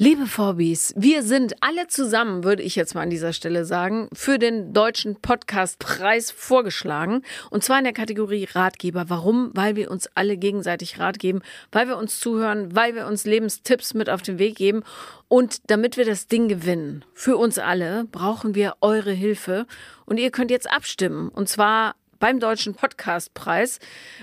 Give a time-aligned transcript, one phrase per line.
[0.00, 4.38] Liebe Vorbis, wir sind alle zusammen, würde ich jetzt mal an dieser Stelle sagen, für
[4.38, 7.22] den deutschen Podcastpreis vorgeschlagen.
[7.50, 9.06] Und zwar in der Kategorie Ratgeber.
[9.10, 9.50] Warum?
[9.54, 11.40] Weil wir uns alle gegenseitig Rat geben,
[11.72, 14.84] weil wir uns zuhören, weil wir uns Lebenstipps mit auf den Weg geben.
[15.26, 19.66] Und damit wir das Ding gewinnen, für uns alle, brauchen wir eure Hilfe.
[20.06, 21.28] Und ihr könnt jetzt abstimmen.
[21.28, 23.80] Und zwar beim Deutschen Podcastpreis.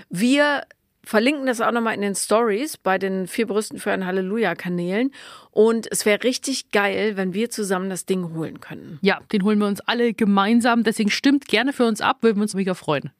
[0.08, 0.62] Wir
[1.06, 5.12] verlinken das auch nochmal in den Stories bei den vier Brüsten für ein Halleluja-Kanälen.
[5.52, 8.98] Und es wäre richtig geil, wenn wir zusammen das Ding holen können.
[9.02, 10.82] Ja, den holen wir uns alle gemeinsam.
[10.82, 13.12] Deswegen stimmt gerne für uns ab, würden wir uns mega freuen.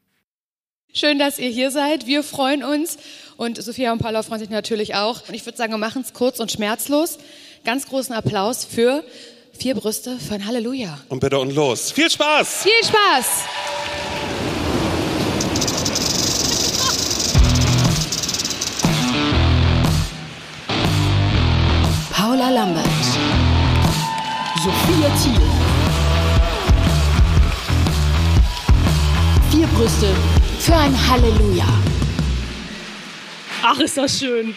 [0.92, 2.06] Schön, dass ihr hier seid.
[2.06, 2.98] Wir freuen uns.
[3.37, 5.28] Und Sophia und Paula freuen sich natürlich auch.
[5.28, 7.19] Und ich würde sagen, wir machen es kurz und schmerzlos.
[7.64, 9.05] Ganz großen Applaus für
[9.53, 10.98] vier Brüste für ein Halleluja.
[11.09, 11.92] Und bitte und los.
[11.92, 12.64] Viel Spaß!
[12.64, 14.45] Viel Spaß!
[22.37, 22.85] Paula Lambert,
[24.63, 25.41] Sophia Thiel.
[29.51, 30.15] Vier Brüste
[30.59, 31.65] für ein Halleluja.
[33.62, 34.55] Ach, ist das schön.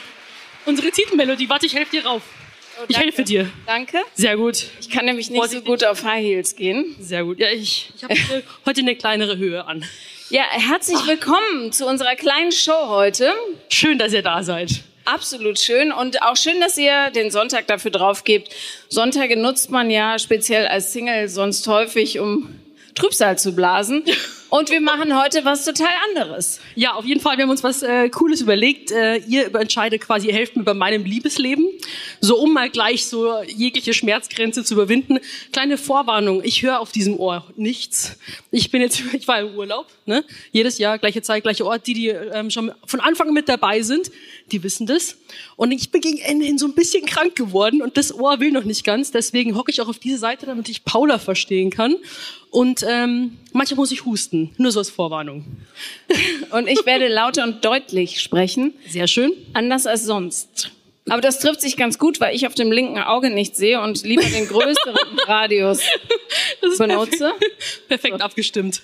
[0.66, 2.22] Unsere Titelmelodie, warte, ich helfe dir rauf.
[2.90, 3.50] ich helfe dir.
[3.66, 4.00] Danke.
[4.14, 4.66] Sehr gut.
[4.82, 6.98] Ich kann nämlich nicht so gut auf High Heels gehen.
[7.00, 7.40] Sehr gut.
[7.40, 8.14] Ja, ich, ich habe
[8.66, 9.86] heute eine kleinere Höhe an.
[10.30, 13.34] Ja, herzlich willkommen zu unserer kleinen Show heute.
[13.70, 14.84] Schön, dass ihr da seid.
[15.12, 18.54] Absolut schön und auch schön, dass ihr den Sonntag dafür drauf gebt.
[18.90, 22.60] Sonntage nutzt man ja speziell als Single sonst häufig, um
[22.94, 24.04] Trübsal zu blasen.
[24.50, 26.60] Und wir machen heute was total anderes.
[26.74, 27.38] Ja, auf jeden Fall.
[27.38, 28.90] Wir haben uns was äh, Cooles überlegt.
[28.90, 31.68] Äh, ihr entscheidet quasi, ihr helft mir bei meinem Liebesleben.
[32.20, 35.20] So, um mal gleich so jegliche Schmerzgrenze zu überwinden.
[35.54, 36.44] Kleine Vorwarnung.
[36.44, 38.18] Ich höre auf diesem Ohr nichts.
[38.50, 40.26] Ich bin jetzt, ich war im Urlaub, ne?
[40.52, 41.86] Jedes Jahr, gleiche Zeit, gleiche Ort.
[41.86, 44.10] Die, die ähm, schon von Anfang mit dabei sind,
[44.52, 45.18] die wissen das.
[45.56, 48.52] Und ich bin gegen Ende hin so ein bisschen krank geworden und das Ohr will
[48.52, 49.12] noch nicht ganz.
[49.12, 51.96] Deswegen hocke ich auch auf diese Seite, damit ich Paula verstehen kann.
[52.50, 55.46] Und ähm, manchmal muss ich husten, nur so als Vorwarnung.
[56.52, 58.74] Und ich werde lauter und deutlich sprechen.
[58.88, 59.32] Sehr schön.
[59.54, 60.72] Anders als sonst.
[61.10, 64.04] Aber das trifft sich ganz gut, weil ich auf dem linken Auge nicht sehe und
[64.04, 65.82] lieber den größeren Radius
[66.78, 67.34] benutze.
[67.40, 68.24] Perfekt, perfekt so.
[68.24, 68.82] abgestimmt.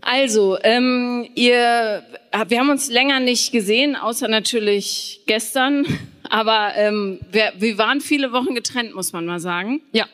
[0.00, 2.02] Also, ähm, ihr,
[2.48, 5.86] wir haben uns länger nicht gesehen, außer natürlich gestern.
[6.28, 9.82] Aber ähm, wir, wir waren viele Wochen getrennt, muss man mal sagen.
[9.92, 10.06] Ja.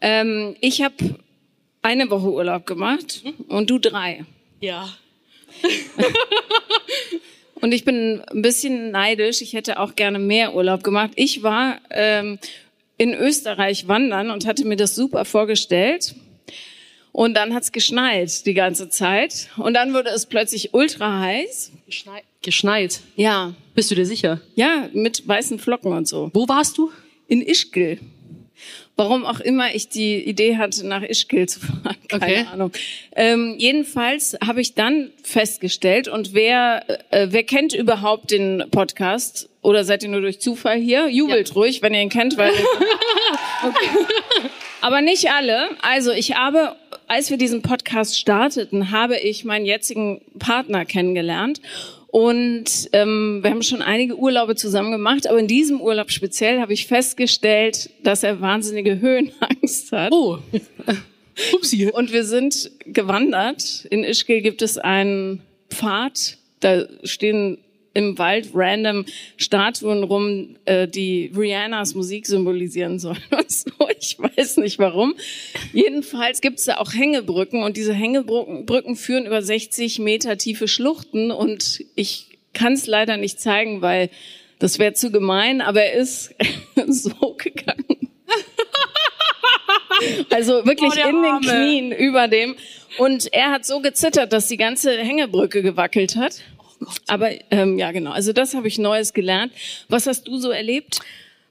[0.00, 0.94] Ähm, ich habe
[1.82, 4.24] eine Woche Urlaub gemacht und du drei.
[4.60, 4.88] Ja.
[7.60, 9.42] und ich bin ein bisschen neidisch.
[9.42, 11.12] Ich hätte auch gerne mehr Urlaub gemacht.
[11.14, 12.38] Ich war ähm,
[12.96, 16.14] in Österreich wandern und hatte mir das super vorgestellt.
[17.12, 19.48] Und dann hat's geschneit die ganze Zeit.
[19.56, 21.72] Und dann wurde es plötzlich ultra heiß.
[21.86, 22.22] Geschneit?
[22.42, 23.00] Geschneit?
[23.16, 23.54] Ja.
[23.74, 24.40] Bist du dir sicher?
[24.54, 26.30] Ja, mit weißen Flocken und so.
[26.32, 26.90] Wo warst du?
[27.26, 27.98] In Ischgl.
[28.96, 32.46] Warum auch immer ich die Idee hatte, nach Ischgl zu fahren, keine Okay.
[32.52, 32.72] Ahnung.
[33.16, 39.48] Ähm, jedenfalls habe ich dann festgestellt, und wer, äh, wer kennt überhaupt den Podcast?
[39.62, 41.08] Oder seid ihr nur durch Zufall hier?
[41.08, 42.50] Jubelt ruhig, wenn ihr ihn kennt, weil
[43.66, 43.88] okay.
[44.82, 45.70] Aber nicht alle.
[45.82, 46.76] Also ich habe,
[47.10, 51.60] als wir diesen Podcast starteten, habe ich meinen jetzigen Partner kennengelernt.
[52.06, 56.72] Und ähm, wir haben schon einige Urlaube zusammen gemacht, aber in diesem Urlaub speziell habe
[56.72, 60.12] ich festgestellt, dass er wahnsinnige Höhenangst hat.
[60.12, 60.38] Oh.
[61.52, 61.90] Upsi.
[61.92, 63.86] Und wir sind gewandert.
[63.90, 66.38] In Ischgl gibt es einen Pfad.
[66.60, 67.58] Da stehen
[67.92, 69.04] im Wald random
[69.36, 73.70] Statuen rum, äh, die Rihannas Musik symbolisieren sollen und so.
[73.98, 75.14] Ich weiß nicht warum.
[75.72, 80.68] Jedenfalls gibt es da auch Hängebrücken und diese Hängebrücken Brücken führen über 60 Meter tiefe
[80.68, 84.10] Schluchten und ich kann es leider nicht zeigen, weil
[84.58, 86.34] das wäre zu gemein, aber er ist
[86.86, 88.10] so gegangen.
[90.30, 91.40] Also wirklich Oh, in den.
[91.42, 92.56] Knien über dem.
[92.98, 96.40] Und er hat so gezittert, dass die ganze Hängebrücke gewackelt hat.
[97.06, 98.12] Aber ähm, ja, genau.
[98.12, 99.52] Also das habe ich Neues gelernt.
[99.88, 101.00] Was hast du so erlebt?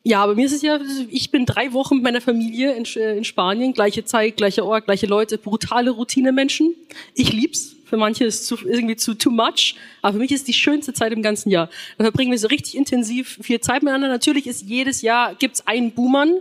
[0.03, 0.79] Ja, aber mir ist es ja,
[1.09, 4.85] ich bin drei Wochen mit meiner Familie in, äh, in Spanien, gleiche Zeit, gleicher Ort,
[4.85, 6.73] gleiche Leute, brutale Routine-Menschen.
[7.14, 7.76] Ich lieb's.
[7.85, 10.53] Für manche ist es zu, irgendwie zu too much, aber für mich ist es die
[10.53, 11.72] schönste Zeit im ganzen Jahr.
[11.97, 14.08] Da verbringen wir so richtig intensiv viel Zeit miteinander.
[14.09, 16.35] Natürlich ist jedes Jahr gibt's einen Buhmann.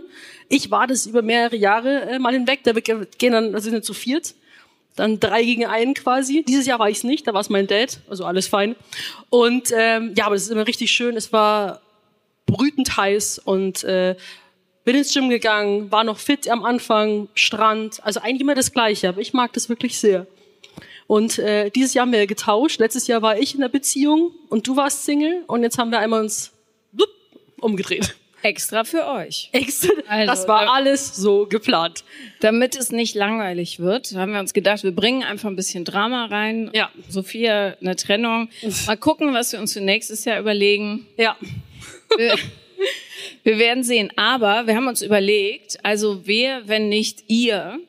[0.47, 2.59] Ich war das über mehrere Jahre äh, mal hinweg.
[2.65, 4.35] Da wir gehen dann, da sind wir zu viert
[4.99, 6.43] dann drei gegen einen quasi.
[6.47, 8.75] Dieses Jahr war ich es nicht, da war es mein Dad, also alles fein.
[9.29, 11.17] Und ähm, ja, aber das ist immer richtig schön.
[11.17, 11.81] Es war
[12.45, 14.15] brütend heiß und äh,
[14.83, 19.09] bin ins Gym gegangen, war noch fit am Anfang, Strand, also eigentlich immer das Gleiche,
[19.09, 20.25] aber ich mag das wirklich sehr.
[21.07, 22.79] Und äh, dieses Jahr haben wir getauscht.
[22.79, 25.99] Letztes Jahr war ich in der Beziehung und du warst Single und jetzt haben wir
[25.99, 26.51] einmal uns
[27.59, 28.15] umgedreht.
[28.41, 29.49] Extra für euch.
[29.51, 32.03] Extra, Also, das war da- alles so geplant.
[32.39, 36.25] Damit es nicht langweilig wird, haben wir uns gedacht, wir bringen einfach ein bisschen Drama
[36.25, 36.69] rein.
[36.73, 36.89] Ja.
[37.09, 38.49] Sophia, eine Trennung.
[38.87, 41.05] Mal gucken, was wir uns für nächstes Jahr überlegen.
[41.17, 41.35] Ja.
[42.17, 42.35] Wir,
[43.43, 44.11] wir werden sehen.
[44.15, 47.79] Aber wir haben uns überlegt, also wer, wenn nicht ihr,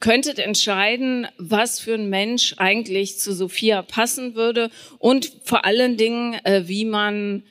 [0.00, 4.70] könntet entscheiden, was für ein Mensch eigentlich zu Sophia passen würde
[5.00, 7.42] und vor allen Dingen, äh, wie man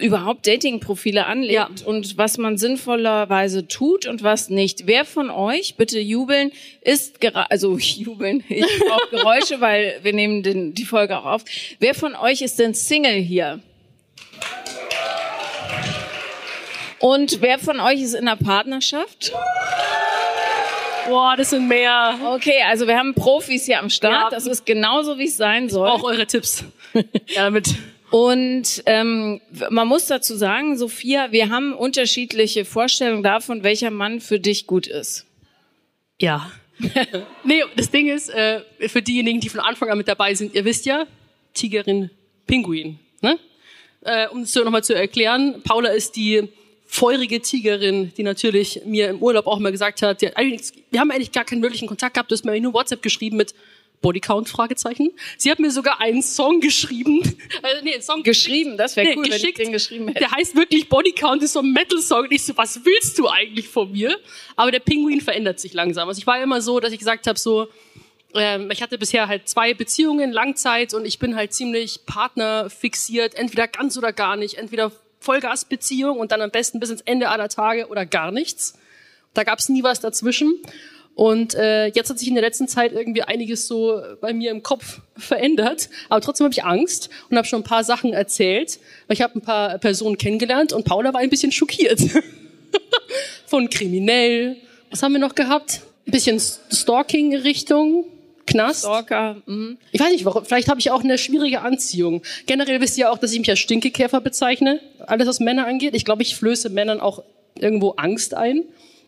[0.00, 1.68] überhaupt Datingprofile anlegt Ja.
[1.86, 4.86] und was man sinnvollerweise tut und was nicht.
[4.86, 6.50] Wer von euch, bitte jubeln,
[6.80, 11.44] ist gerade, also jubeln, ich brauche Geräusche, weil wir nehmen den, die Folge auch auf.
[11.78, 13.60] Wer von euch ist denn Single hier?
[16.98, 19.32] Und wer von euch ist in einer Partnerschaft?
[21.06, 22.18] Boah, das sind mehr.
[22.34, 24.12] Okay, also wir haben Profis hier am Start.
[24.14, 24.30] Ja.
[24.30, 25.86] Das ist genauso, wie es sein soll.
[25.86, 26.64] Auch eure Tipps.
[26.94, 27.02] ja,
[27.44, 27.74] damit.
[28.14, 29.40] Und ähm,
[29.70, 34.86] man muss dazu sagen, Sophia, wir haben unterschiedliche Vorstellungen davon, welcher Mann für dich gut
[34.86, 35.26] ist.
[36.20, 36.52] Ja.
[37.44, 40.64] nee, das Ding ist, äh, für diejenigen, die von Anfang an mit dabei sind, ihr
[40.64, 41.08] wisst ja,
[41.54, 42.08] Tigerin,
[42.46, 43.00] Pinguin.
[43.20, 43.36] Ne?
[44.02, 46.48] Äh, um es nochmal zu erklären, Paula ist die
[46.86, 51.32] feurige Tigerin, die natürlich mir im Urlaub auch mal gesagt hat, die wir haben eigentlich
[51.32, 53.56] gar keinen wirklichen Kontakt gehabt, du hast mir nur WhatsApp geschrieben mit
[54.00, 55.10] Bodycount, Fragezeichen.
[55.38, 57.22] Sie hat mir sogar einen Song geschrieben.
[57.62, 59.58] Also, nee, einen Song Geschrieben, das wäre Nee, cool, wenn ich geschickt.
[59.58, 60.18] den geschrieben hätte.
[60.20, 62.24] Der heißt wirklich Bodycount, ist so ein Metal-Song.
[62.24, 64.18] Und ich so, was willst du eigentlich von mir?
[64.56, 66.08] Aber der Pinguin verändert sich langsam.
[66.08, 67.68] Also ich war immer so, dass ich gesagt habe, so,
[68.34, 73.68] ähm, ich hatte bisher halt zwei Beziehungen, Langzeit, und ich bin halt ziemlich partnerfixiert, entweder
[73.68, 77.86] ganz oder gar nicht, entweder Vollgasbeziehung und dann am besten bis ins Ende aller Tage
[77.88, 78.78] oder gar nichts.
[79.32, 80.54] Da gab's nie was dazwischen.
[81.14, 84.62] Und äh, jetzt hat sich in der letzten Zeit irgendwie einiges so bei mir im
[84.62, 85.88] Kopf verändert.
[86.08, 88.80] Aber trotzdem habe ich Angst und habe schon ein paar Sachen erzählt.
[89.06, 92.00] Weil ich habe ein paar Personen kennengelernt und Paula war ein bisschen schockiert.
[93.46, 94.56] Von kriminell.
[94.90, 95.82] Was haben wir noch gehabt?
[96.06, 98.06] Ein bisschen Stalking-Richtung.
[98.46, 98.80] Knast.
[98.80, 99.36] Stalker.
[99.46, 99.78] Mhm.
[99.92, 100.44] Ich weiß nicht, warum.
[100.44, 102.22] Vielleicht habe ich auch eine schwierige Anziehung.
[102.46, 104.80] Generell wisst ihr auch, dass ich mich als Stinkekäfer bezeichne.
[105.06, 105.94] Alles, was Männer angeht.
[105.94, 107.22] Ich glaube, ich flöße Männern auch
[107.58, 108.64] irgendwo Angst ein.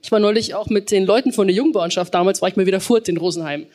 [0.07, 2.15] Ich war neulich auch mit den Leuten von der Jungbauernschaft.
[2.15, 3.67] Damals war ich mal wieder furt in Rosenheim.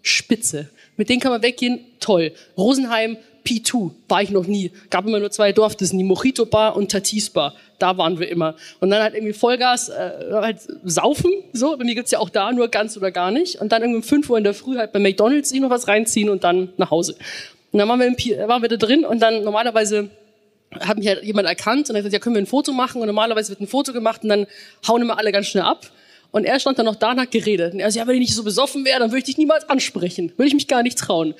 [0.00, 0.70] Spitze.
[0.96, 1.80] Mit denen kann man weggehen.
[2.00, 2.32] Toll.
[2.56, 3.90] Rosenheim, P2.
[4.08, 4.70] War ich noch nie.
[4.88, 5.98] Gab immer nur zwei Dorfdissen.
[5.98, 7.52] Die Mojito Bar und Tatis Bar.
[7.78, 8.54] Da waren wir immer.
[8.80, 11.30] Und dann halt irgendwie Vollgas, äh, halt saufen.
[11.52, 11.76] So.
[11.76, 13.60] Bei mir gibt's ja auch da nur ganz oder gar nicht.
[13.60, 15.86] Und dann irgendwie um 5 Uhr in der Früh halt bei McDonalds sich noch was
[15.86, 17.14] reinziehen und dann nach Hause.
[17.72, 20.08] Und dann waren wir, im, Pi- waren wir da drin und dann normalerweise
[20.80, 23.00] hat mich halt jemand erkannt und hat gesagt, ja, können wir ein Foto machen?
[23.00, 24.46] Und normalerweise wird ein Foto gemacht und dann
[24.86, 25.90] hauen immer alle ganz schnell ab.
[26.30, 27.74] Und er stand dann noch da und hat geredet.
[27.74, 29.68] Und er so, ja, wenn ich nicht so besoffen wäre, dann würde ich dich niemals
[29.68, 30.32] ansprechen.
[30.36, 31.34] Würde ich mich gar nicht trauen.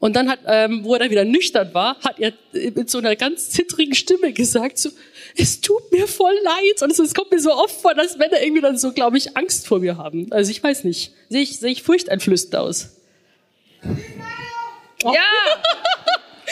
[0.00, 3.14] Und dann hat, ähm, wo er dann wieder nüchtern war, hat er mit so einer
[3.14, 4.90] ganz zittrigen Stimme gesagt, so,
[5.36, 6.82] es tut mir voll leid.
[6.82, 9.36] Und es, es kommt mir so oft vor, dass Männer irgendwie dann so, glaube ich,
[9.36, 10.26] Angst vor mir haben.
[10.32, 11.12] Also ich weiß nicht.
[11.28, 12.96] Sehe ich, sehe ich furchteinflößend aus?
[15.04, 15.12] Ja,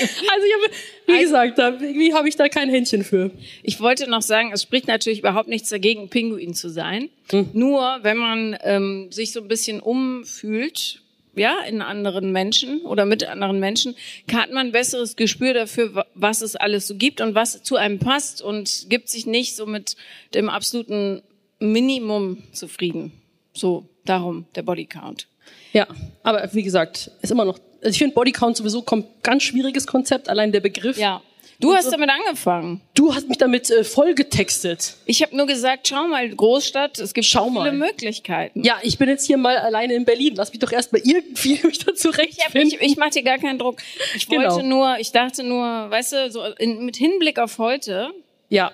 [0.01, 0.75] Also ich habe,
[1.09, 3.31] wie gesagt, da, irgendwie habe ich da kein Händchen für.
[3.63, 7.09] ich wollte noch sagen, es spricht natürlich überhaupt nichts dagegen, Pinguin zu sein.
[7.31, 7.49] Hm.
[7.53, 11.03] Nur wenn man ähm, sich so ein bisschen umfühlt,
[11.35, 13.95] ja, in anderen Menschen oder mit anderen Menschen,
[14.33, 17.77] hat man ein besseres Gespür dafür, wa- was es alles so gibt und was zu
[17.77, 19.95] einem passt und gibt sich nicht so mit
[20.35, 21.23] dem absoluten
[21.61, 23.13] Minimum zufrieden.
[23.53, 25.27] So, darum der Bodycount.
[25.73, 25.87] Ja,
[26.23, 27.59] aber wie gesagt, ist immer noch.
[27.81, 30.99] Also ich finde Bodycount sowieso kom ganz schwieriges Konzept, allein der Begriff.
[30.99, 31.23] Ja.
[31.61, 32.81] Du hast damit angefangen.
[32.95, 34.95] Du hast mich damit äh, voll getextet.
[35.07, 37.73] Ich habe nur gesagt, schau mal, Großstadt, es gibt Schau viele mal.
[37.73, 38.63] Möglichkeiten.
[38.63, 40.35] Ja, ich bin jetzt hier mal alleine in Berlin.
[40.37, 42.79] Lass mich doch erst mal irgendwie mich da Ich, hab- zurechtfinden.
[42.81, 43.79] ich, ich mache dir gar keinen Druck.
[44.15, 44.53] Ich Genau.
[44.55, 48.11] wollte nur, ich dachte nur, weißt du, so in, mit Hinblick auf heute,
[48.51, 48.71] ja,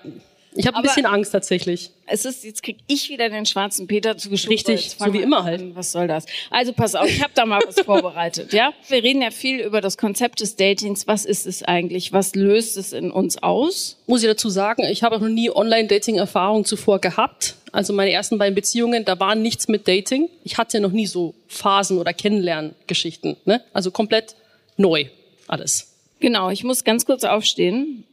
[0.55, 1.91] ich habe ein bisschen Angst tatsächlich.
[2.07, 4.53] es ist, jetzt krieg ich wieder den schwarzen Peter zugeschoben.
[4.53, 5.43] Richtig, so wie immer an.
[5.45, 5.75] halt.
[5.75, 6.25] Was soll das?
[6.49, 8.73] Also pass auf, ich habe da mal was vorbereitet, ja?
[8.87, 11.07] Wir reden ja viel über das Konzept des Datings.
[11.07, 12.13] Was ist es eigentlich?
[12.13, 13.97] Was löst es in uns aus?
[14.07, 17.55] Muss ich dazu sagen, ich habe auch noch nie Online-Dating-Erfahrung zuvor gehabt.
[17.71, 20.29] Also meine ersten beiden Beziehungen, da war nichts mit Dating.
[20.43, 23.35] Ich hatte noch nie so Phasen oder Kennenlerngeschichten.
[23.43, 23.61] Ne?
[23.73, 24.35] Also komplett
[24.77, 25.05] neu
[25.47, 25.91] alles.
[26.19, 28.05] Genau, ich muss ganz kurz aufstehen.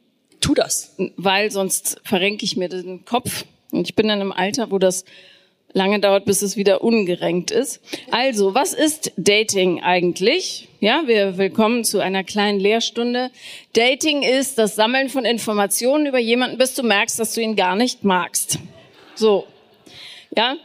[0.42, 0.94] Tu das.
[1.16, 3.44] weil sonst verrenke ich mir den Kopf.
[3.70, 5.04] Und ich bin dann im Alter, wo das
[5.72, 7.80] lange dauert, bis es wieder ungerenkt ist.
[8.10, 10.68] Also, was ist Dating eigentlich?
[10.80, 13.30] Ja, wir willkommen zu einer kleinen Lehrstunde.
[13.72, 17.76] Dating ist das Sammeln von Informationen über jemanden, bis du merkst, dass du ihn gar
[17.76, 18.58] nicht magst.
[19.14, 19.46] So.
[20.36, 20.56] Ja.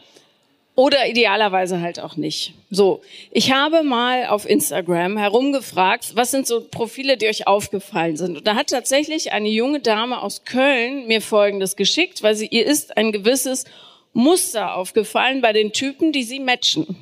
[0.77, 2.53] Oder idealerweise halt auch nicht.
[2.69, 8.37] So, ich habe mal auf Instagram herumgefragt, was sind so Profile, die euch aufgefallen sind.
[8.37, 12.63] Und da hat tatsächlich eine junge Dame aus Köln mir Folgendes geschickt, weil sie ihr
[12.67, 13.65] ist ein gewisses
[14.13, 16.95] Muster aufgefallen bei den Typen, die sie matchen.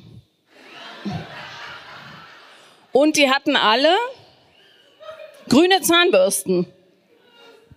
[2.92, 3.94] Und die hatten alle
[5.50, 6.66] grüne Zahnbürsten.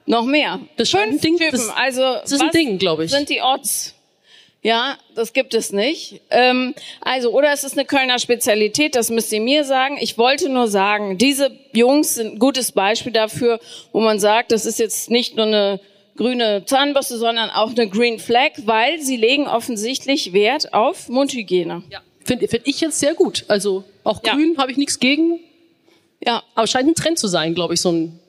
[0.06, 0.62] Noch mehr.
[0.78, 1.52] Das ein Fünf Ding- Typen.
[1.52, 3.12] das- also das ist ein Ding, glaub ich.
[3.12, 3.96] Sind die Odds?
[4.62, 6.20] Ja, das gibt es nicht.
[6.30, 9.98] Ähm, also, oder es ist eine Kölner Spezialität, das müsst ihr mir sagen.
[10.02, 13.60] Ich wollte nur sagen, diese Jungs sind ein gutes Beispiel dafür,
[13.94, 15.80] wo man sagt, das ist jetzt nicht nur eine
[16.18, 21.84] grüne Zahnbürste, sondern auch eine Green Flag, weil sie legen offensichtlich Wert auf Mundhygiene.
[21.90, 22.02] Ja.
[22.26, 23.46] Finde find ich jetzt sehr gut.
[23.48, 24.34] Also auch Ja.
[24.34, 25.40] grün habe ich nichts gegen,
[26.26, 26.44] Ja.
[26.56, 28.20] aber scheint ein Trend zu sein, glaube ich, so ein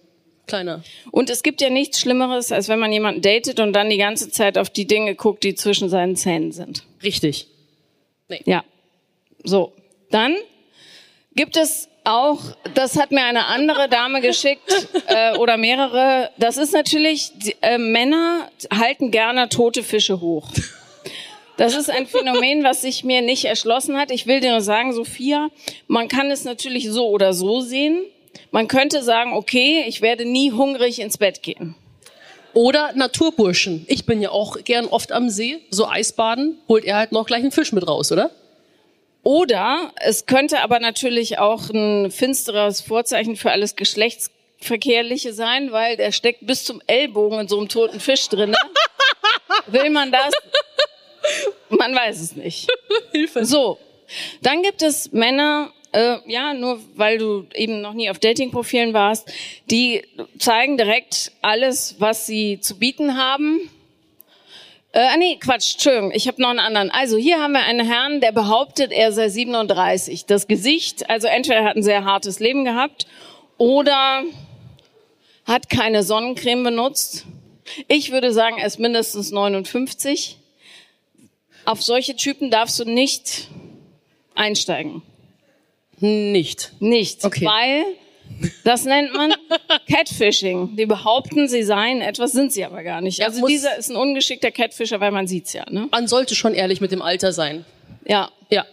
[0.50, 0.82] kleiner.
[1.10, 4.30] Und es gibt ja nichts Schlimmeres, als wenn man jemanden datet und dann die ganze
[4.30, 6.84] Zeit auf die Dinge guckt, die zwischen seinen Zähnen sind.
[7.02, 7.46] Richtig.
[8.44, 8.64] Ja.
[9.42, 9.72] So.
[10.10, 10.36] Dann
[11.34, 12.40] gibt es auch,
[12.74, 16.30] das hat mir eine andere Dame geschickt äh, oder mehrere.
[16.36, 20.48] Das ist natürlich, die, äh, Männer halten gerne tote Fische hoch.
[21.56, 24.10] Das ist ein Phänomen, was sich mir nicht erschlossen hat.
[24.10, 25.50] Ich will dir nur sagen, Sophia,
[25.88, 28.02] man kann es natürlich so oder so sehen.
[28.50, 31.76] Man könnte sagen, okay, ich werde nie hungrig ins Bett gehen.
[32.52, 33.84] Oder Naturburschen.
[33.88, 37.42] Ich bin ja auch gern oft am See, so Eisbaden, holt er halt noch gleich
[37.42, 38.30] einen Fisch mit raus, oder?
[39.22, 46.10] Oder es könnte aber natürlich auch ein finsteres Vorzeichen für alles Geschlechtsverkehrliche sein, weil der
[46.10, 48.54] steckt bis zum Ellbogen in so einem toten Fisch drin.
[49.66, 50.32] Will man das?
[51.68, 52.68] Man weiß es nicht.
[53.12, 53.44] Hilfe.
[53.44, 53.78] So,
[54.42, 59.32] dann gibt es Männer, äh, ja, nur weil du eben noch nie auf Datingprofilen warst,
[59.70, 60.02] die
[60.38, 63.70] zeigen direkt alles, was sie zu bieten haben.
[64.92, 66.90] Äh, ah, nee, Quatsch, Entschuldigung, ich habe noch einen anderen.
[66.90, 70.26] Also hier haben wir einen Herrn, der behauptet, er sei 37.
[70.26, 73.06] Das Gesicht, also entweder er hat ein sehr hartes Leben gehabt
[73.56, 74.24] oder
[75.44, 77.24] hat keine Sonnencreme benutzt.
[77.86, 80.38] Ich würde sagen, er ist mindestens 59.
[81.64, 83.48] Auf solche Typen darfst du nicht
[84.34, 85.02] einsteigen.
[86.00, 86.72] Nicht.
[86.80, 87.44] Nicht, Okay.
[87.44, 87.84] weil
[88.64, 89.34] das nennt man
[89.90, 90.76] Catfishing.
[90.76, 93.18] Die behaupten, sie seien etwas, sind sie aber gar nicht.
[93.18, 95.64] Ja, also muss- dieser ist ein ungeschickter Catfisher, weil man sieht's ja.
[95.68, 95.88] Ne?
[95.90, 97.64] Man sollte schon ehrlich mit dem Alter sein.
[98.06, 98.30] Ja.
[98.50, 98.64] Ja.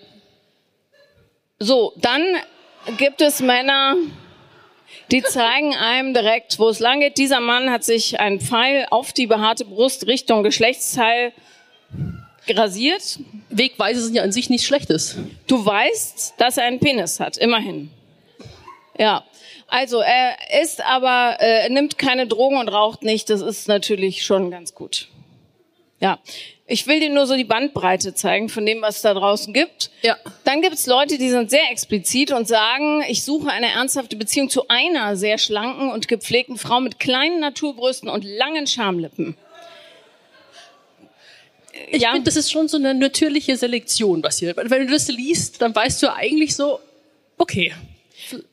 [1.59, 2.23] So, dann
[2.97, 3.95] gibt es Männer,
[5.11, 7.17] die zeigen einem direkt, wo es lang geht.
[7.17, 11.33] Dieser Mann hat sich einen Pfeil auf die behaarte Brust Richtung Geschlechtsteil
[12.55, 13.19] rasiert.
[13.49, 15.15] Wegweise sind ja an sich nichts Schlechtes.
[15.47, 17.89] Du weißt, dass er einen Penis hat, immerhin.
[18.97, 19.23] Ja.
[19.67, 23.29] Also er ist aber, äh, er nimmt keine Drogen und raucht nicht.
[23.29, 25.09] Das ist natürlich schon ganz gut.
[25.99, 26.19] Ja.
[26.69, 29.89] Ich will dir nur so die Bandbreite zeigen von dem, was es da draußen gibt.
[30.01, 30.17] Ja.
[30.43, 34.49] Dann gibt es Leute, die sind sehr explizit und sagen, ich suche eine ernsthafte Beziehung
[34.49, 39.37] zu einer sehr schlanken und gepflegten Frau mit kleinen Naturbrüsten und langen Schamlippen.
[41.89, 42.11] Ich Ja.
[42.11, 44.55] finde, das ist schon so eine natürliche Selektion, was hier.
[44.55, 46.79] Wenn du das liest, dann weißt du eigentlich so,
[47.37, 47.73] okay,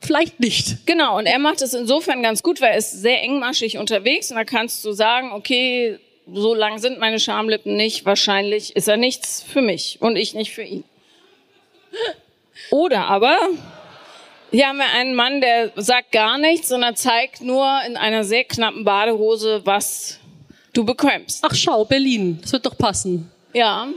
[0.01, 0.85] vielleicht nicht.
[0.85, 4.37] Genau, und er macht es insofern ganz gut, weil er ist sehr engmaschig unterwegs und
[4.37, 5.99] da kannst du sagen, okay,
[6.33, 10.53] so lang sind meine Schamlippen nicht, wahrscheinlich ist er nichts für mich und ich nicht
[10.53, 10.83] für ihn.
[12.71, 13.37] Oder aber,
[14.51, 18.43] hier haben wir einen Mann, der sagt gar nichts, sondern zeigt nur in einer sehr
[18.43, 20.19] knappen Badehose, was
[20.77, 21.43] du bekommst.
[21.43, 23.31] Ach schau, Berlin, das wird doch passen.
[23.53, 23.87] Ja.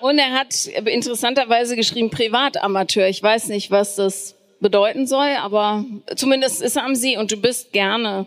[0.00, 3.08] Und er hat interessanterweise geschrieben Privatamateur.
[3.08, 5.84] Ich weiß nicht, was das bedeuten soll, aber
[6.16, 8.26] zumindest ist er am See und du bist gerne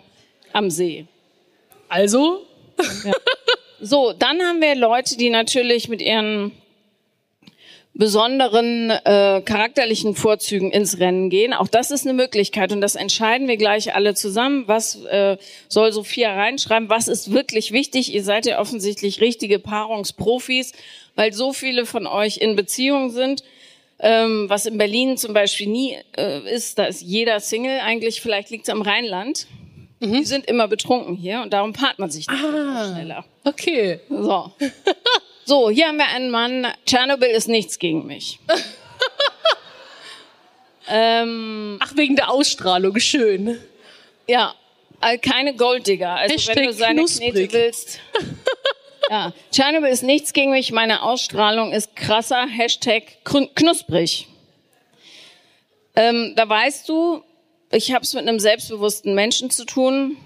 [0.54, 1.06] am See.
[1.90, 2.46] Also,
[3.80, 6.52] So, dann haben wir Leute, die natürlich mit ihren
[7.98, 11.54] besonderen äh, charakterlichen Vorzügen ins Rennen gehen.
[11.54, 14.68] Auch das ist eine Möglichkeit und das entscheiden wir gleich alle zusammen.
[14.68, 15.38] Was äh,
[15.68, 16.90] soll Sophia reinschreiben?
[16.90, 18.14] Was ist wirklich wichtig?
[18.14, 20.74] Ihr seid ja offensichtlich richtige Paarungsprofis,
[21.16, 23.44] weil so viele von euch in Beziehung sind.
[24.00, 28.52] Ähm, was in Berlin zum Beispiel nie äh, ist, da ist jeder Single eigentlich, vielleicht
[28.52, 29.48] liegt es am Rheinland.
[30.00, 33.26] Die sind immer betrunken hier und darum paart man sich nicht schneller.
[33.44, 34.00] okay.
[34.08, 34.52] So.
[35.48, 36.68] So, hier haben wir einen Mann.
[36.86, 38.38] Tschernobyl ist nichts gegen mich.
[40.90, 43.58] ähm, Ach, wegen der Ausstrahlung, schön.
[44.28, 44.54] ja,
[45.00, 46.16] äh, keine Golddigger.
[46.16, 47.32] Also Hashtag wenn du seine knusprig.
[47.32, 48.00] Knete willst.
[49.10, 50.74] Ja, Tschernobyl ist nichts gegen mich.
[50.74, 52.46] Meine Ausstrahlung ist krasser.
[52.46, 54.28] Hashtag knusprig.
[55.96, 57.24] Ähm, da weißt du,
[57.72, 60.18] ich habe es mit einem selbstbewussten Menschen zu tun,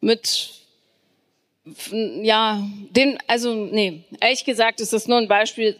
[0.00, 0.57] mit
[2.22, 5.76] ja, den, also nee, ehrlich gesagt ist das nur ein Beispiel.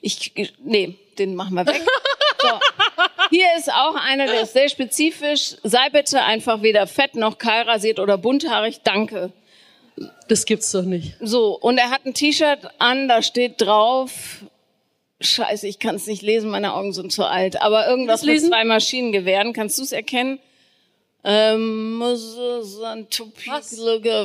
[0.00, 1.82] Ich, nee, den machen wir weg.
[2.40, 2.48] So.
[3.30, 5.56] Hier ist auch einer, der ist sehr spezifisch.
[5.62, 8.80] Sei bitte einfach weder fett noch kahlrasiert oder bunthaarig.
[8.82, 9.32] Danke.
[10.28, 11.14] Das gibt's doch nicht.
[11.20, 14.12] So, und er hat ein T-Shirt an, da steht drauf,
[15.20, 18.64] scheiße, ich kann es nicht lesen, meine Augen sind zu alt, aber irgendwas mit zwei
[18.64, 20.38] Maschinengewehren, kannst du es erkennen?
[21.24, 22.02] Ähm,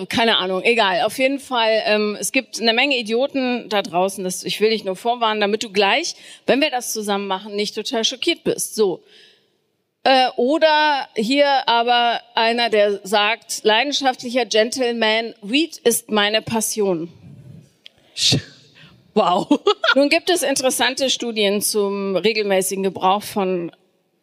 [0.10, 1.02] keine Ahnung, egal.
[1.02, 4.84] Auf jeden Fall, ähm, es gibt eine Menge Idioten da draußen, das, ich will dich
[4.84, 6.16] nur vorwarnen, damit du gleich,
[6.48, 8.74] wenn wir das zusammen machen, nicht total schockiert bist.
[8.74, 9.04] So.
[10.04, 17.10] Äh, oder hier aber einer, der sagt, leidenschaftlicher Gentleman, Weed ist meine Passion.
[19.14, 19.48] Wow.
[19.96, 23.72] Nun gibt es interessante Studien zum regelmäßigen Gebrauch von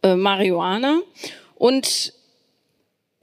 [0.05, 1.01] äh, Marihuana
[1.57, 2.13] und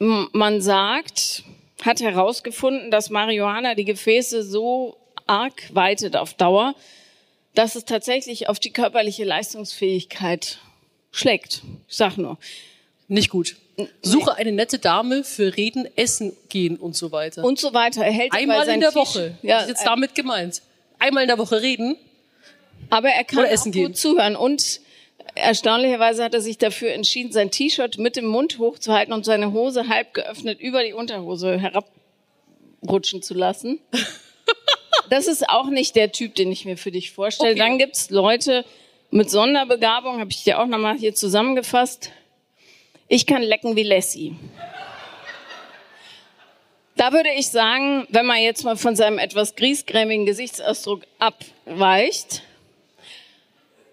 [0.01, 1.43] man sagt,
[1.83, 6.73] hat herausgefunden, dass Marihuana die Gefäße so arg weitet auf Dauer,
[7.53, 10.57] dass es tatsächlich auf die körperliche Leistungsfähigkeit
[11.11, 11.61] schlägt.
[11.87, 12.37] Ich sag nur.
[13.07, 13.57] Nicht gut.
[14.01, 17.43] Suche eine nette Dame für Reden, Essen, Gehen und so weiter.
[17.43, 18.03] Und so weiter.
[18.03, 19.37] Er hält Einmal in der T-Shirt- Woche.
[19.43, 20.61] Ja, Was ist jetzt damit gemeint?
[20.97, 21.95] Einmal in der Woche reden?
[22.89, 23.93] Aber er kann auch gut gehen.
[23.93, 24.35] zuhören.
[24.35, 24.81] Und
[25.35, 29.87] erstaunlicherweise hat er sich dafür entschieden, sein T-Shirt mit dem Mund hochzuhalten und seine Hose
[29.87, 33.79] halb geöffnet über die Unterhose herabrutschen zu lassen.
[35.11, 37.51] Das ist auch nicht der Typ, den ich mir für dich vorstelle.
[37.51, 37.59] Okay.
[37.59, 38.63] Dann gibt's Leute
[39.09, 42.11] mit Sonderbegabung, habe ich dir auch nochmal hier zusammengefasst.
[43.09, 44.37] Ich kann lecken wie Lassie.
[46.95, 52.41] Da würde ich sagen, wenn man jetzt mal von seinem etwas griesgrämigen Gesichtsausdruck abweicht,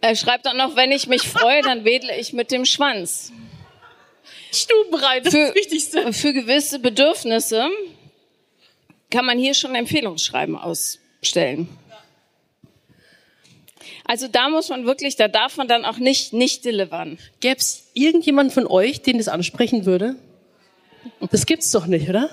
[0.01, 3.33] er schreibt dann noch, wenn ich mich freue, dann wedle ich mit dem Schwanz.
[4.53, 6.13] Stubenrein, das ist Für, das Wichtigste.
[6.13, 7.69] für gewisse Bedürfnisse
[9.11, 11.69] kann man hier schon Empfehlungsschreiben ausstellen.
[14.05, 17.19] Also da muss man wirklich, da darf man dann auch nicht nicht delivern.
[17.41, 20.17] Gäb's irgendjemanden von euch, den das ansprechen würde?
[21.31, 22.31] Das gibt's doch nicht, oder?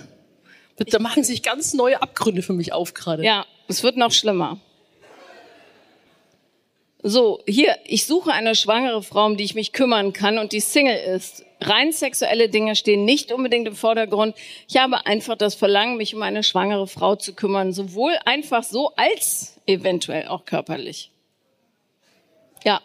[0.78, 3.24] Da machen sich ganz neue Abgründe für mich auf gerade.
[3.24, 4.60] Ja, es wird noch schlimmer.
[7.08, 10.60] So, hier, ich suche eine schwangere Frau, um die ich mich kümmern kann und die
[10.60, 11.46] Single ist.
[11.62, 14.36] Rein sexuelle Dinge stehen nicht unbedingt im Vordergrund.
[14.68, 18.92] Ich habe einfach das Verlangen, mich um eine schwangere Frau zu kümmern, sowohl einfach so
[18.96, 21.12] als eventuell auch körperlich.
[22.64, 22.82] Ja.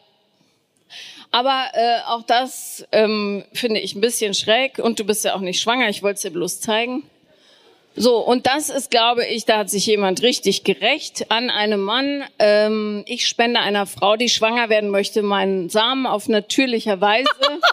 [1.31, 5.41] Aber äh, auch das ähm, finde ich ein bisschen schräg und du bist ja auch
[5.41, 7.05] nicht schwanger, ich wollte es dir bloß zeigen.
[8.01, 12.25] So, und das ist, glaube ich, da hat sich jemand richtig gerecht an einem Mann.
[12.39, 17.29] Ähm, ich spende einer Frau, die schwanger werden möchte, meinen Samen auf natürlicher Weise.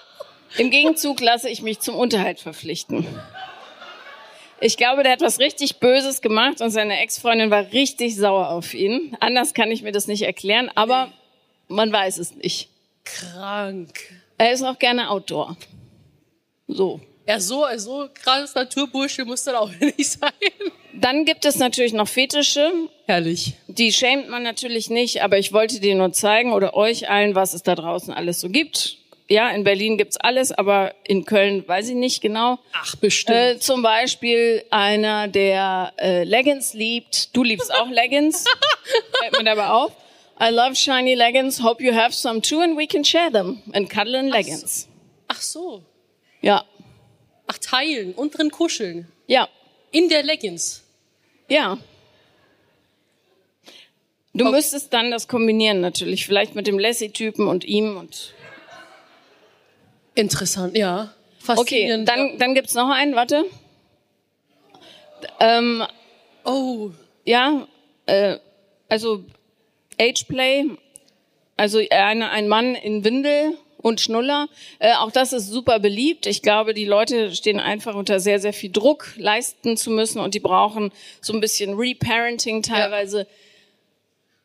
[0.57, 3.07] Im Gegenzug lasse ich mich zum Unterhalt verpflichten.
[4.59, 8.73] Ich glaube, der hat was richtig Böses gemacht und seine Ex-Freundin war richtig sauer auf
[8.73, 9.15] ihn.
[9.21, 11.09] Anders kann ich mir das nicht erklären, aber
[11.69, 12.67] man weiß es nicht.
[13.05, 13.97] Krank.
[14.37, 15.55] Er ist auch gerne Outdoor.
[16.67, 16.99] So.
[17.27, 20.31] Ja, so, so krasses Naturbursche muss dann auch nicht sein.
[20.93, 22.71] Dann gibt es natürlich noch Fetische.
[23.05, 23.53] Herrlich.
[23.67, 27.53] Die schämt man natürlich nicht, aber ich wollte dir nur zeigen oder euch allen, was
[27.53, 28.97] es da draußen alles so gibt.
[29.29, 32.59] Ja, in Berlin gibt's alles, aber in Köln weiß ich nicht genau.
[32.71, 33.37] Ach, bestimmt.
[33.37, 37.35] Äh, zum Beispiel einer, der äh, Leggings liebt.
[37.35, 38.45] Du liebst auch Leggings.
[39.19, 39.91] Fällt mir dabei auf.
[40.39, 41.61] I love shiny leggings.
[41.61, 43.61] Hope you have some too and we can share them.
[43.73, 44.87] And cuddle in leggings.
[45.27, 45.83] Ach so.
[46.41, 46.63] Ja,
[47.47, 49.07] Ach, teilen und drin kuscheln.
[49.27, 49.47] ja,
[49.91, 50.83] In der Leggings.
[51.49, 51.77] ja.
[54.33, 56.27] Du müsstest dann das kombinieren natürlich.
[56.27, 58.35] Vielleicht mit dem Lassie-Typen und ihm und
[60.13, 61.11] Interessant, ja.
[61.47, 62.07] Okay, Faszinierend.
[62.09, 63.45] dann, dann gibt's noch einen, warte.
[65.39, 65.83] Ähm,
[66.43, 66.91] Oh,
[67.25, 67.67] ja,
[68.05, 68.37] äh,
[68.89, 69.23] also
[69.99, 70.65] Ageplay,
[71.57, 74.47] also eine, ein Mann in Windel und Schnuller.
[74.79, 76.25] Äh, auch das ist super beliebt.
[76.25, 80.33] Ich glaube, die Leute stehen einfach unter sehr, sehr viel Druck leisten zu müssen und
[80.33, 83.27] die brauchen so ein bisschen Reparenting teilweise.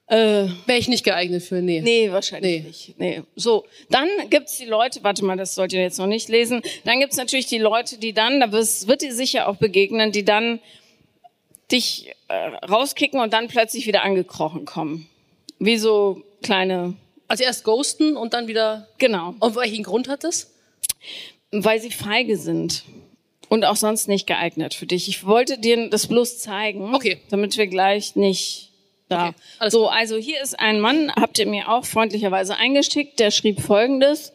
[0.09, 1.81] Äh, wäre ich nicht geeignet für, nee.
[1.81, 2.69] Nee, wahrscheinlich Nee.
[2.69, 2.99] nicht.
[2.99, 3.23] Nee.
[3.35, 6.61] So, dann gibt's die Leute, warte mal, das sollt ihr jetzt noch nicht lesen.
[6.85, 10.61] Dann gibt's natürlich die Leute, die dann, da wird dir sicher auch begegnen, die dann
[11.71, 15.09] dich äh, rauskicken und dann plötzlich wieder angekrochen kommen.
[15.59, 16.95] Wie so kleine,
[17.33, 18.89] Also erst ghosten und dann wieder.
[18.99, 20.53] genau, Und welchen Grund hat das?
[21.51, 22.85] weil sie feige sind
[23.49, 25.09] und auch sonst nicht geeignet für dich.
[25.09, 27.21] Ich wollte dir das bloß zeigen, Okay.
[27.31, 28.71] damit wir gleich nicht
[29.09, 29.29] da.
[29.61, 33.61] Okay, so, also hier ist ein Mann, habt ihr mir auch freundlicherweise eingeschickt, der schrieb
[33.63, 34.33] folgendes.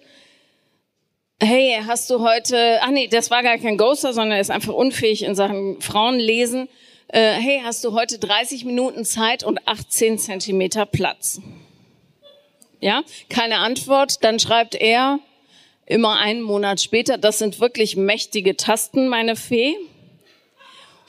[1.39, 4.73] Hey, hast du heute, ach nee, das war gar kein Ghoster, sondern er ist einfach
[4.73, 6.67] unfähig in Sachen Frauenlesen.
[7.09, 11.39] Äh, hey, hast du heute 30 Minuten Zeit und 18 Zentimeter Platz?
[12.79, 14.23] Ja, keine Antwort.
[14.23, 15.19] Dann schreibt er
[15.85, 19.75] immer einen Monat später, das sind wirklich mächtige Tasten, meine Fee.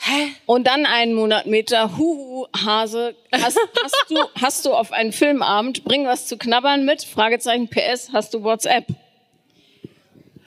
[0.00, 0.28] Hä?
[0.46, 5.82] Und dann einen Monat später, huhu, Hase, hast, hast, du, hast du auf einen Filmabend,
[5.82, 8.86] bring was zu knabbern mit, Fragezeichen PS, hast du WhatsApp?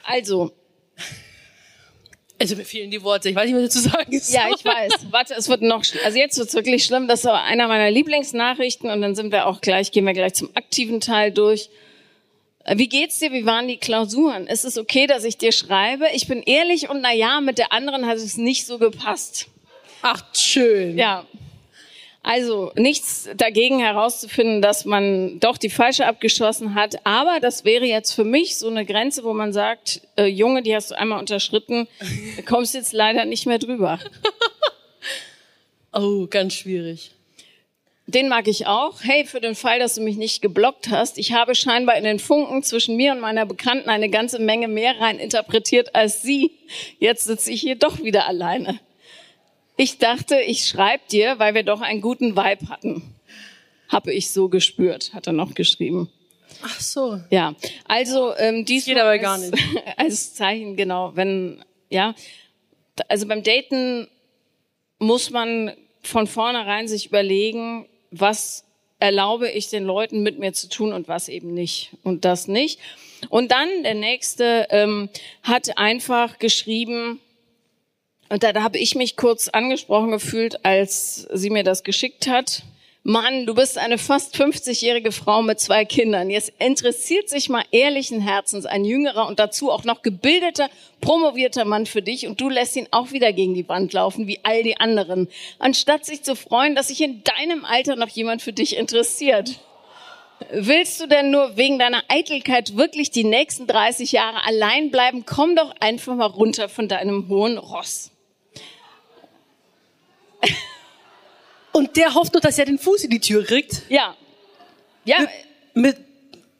[0.04, 0.54] Also,
[2.42, 3.30] Also mir fehlen die Worte.
[3.30, 4.34] Ich weiß nicht, was dazu sagen ist.
[4.34, 5.08] Ja, ich weiß.
[5.12, 7.08] Warte, es wird noch, also jetzt wird's wirklich schlimm.
[7.08, 10.34] Das ist aber einer meiner Lieblingsnachrichten und dann sind wir auch gleich, gehen wir gleich
[10.34, 11.70] zum aktiven Teil durch.
[12.64, 13.32] Äh, Wie geht's dir?
[13.32, 14.48] Wie waren die Klausuren?
[14.48, 16.06] Ist es okay, dass ich dir schreibe?
[16.14, 19.48] Ich bin ehrlich und na ja, mit der anderen hat es nicht so gepasst.
[20.02, 20.98] Ach, schön.
[20.98, 21.26] Ja.
[22.24, 27.06] Also nichts dagegen herauszufinden, dass man doch die falsche abgeschossen hat.
[27.06, 30.76] Aber das wäre jetzt für mich so eine Grenze, wo man sagt, äh, Junge, die
[30.76, 31.88] hast du einmal unterschritten,
[32.46, 34.00] kommst jetzt leider nicht mehr drüber.
[35.94, 37.12] Oh, ganz schwierig.
[38.08, 39.04] Den mag ich auch.
[39.04, 42.20] Hey, für den Fall, dass du mich nicht geblockt hast, ich habe scheinbar in den
[42.20, 46.52] Funken zwischen mir und meiner Bekannten eine ganze Menge mehr rein interpretiert als sie.
[47.00, 48.80] Jetzt sitze ich hier doch wieder alleine.
[49.78, 53.16] Ich dachte, ich schreibe dir, weil wir doch einen guten Vibe hatten.
[53.90, 56.10] Habe ich so gespürt, hat er noch geschrieben.
[56.62, 57.20] Ach so.
[57.30, 57.56] Ja,
[57.86, 59.54] also ähm, dies Geht aber gar nicht.
[59.98, 62.14] als Zeichen, genau, wenn, ja,
[63.08, 64.08] also beim Daten
[65.00, 68.66] muss man von vornherein sich überlegen, was
[69.00, 72.80] erlaube ich den Leuten mit mir zu tun und was eben nicht und das nicht.
[73.30, 75.10] Und dann der nächste ähm,
[75.44, 77.20] hat einfach geschrieben,
[78.32, 82.64] und da, habe ich mich kurz angesprochen gefühlt, als sie mir das geschickt hat.
[83.04, 86.30] Mann, du bist eine fast 50-jährige Frau mit zwei Kindern.
[86.30, 90.70] Jetzt interessiert sich mal ehrlichen Herzens ein jüngerer und dazu auch noch gebildeter,
[91.02, 94.40] promovierter Mann für dich und du lässt ihn auch wieder gegen die Wand laufen, wie
[94.44, 95.28] all die anderen.
[95.60, 99.60] Anstatt sich zu freuen, dass sich in deinem Alter noch jemand für dich interessiert.
[100.52, 105.26] Willst du denn nur wegen deiner Eitelkeit wirklich die nächsten 30 Jahre allein bleiben?
[105.26, 108.12] Komm doch einfach mal runter von deinem hohen Ross.
[111.72, 113.84] Und der hofft nur, dass er den Fuß in die Tür kriegt.
[113.90, 114.16] Ja.
[115.06, 115.26] Ja,
[115.74, 115.98] Mit,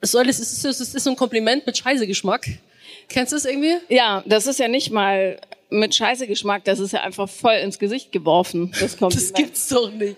[0.00, 2.46] soll es ist, es ist so ein Kompliment mit Scheißegeschmack.
[3.08, 3.76] Kennst du das irgendwie?
[3.88, 5.38] ja, das ist ja nicht mal
[5.70, 8.72] mit scheiße Geschmack, das ist ja einfach voll ins Gesicht geworfen.
[8.78, 10.16] Das, kommt Das gibt's doch nicht.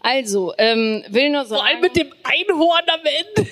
[0.00, 3.50] Also, ähm, will nur sagen, Vor allem mit dem Einhorn am Ende.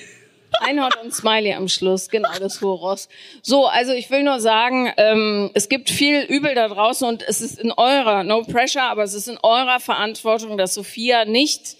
[0.59, 3.09] Einhorn und Smiley am Schluss, genau, das hohe Ross.
[3.41, 7.41] So, also ich will nur sagen, ähm, es gibt viel Übel da draußen und es
[7.41, 11.77] ist in eurer, no pressure, aber es ist in eurer Verantwortung, dass Sophia nicht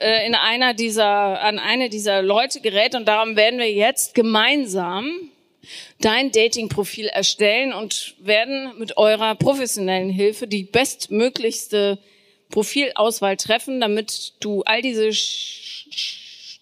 [0.00, 5.10] äh, in einer dieser, an eine dieser Leute gerät und darum werden wir jetzt gemeinsam
[6.00, 11.98] dein Dating-Profil erstellen und werden mit eurer professionellen Hilfe die bestmöglichste
[12.50, 16.58] Profilauswahl treffen, damit du all diese Sch Sch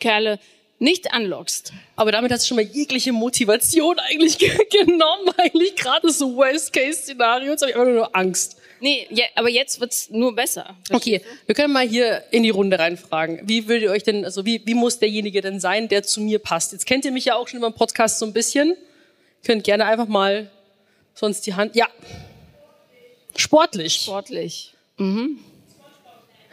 [0.00, 0.38] Schmuddelkerle
[0.78, 1.72] nicht anlockst.
[1.94, 5.28] Aber damit hast du schon mal jegliche Motivation eigentlich ge- genommen.
[5.36, 7.50] Eigentlich gerade so Worst-Case-Szenario.
[7.52, 8.56] Jetzt habe ich einfach nur Angst.
[8.80, 10.74] Nee, je, aber jetzt wird's nur besser.
[10.90, 13.40] Okay, wir können mal hier in die Runde reinfragen.
[13.46, 16.38] Wie würdet ihr euch denn, also wie, wie muss derjenige denn sein, der zu mir
[16.38, 16.72] passt?
[16.72, 18.74] Jetzt kennt ihr mich ja auch schon über den Podcast so ein bisschen.
[19.44, 20.50] Könnt gerne einfach mal
[21.12, 21.88] sonst die Hand, ja.
[23.36, 23.96] Sportlich.
[23.96, 24.72] Sportlich.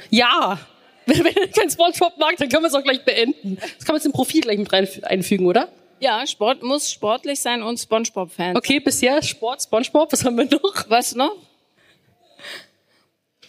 [0.09, 0.59] Ja.
[1.07, 3.55] Wenn, wenn ihr kein Spongebob mag, dann können wir es auch gleich beenden.
[3.55, 5.69] Das kann man jetzt im Profil gleich mit rein einfügen, oder?
[5.99, 8.55] Ja, Sport muss sportlich sein und Spongebob-Fans.
[8.57, 10.89] Okay, bisher Sport, Spongebob, was haben wir noch?
[10.89, 11.35] Was noch?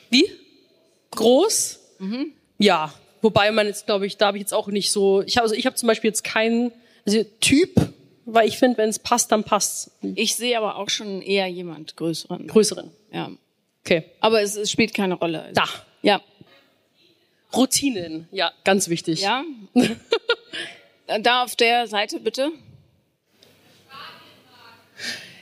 [0.09, 0.31] Wie?
[1.11, 1.81] Groß?
[2.59, 2.95] Ja.
[3.21, 5.23] Wobei man jetzt, glaube ich, da habe ich jetzt auch nicht so.
[5.23, 6.73] Ich habe also ich habe zum Beispiel jetzt keinen
[7.05, 7.75] also Typ,
[8.25, 11.97] weil ich finde, wenn es passt, dann passt Ich sehe aber auch schon eher jemand
[11.97, 12.47] größeren.
[12.47, 12.91] größeren.
[13.13, 13.31] Ja.
[13.85, 14.05] Okay.
[14.21, 15.43] Aber es, es spielt keine Rolle.
[15.43, 15.65] Also, Da.
[16.03, 16.21] Ja.
[17.55, 19.21] Routinen, ja, ganz wichtig.
[19.23, 19.45] Ja.
[21.23, 22.51] da auf der Seite bitte.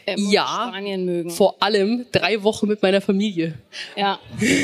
[0.08, 0.66] Er muss Ja.
[0.68, 1.30] Spanien mögen.
[1.30, 3.54] Vor allem drei Wochen mit meiner Familie.
[3.96, 4.20] Ja.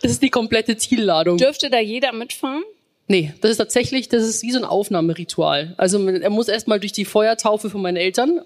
[0.00, 1.38] Das ist die komplette Zielladung.
[1.38, 2.62] Dürfte da jeder mitfahren?
[3.08, 5.74] Nee, das ist tatsächlich, das ist wie so ein Aufnahmeritual.
[5.76, 8.44] Also er muss erstmal durch die Feuertaufe von meinen Eltern und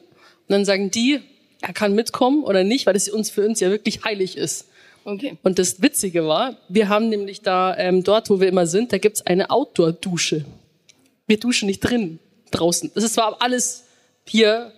[0.48, 1.20] dann sagen die,
[1.60, 4.68] er kann mitkommen oder nicht, weil das uns für uns ja wirklich heilig ist.
[5.08, 5.38] Okay.
[5.42, 8.98] Und das Witzige war, wir haben nämlich da, ähm, dort, wo wir immer sind, da
[8.98, 10.44] gibt's eine Outdoor-Dusche.
[11.26, 12.18] Wir duschen nicht drin,
[12.50, 12.90] draußen.
[12.94, 13.84] Das ist zwar alles
[14.26, 14.72] hier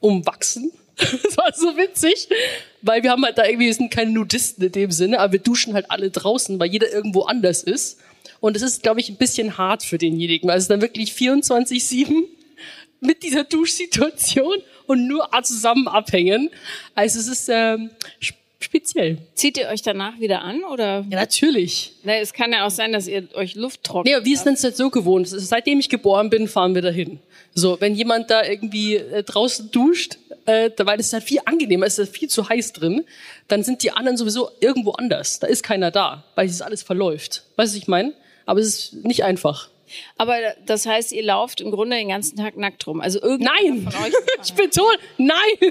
[0.00, 0.70] umwachsen.
[0.96, 2.28] Das war so witzig,
[2.80, 5.40] weil wir haben halt da irgendwie, wir sind keine Nudisten in dem Sinne, aber wir
[5.40, 7.98] duschen halt alle draußen, weil jeder irgendwo anders ist.
[8.40, 11.12] Und es ist, glaube ich, ein bisschen hart für denjenigen, weil es ist dann wirklich
[11.12, 12.22] 24-7
[13.00, 16.48] mit dieser Duschsituation und nur zusammen abhängen.
[16.94, 17.90] Also es ist ähm,
[18.24, 19.18] sp- speziell.
[19.34, 21.04] Zieht ihr euch danach wieder an oder?
[21.08, 21.92] Ja, natürlich.
[22.02, 24.06] Na, es kann ja auch sein, dass ihr euch Luft trocknet.
[24.12, 25.26] Nee, aber wir sind es jetzt so gewohnt.
[25.28, 27.18] Seitdem ich geboren bin, fahren wir dahin.
[27.54, 31.40] So, wenn jemand da irgendwie äh, draußen duscht, äh, da- weil es ist halt viel
[31.46, 33.04] angenehmer, es ist viel zu heiß drin,
[33.48, 35.38] dann sind die anderen sowieso irgendwo anders.
[35.40, 37.44] Da ist keiner da, weil es alles verläuft.
[37.56, 38.12] Weißt du, was ich meine?
[38.44, 39.68] Aber es ist nicht einfach.
[40.18, 40.34] Aber
[40.66, 43.00] das heißt, ihr lauft im Grunde den ganzen Tag nackt rum.
[43.00, 43.82] Also irgendeiner Nein!
[43.90, 44.12] von euch.
[44.44, 45.36] Ich betone, nein!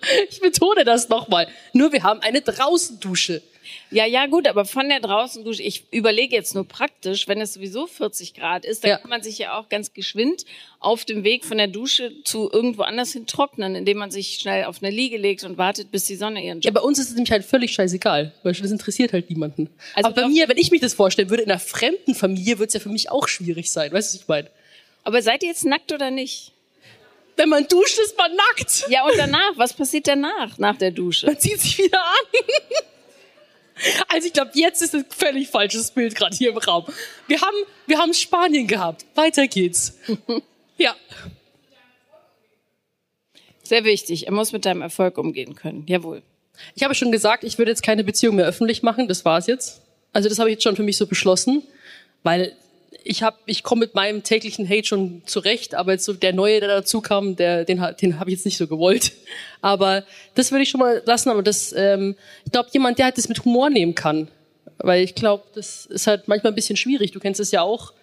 [0.30, 1.48] Ich betone das nochmal.
[1.72, 3.42] Nur wir haben eine Draußendusche.
[3.90, 7.52] Ja, ja, gut, aber von der draußen Dusche, ich überlege jetzt nur praktisch, wenn es
[7.54, 8.96] sowieso 40 Grad ist, dann Ja.
[8.98, 10.44] kann man sich ja auch ganz geschwind
[10.80, 14.64] auf dem Weg von der Dusche zu irgendwo anders hin trocknen, indem man sich schnell
[14.64, 17.08] auf eine Liege legt und wartet, bis die Sonne ihren Ja, Job bei uns ist
[17.10, 19.68] es nämlich halt völlig scheißegal, weil das interessiert halt niemanden.
[19.94, 22.68] Also Aber bei mir, wenn ich mich das vorstellen würde, in einer fremden Familie, würde
[22.68, 23.92] es ja für mich auch schwierig sein.
[23.92, 24.48] Weißt du, was ich meine?
[25.04, 26.52] Aber seid ihr jetzt nackt oder nicht?
[27.38, 28.86] Wenn man duscht, ist man nackt.
[28.90, 29.52] Ja, und danach?
[29.54, 31.26] Was passiert danach, nach der Dusche?
[31.26, 32.40] Man zieht sich wieder an.
[34.08, 36.84] Also ich glaube, jetzt ist ein völlig falsches Bild gerade hier im Raum.
[37.28, 39.06] Wir haben, wir haben Spanien gehabt.
[39.14, 39.96] Weiter geht's.
[40.80, 40.94] Ja.
[43.64, 44.26] Sehr wichtig.
[44.26, 45.84] Er muss mit deinem Erfolg umgehen können.
[45.88, 46.22] Jawohl.
[46.76, 49.08] Ich habe schon gesagt, ich würde jetzt keine Beziehung mehr öffentlich machen.
[49.08, 49.82] Das war's jetzt.
[50.12, 51.64] Also das habe ich jetzt schon für mich so beschlossen,
[52.22, 52.56] weil
[53.08, 56.60] ich habe, ich komme mit meinem täglichen Hate schon zurecht, aber jetzt so der neue,
[56.60, 59.12] der dazu kam, der, den, den habe ich jetzt nicht so gewollt.
[59.62, 61.30] Aber das würde ich schon mal lassen.
[61.30, 64.28] Aber das, ähm, ich glaube, jemand, der halt das mit Humor nehmen kann,
[64.76, 67.12] weil ich glaube, das ist halt manchmal ein bisschen schwierig.
[67.12, 67.94] Du kennst es ja auch.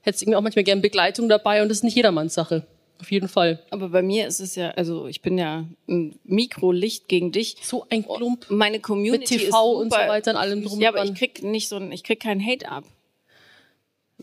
[0.00, 2.64] Hättest irgendwie auch manchmal gern Begleitung dabei und das ist nicht jedermanns Sache.
[3.00, 3.58] Auf jeden Fall.
[3.70, 7.56] Aber bei mir ist es ja, also ich bin ja ein Mikrolicht gegen dich.
[7.62, 8.46] So ein Klump.
[8.48, 9.64] Meine Community Mit TV ist super.
[9.64, 12.20] und so weiter und allem drum Ja, aber ich krieg nicht so ein, ich krieg
[12.20, 12.84] keinen Hate ab.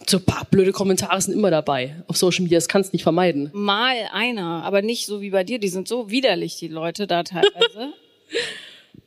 [0.07, 2.57] So ein paar blöde Kommentare sind immer dabei auf Social Media.
[2.57, 3.49] Das kannst du nicht vermeiden.
[3.53, 5.59] Mal einer, aber nicht so wie bei dir.
[5.59, 7.93] Die sind so widerlich, die Leute da teilweise.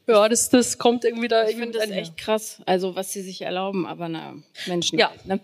[0.09, 2.03] Ja, das, das kommt irgendwie da Ich finde das einher.
[2.03, 4.35] echt krass, also was sie sich erlauben, aber na,
[4.67, 4.99] Menschen.
[4.99, 5.13] Ja.
[5.25, 5.39] Ne?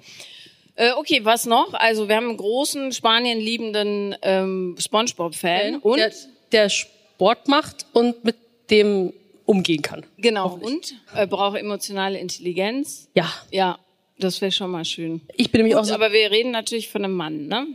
[0.74, 1.74] Äh, okay, was noch?
[1.74, 6.12] Also wir haben einen großen Spanien liebenden ähm, SpongeBob-Fan und der,
[6.50, 8.36] der Sport macht und mit
[8.70, 9.12] dem
[9.46, 10.04] umgehen kann.
[10.18, 13.08] genau und äh, braucht emotionale Intelligenz.
[13.14, 13.78] Ja, Ja,
[14.18, 15.20] das wäre schon mal schön.
[15.36, 17.66] ich bin nämlich Gut, auch so, aber wir reden natürlich von einem Mann, ne?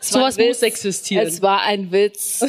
[0.00, 1.26] Sowas muss existieren.
[1.26, 2.44] Es war ein Witz.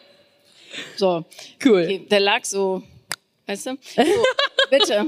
[0.96, 1.24] so,
[1.64, 1.82] cool.
[1.84, 2.82] okay, der lag so,
[3.46, 3.78] weißt du?
[3.96, 4.02] So,
[4.70, 5.06] bitte.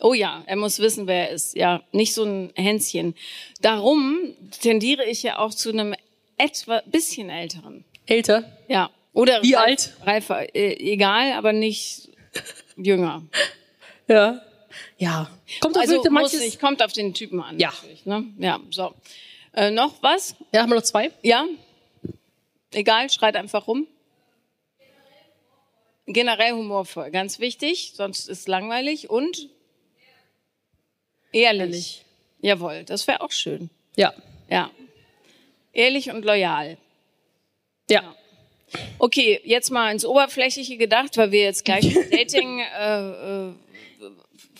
[0.00, 1.56] Oh ja, er muss wissen, wer er ist.
[1.56, 3.14] Ja, nicht so ein Hänschen.
[3.62, 5.94] Darum tendiere ich ja auch zu einem
[6.36, 7.84] etwa bisschen älteren.
[8.06, 8.44] Älter.
[8.68, 8.90] Ja.
[9.14, 9.96] Oder Wie reif- alt?
[10.04, 12.10] Reifer, äh, egal, aber nicht
[12.76, 13.22] jünger.
[14.08, 14.42] Ja.
[14.98, 15.30] Ja.
[15.60, 16.40] Kommt Also muss manches.
[16.40, 17.58] nicht, kommt auf den Typen an.
[17.58, 17.72] Ja.
[18.04, 18.24] Ne?
[18.38, 18.94] Ja, so.
[19.54, 20.36] Äh, noch was?
[20.52, 21.10] Ja, haben wir noch zwei?
[21.22, 21.46] Ja?
[22.72, 23.86] Egal, schreit einfach rum.
[26.06, 29.48] Generell humorvoll, ganz wichtig, sonst ist langweilig und
[31.32, 31.60] ehrlich.
[31.60, 32.04] Ehrlich.
[32.40, 33.70] Jawohl, das wäre auch schön.
[33.96, 34.14] Ja.
[34.48, 34.70] Ja.
[35.72, 36.76] Ehrlich und loyal.
[37.90, 38.14] Ja.
[38.98, 43.52] Okay, jetzt mal ins Oberflächliche gedacht, weil wir jetzt gleich Dating äh, äh,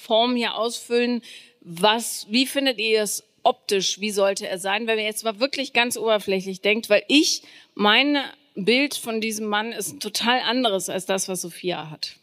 [0.07, 1.23] Form hier ausfüllen.
[1.61, 4.01] Was, wie findet ihr es optisch?
[4.01, 4.87] Wie sollte er sein?
[4.87, 7.43] Wenn ihr jetzt mal wirklich ganz oberflächlich denkt, weil ich
[7.75, 8.19] mein
[8.55, 12.17] Bild von diesem Mann ist ein total anderes als das, was Sophia hat.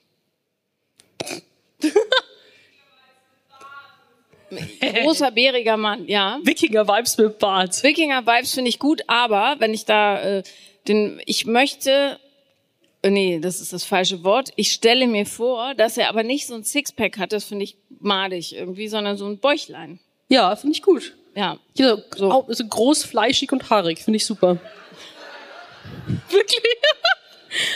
[5.03, 6.39] Großer, bäriger Mann, ja.
[6.43, 7.81] Wikinger-Vibes mit Bart.
[7.83, 10.43] Wikinger-Vibes finde ich gut, aber wenn ich da äh,
[10.87, 12.19] den, ich möchte,
[13.09, 14.51] nee, das ist das falsche Wort.
[14.55, 17.77] Ich stelle mir vor, dass er aber nicht so ein Sixpack hat, das finde ich
[17.99, 19.99] madig irgendwie, sondern so ein Bäuchlein.
[20.29, 21.15] Ja, finde ich gut.
[21.35, 21.57] Ja.
[21.75, 22.31] Ja, so.
[22.31, 24.03] Auch, so groß, fleischig und haarig.
[24.03, 24.57] Finde ich super.
[26.29, 26.61] Wirklich?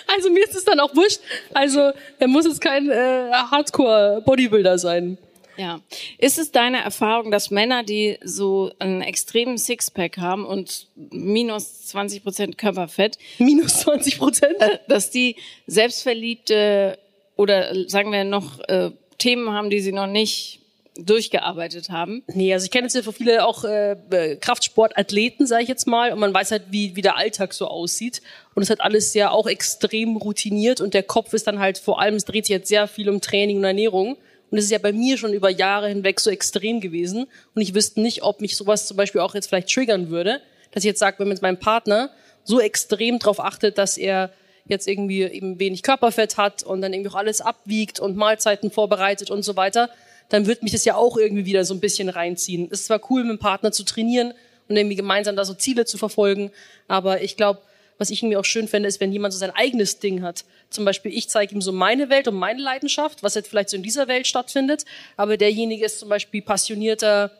[0.08, 1.20] Also mir ist es dann auch wurscht.
[1.54, 5.18] Also er muss jetzt kein äh, Hardcore-Bodybuilder sein.
[5.58, 5.82] Ja.
[6.18, 12.24] Ist es deine Erfahrung, dass Männer, die so einen extremen Sixpack haben und minus 20
[12.24, 14.58] Prozent Körperfett, Minus 20 Prozent.
[14.88, 16.98] dass die selbstverliebte
[17.36, 20.62] oder sagen wir noch äh, Themen haben, die sie noch nicht
[21.00, 22.24] durchgearbeitet haben?
[22.28, 25.88] Nee, also ich kenne jetzt ja für viele auch äh, äh, Kraftsportathleten, sage ich jetzt
[25.88, 28.22] mal, und man weiß halt, wie, wie der Alltag so aussieht.
[28.56, 32.02] Und es hat alles ja auch extrem routiniert und der Kopf ist dann halt vor
[32.02, 34.18] allem, es dreht sich jetzt sehr viel um Training und Ernährung.
[34.50, 37.28] Und es ist ja bei mir schon über Jahre hinweg so extrem gewesen.
[37.54, 40.84] Und ich wüsste nicht, ob mich sowas zum Beispiel auch jetzt vielleicht triggern würde, dass
[40.84, 42.10] ich jetzt sage, wenn mit meinem Partner
[42.44, 44.32] so extrem darauf achtet, dass er
[44.66, 49.32] jetzt irgendwie eben wenig Körperfett hat und dann irgendwie auch alles abwiegt und Mahlzeiten vorbereitet
[49.32, 49.90] und so weiter,
[50.30, 52.68] dann wird mich das ja auch irgendwie wieder so ein bisschen reinziehen.
[52.72, 54.34] Es ist zwar cool, mit dem Partner zu trainieren
[54.68, 56.52] und irgendwie gemeinsam da so Ziele zu verfolgen,
[56.88, 57.62] aber ich glaube,
[57.98, 60.46] was ich irgendwie auch schön fände, ist, wenn jemand so sein eigenes Ding hat.
[60.70, 63.78] Zum Beispiel, ich zeige ihm so meine Welt und meine Leidenschaft, was jetzt vielleicht so
[63.78, 67.32] in dieser Welt stattfindet, aber derjenige ist zum Beispiel passionierter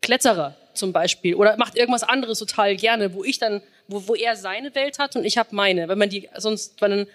[0.00, 4.36] Kletterer zum Beispiel oder macht irgendwas anderes total gerne, wo ich dann, wo, wo er
[4.36, 5.88] seine Welt hat und ich habe meine.
[5.88, 7.06] Wenn man die sonst, wenn dann,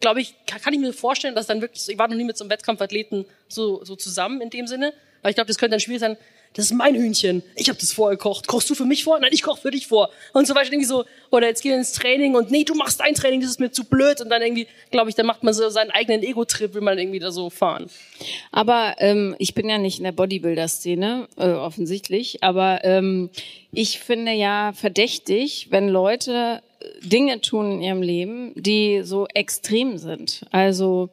[0.00, 2.44] glaube ich, kann, ich mir vorstellen, dass dann wirklich, ich war noch nie mit so
[2.44, 6.00] einem Wettkampfathleten so, so zusammen in dem Sinne, aber ich glaube, das könnte dann schwierig
[6.00, 6.16] sein,
[6.54, 7.42] das ist mein Hühnchen.
[7.56, 8.46] Ich habe das vorgekocht.
[8.46, 9.18] Kochst du für mich vor?
[9.18, 10.10] Nein, ich koche für dich vor.
[10.32, 13.00] Und zum Beispiel irgendwie so, oder jetzt gehen wir ins Training und nee, du machst
[13.00, 14.20] dein Training, das ist mir zu blöd.
[14.20, 17.18] Und dann irgendwie, glaube ich, dann macht man so seinen eigenen Ego-Trip, will man irgendwie
[17.18, 17.90] da so fahren.
[18.52, 22.44] Aber ähm, ich bin ja nicht in der Bodybuilder-Szene, äh, offensichtlich.
[22.44, 23.30] Aber ähm,
[23.72, 29.98] ich finde ja verdächtig, wenn Leute äh, Dinge tun in ihrem Leben, die so extrem
[29.98, 30.46] sind.
[30.52, 31.10] Also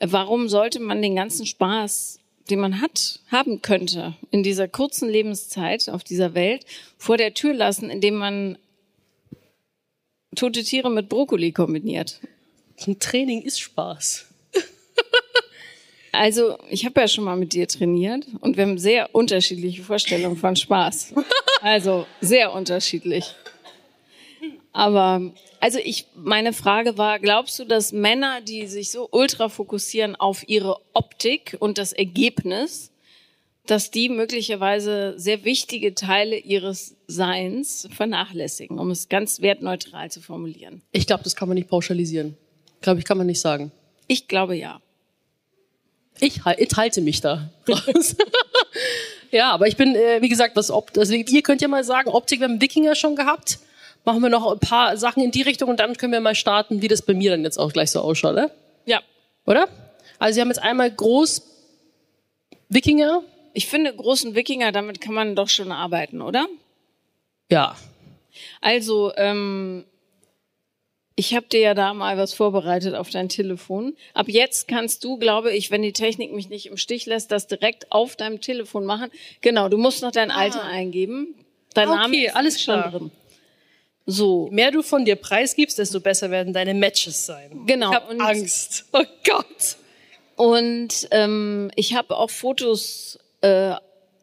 [0.00, 2.18] äh, warum sollte man den ganzen Spaß
[2.50, 6.64] den man hat, haben könnte in dieser kurzen Lebenszeit auf dieser Welt,
[6.96, 8.58] vor der Tür lassen, indem man
[10.34, 12.20] tote Tiere mit Brokkoli kombiniert.
[12.86, 14.26] Ein Training ist Spaß.
[16.12, 20.36] Also, ich habe ja schon mal mit dir trainiert und wir haben sehr unterschiedliche Vorstellungen
[20.36, 21.12] von Spaß.
[21.60, 23.34] Also, sehr unterschiedlich.
[24.72, 30.14] Aber also ich, meine Frage war, glaubst du, dass Männer, die sich so ultra fokussieren
[30.16, 32.92] auf ihre Optik und das Ergebnis,
[33.66, 40.82] dass die möglicherweise sehr wichtige Teile ihres Seins vernachlässigen, um es ganz wertneutral zu formulieren?
[40.92, 42.36] Ich glaube, das kann man nicht pauschalisieren.
[42.80, 43.72] Glaube ich, kann man nicht sagen.
[44.06, 44.80] Ich glaube ja.
[46.20, 48.16] Ich, ich halte mich da raus.
[49.30, 52.08] ja, aber ich bin, äh, wie gesagt, was Opt also ihr könnt ja mal sagen,
[52.08, 53.58] Optik, wir haben Wikinger schon gehabt
[54.06, 56.80] machen wir noch ein paar Sachen in die Richtung und dann können wir mal starten,
[56.80, 58.50] wie das bei mir dann jetzt auch gleich so ausschaut, oder?
[58.86, 59.02] Ja.
[59.44, 59.68] Oder?
[60.18, 61.42] Also Sie haben jetzt einmal groß
[62.68, 63.22] Wikinger.
[63.52, 66.46] Ich finde großen Wikinger, damit kann man doch schon arbeiten, oder?
[67.50, 67.76] Ja.
[68.60, 69.84] Also, ähm,
[71.16, 73.96] ich habe dir ja da mal was vorbereitet auf dein Telefon.
[74.12, 77.46] Ab jetzt kannst du, glaube ich, wenn die Technik mich nicht im Stich lässt, das
[77.46, 79.10] direkt auf deinem Telefon machen.
[79.40, 80.68] Genau, du musst noch dein Alter ah.
[80.68, 81.34] eingeben.
[81.72, 83.10] Dein okay, Name ist alles schon drin.
[84.06, 84.46] So.
[84.46, 87.66] Je mehr du von dir preisgibst, desto besser werden deine Matches sein.
[87.66, 87.90] Genau.
[87.90, 88.84] Ich habe Angst.
[88.92, 89.76] Oh Gott.
[90.36, 93.74] Und ähm, ich habe auch Fotos äh,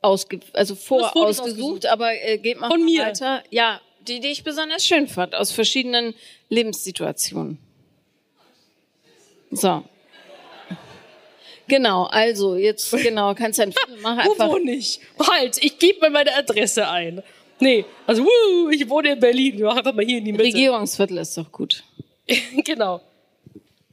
[0.02, 3.04] ausge also vor ausgesucht, aber äh, geht mal von mir.
[3.08, 3.44] weiter.
[3.50, 6.14] Ja, die, die ich besonders schön fand aus verschiedenen
[6.50, 7.58] Lebenssituationen.
[9.52, 9.84] So.
[11.68, 14.20] Genau, also jetzt genau kannst du ein Foto machen.
[14.20, 14.48] Einfach.
[14.48, 15.00] Wo wohne ich?
[15.20, 17.24] Halt, ich gebe mal meine Adresse ein.
[17.64, 19.58] Nee, also wuh, ich wohne in Berlin.
[19.62, 20.44] Mach einfach mal hier in die Mitte.
[20.44, 21.82] Regierungsviertel ist doch gut.
[22.66, 23.00] genau.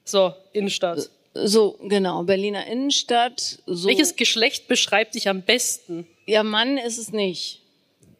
[0.04, 1.08] So, Innenstadt.
[1.34, 3.60] So, genau, Berliner Innenstadt.
[3.66, 3.88] So.
[3.88, 6.08] Welches Geschlecht beschreibt dich am besten?
[6.26, 7.62] Ja, Mann ist es nicht.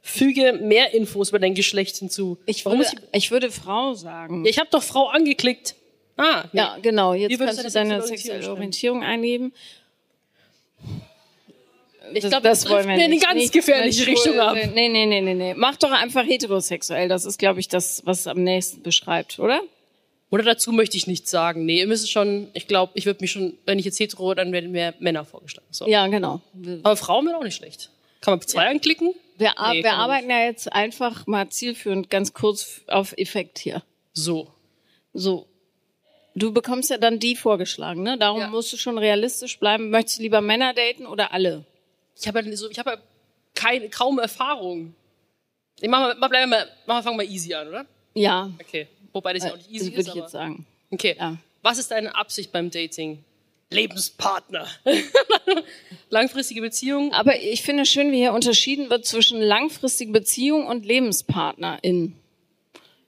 [0.02, 2.38] Füge mehr Infos über dein Geschlecht hinzu.
[2.46, 4.44] Ich würde, ich, ich würde Frau sagen.
[4.44, 5.74] Ja, ich habe doch Frau angeklickt.
[6.16, 6.60] Ah, nee.
[6.60, 7.12] ja, genau.
[7.14, 9.52] Jetzt kannst du deine sexuelle Orientierung eingeben.
[12.12, 13.52] Ich glaube, das, das wollen wir eine ganz nicht.
[13.52, 14.54] gefährliche Richtung ab.
[14.54, 15.54] Nee, nee, nee, nee, nee.
[15.54, 17.08] Mach doch einfach heterosexuell.
[17.08, 19.62] Das ist, glaube ich, das, was am nächsten beschreibt, oder?
[20.30, 21.64] Oder dazu möchte ich nichts sagen.
[21.64, 24.52] Nee, ihr müsst schon, ich glaube, ich würde mich schon, wenn ich jetzt hetero, dann
[24.52, 25.66] werden mir Männer vorgeschlagen.
[25.70, 25.88] So.
[25.88, 26.40] Ja, genau.
[26.82, 27.90] Aber Frauen sind auch nicht schlecht.
[28.20, 28.70] Kann man zwei ja.
[28.70, 29.12] anklicken?
[29.38, 30.36] Wir, nee, wir arbeiten nicht.
[30.36, 33.82] ja jetzt einfach mal zielführend ganz kurz auf Effekt hier.
[34.12, 34.48] So.
[35.12, 35.46] So.
[36.34, 38.16] Du bekommst ja dann die vorgeschlagen, ne?
[38.16, 38.48] Darum ja.
[38.48, 39.90] musst du schon realistisch bleiben.
[39.90, 41.64] Möchtest du lieber Männer daten oder alle?
[42.20, 42.96] Ich habe ja, so, ich hab ja
[43.54, 44.94] keine, kaum Erfahrung.
[45.80, 47.86] Ich mach mal, bleiben wir, mach mal, fangen wir easy an, oder?
[48.14, 48.50] Ja.
[48.60, 48.86] Okay.
[49.12, 50.66] Wobei das ja auch nicht easy das würde ich jetzt sagen.
[50.90, 51.16] Okay.
[51.18, 51.36] Ja.
[51.62, 53.24] Was ist deine Absicht beim Dating?
[53.70, 54.66] Lebenspartner.
[56.10, 57.12] Langfristige Beziehung.
[57.12, 62.16] Aber ich finde schön, wie hier unterschieden wird zwischen langfristige Beziehung und Lebenspartnerin.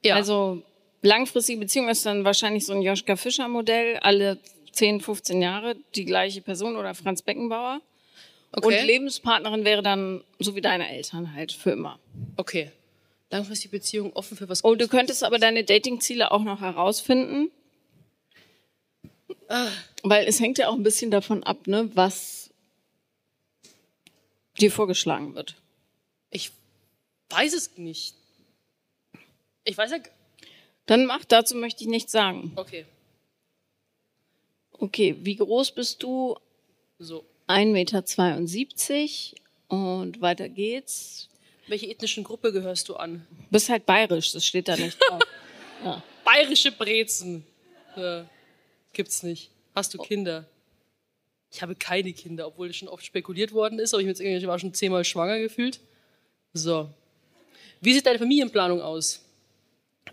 [0.03, 0.15] Ja.
[0.15, 0.63] Also
[1.01, 4.39] langfristige Beziehung ist dann wahrscheinlich so ein Joschka Fischer Modell, alle
[4.71, 7.81] 10, 15 Jahre die gleiche Person oder Franz Beckenbauer.
[8.55, 8.79] Okay.
[8.79, 11.99] Und Lebenspartnerin wäre dann so wie deine Eltern halt für immer.
[12.37, 12.71] Okay.
[13.31, 14.73] Langfristige Beziehung offen für was Gutes.
[14.73, 17.49] Oh, du könntest aber deine Datingziele auch noch herausfinden.
[19.47, 19.69] Ah.
[20.03, 22.51] Weil es hängt ja auch ein bisschen davon ab, ne, was
[24.59, 25.55] dir vorgeschlagen wird.
[26.29, 26.51] Ich
[27.29, 28.15] weiß es nicht.
[29.63, 29.97] Ich weiß ja.
[30.85, 32.51] Dann mach, dazu möchte ich nichts sagen.
[32.55, 32.85] Okay.
[34.73, 36.35] Okay, wie groß bist du?
[36.99, 37.25] So.
[37.47, 39.33] 1,72 Meter
[39.69, 41.29] und weiter geht's.
[41.67, 43.25] Welche ethnischen Gruppe gehörst du an?
[43.49, 45.21] Bist halt bayerisch, das steht da nicht drauf.
[45.85, 46.03] ja.
[46.25, 47.45] Bayerische Brezen.
[47.95, 48.25] Ja.
[48.91, 49.49] Gibt's nicht.
[49.75, 50.45] Hast du Kinder?
[51.51, 54.57] Ich habe keine Kinder, obwohl das schon oft spekuliert worden ist, aber ich, ich war
[54.59, 55.79] schon zehnmal schwanger gefühlt.
[56.53, 56.89] So.
[57.81, 59.21] Wie sieht deine Familienplanung aus?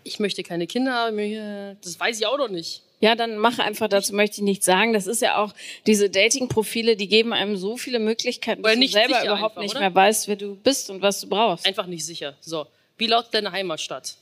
[0.03, 2.83] Ich möchte keine Kinder, mir- das weiß ich auch noch nicht.
[3.01, 4.93] Ja, dann mach einfach, dazu möchte ich nichts sagen.
[4.93, 5.53] Das ist ja auch,
[5.87, 9.79] diese Dating-Profile, die geben einem so viele Möglichkeiten, dass du selber überhaupt einfach, nicht oder?
[9.81, 11.65] mehr weißt, wer du bist und was du brauchst.
[11.65, 12.37] Einfach nicht sicher.
[12.41, 14.15] So, wie lautet deine Heimatstadt?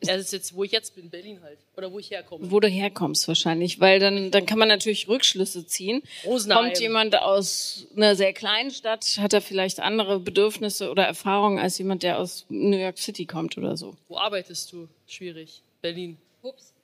[0.00, 1.58] Das ist jetzt, wo ich jetzt bin, Berlin halt.
[1.76, 2.50] Oder wo ich herkomme.
[2.50, 6.02] Wo du herkommst wahrscheinlich, weil dann, dann kann man natürlich Rückschlüsse ziehen.
[6.24, 6.64] Rosenheim.
[6.64, 11.78] Kommt jemand aus einer sehr kleinen Stadt, hat er vielleicht andere Bedürfnisse oder Erfahrungen als
[11.78, 13.96] jemand, der aus New York City kommt oder so.
[14.08, 14.86] Wo arbeitest du?
[15.06, 15.62] Schwierig.
[15.80, 16.18] Berlin.
[16.42, 16.75] Ups.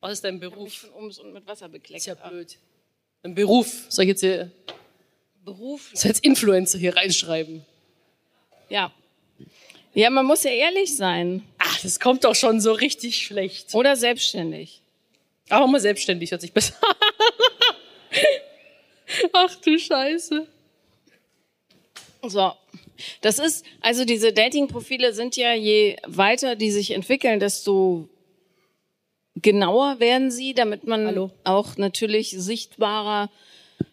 [0.00, 0.74] Was ist dein Beruf?
[0.74, 1.98] von ums und mit Wasser bekleckt.
[1.98, 2.56] Ist ja blöd.
[3.22, 3.86] Ein Beruf.
[3.88, 4.50] Soll ich jetzt hier,
[5.44, 5.90] Beruf.
[5.94, 7.64] soll ich jetzt Influencer hier reinschreiben?
[8.68, 8.92] Ja.
[9.94, 11.42] Ja, man muss ja ehrlich sein.
[11.58, 13.74] Ach, das kommt doch schon so richtig schlecht.
[13.74, 14.82] Oder selbstständig.
[15.48, 16.74] Aber mal selbstständig hört sich besser.
[19.32, 20.46] Ach du Scheiße.
[22.22, 22.52] So.
[23.20, 28.08] Das ist, also diese Dating-Profile sind ja, je weiter die sich entwickeln, desto
[29.42, 31.30] genauer werden sie, damit man Hallo.
[31.44, 33.30] auch natürlich sichtbarer,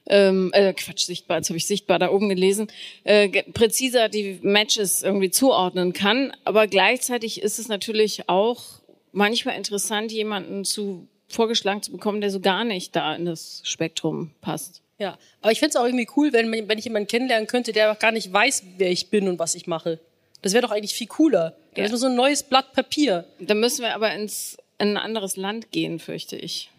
[0.06, 2.68] ähm, äh, Quatsch, sichtbar, jetzt habe ich sichtbar da oben gelesen,
[3.04, 6.34] äh, präziser die Matches irgendwie zuordnen kann.
[6.46, 8.64] Aber gleichzeitig ist es natürlich auch
[9.12, 14.32] manchmal interessant, jemanden zu vorgeschlagen zu bekommen, der so gar nicht da in das Spektrum
[14.42, 14.82] passt.
[15.00, 18.00] Ja, aber ich find's auch irgendwie cool, wenn, wenn ich jemanden kennenlernen könnte, der auch
[18.00, 20.00] gar nicht weiß, wer ich bin und was ich mache.
[20.42, 21.56] Das wäre doch eigentlich viel cooler.
[21.74, 21.84] Dann Ja.
[21.86, 23.26] ist nur so ein neues Blatt Papier.
[23.40, 26.70] Da müssen wir aber ins in ein anderes Land gehen, fürchte ich.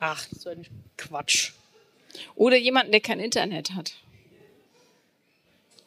[0.00, 1.52] Ach, so ein Quatsch.
[2.36, 3.94] Oder jemanden, der kein Internet hat.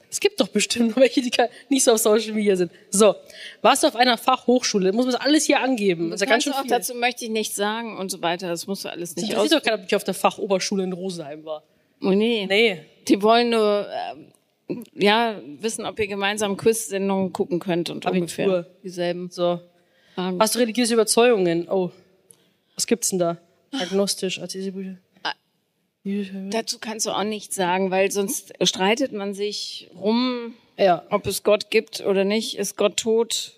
[0.10, 1.32] Es gibt doch bestimmt noch welche, die
[1.70, 2.72] nicht so auf Social Media sind.
[2.90, 3.16] So,
[3.62, 4.94] warst du auf einer Fachhochschule?
[4.94, 6.10] Muss man das alles hier angeben?
[6.10, 6.70] Das ist ja ganz schön auch viel.
[6.70, 8.48] dazu möchte ich nichts sagen und so weiter.
[8.48, 9.50] Das musst du alles nicht aus.
[9.50, 11.64] doch keiner, ob ich auf der Fachoberschule in Rosenheim war.
[12.02, 12.46] Oh, nee.
[12.48, 12.86] Nee.
[13.08, 13.88] Die wollen nur
[14.70, 18.22] ähm, ja wissen, ob ihr gemeinsam Quiz-Sendungen gucken könnt und Abitur.
[18.22, 19.60] ungefähr dieselben So.
[20.18, 20.40] Fragen.
[20.40, 21.70] Hast du religiöse Überzeugungen?
[21.70, 21.92] Oh.
[22.74, 23.38] Was gibt's denn da?
[23.72, 24.98] Agnostisch, als diese Bücher.
[25.22, 25.34] Ah.
[26.50, 31.44] Dazu kannst du auch nichts sagen, weil sonst streitet man sich rum, Ja, ob es
[31.44, 32.58] Gott gibt oder nicht.
[32.58, 33.54] Ist Gott tot?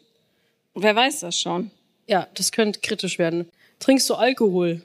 [0.76, 1.72] Wer weiß das schon?
[2.08, 3.48] ja, das könnte kritisch werden.
[3.80, 4.82] Trinkst du Alkohol?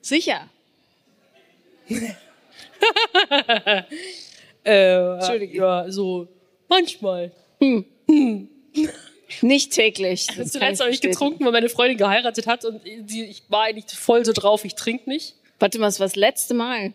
[0.00, 0.48] Sicher.
[4.64, 5.56] Äh, Entschuldige.
[5.58, 6.28] Ja, so
[6.68, 7.32] manchmal.
[9.42, 10.26] Nicht täglich.
[10.36, 14.24] Das Zuletzt habe ich getrunken, weil meine Freundin geheiratet hat und ich war eigentlich voll
[14.24, 15.34] so drauf, ich trinke nicht.
[15.58, 16.94] Warte mal, das war das letzte Mal.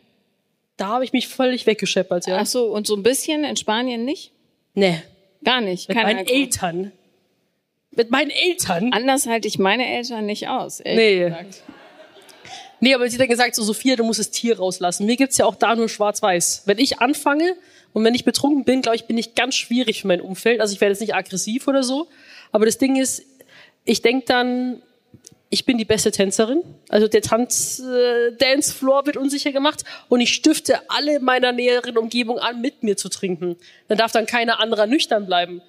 [0.78, 2.40] Da habe ich mich völlig weggescheppert, ja.
[2.40, 4.32] Ach so, und so ein bisschen in Spanien nicht?
[4.74, 5.02] nee.
[5.44, 5.90] Gar nicht.
[5.90, 6.40] Mit Kein meinen Alkohol.
[6.42, 6.92] Eltern.
[7.92, 8.94] Mit meinen Eltern?
[8.94, 10.82] Anders halte ich meine Eltern nicht aus.
[10.84, 11.26] Nee.
[11.26, 11.64] gesagt.
[12.80, 15.06] Nee, aber sie hat dann gesagt, so Sophia, du musst das Tier rauslassen.
[15.06, 16.64] Mir gibt's ja auch da nur schwarz-weiß.
[16.66, 17.56] Wenn ich anfange
[17.94, 20.60] und wenn ich betrunken bin, glaube ich, bin ich ganz schwierig für mein Umfeld.
[20.60, 22.08] Also ich werde jetzt nicht aggressiv oder so.
[22.54, 23.24] Aber das Ding ist,
[23.84, 24.82] ich denk dann,
[25.50, 26.64] ich bin die beste Tänzerin.
[26.88, 32.40] Also der Tanz, äh, Dancefloor wird unsicher gemacht und ich stifte alle meiner näheren Umgebung
[32.40, 33.58] an, mit mir zu trinken.
[33.90, 35.62] Dann darf dann keiner anderer nüchtern bleiben.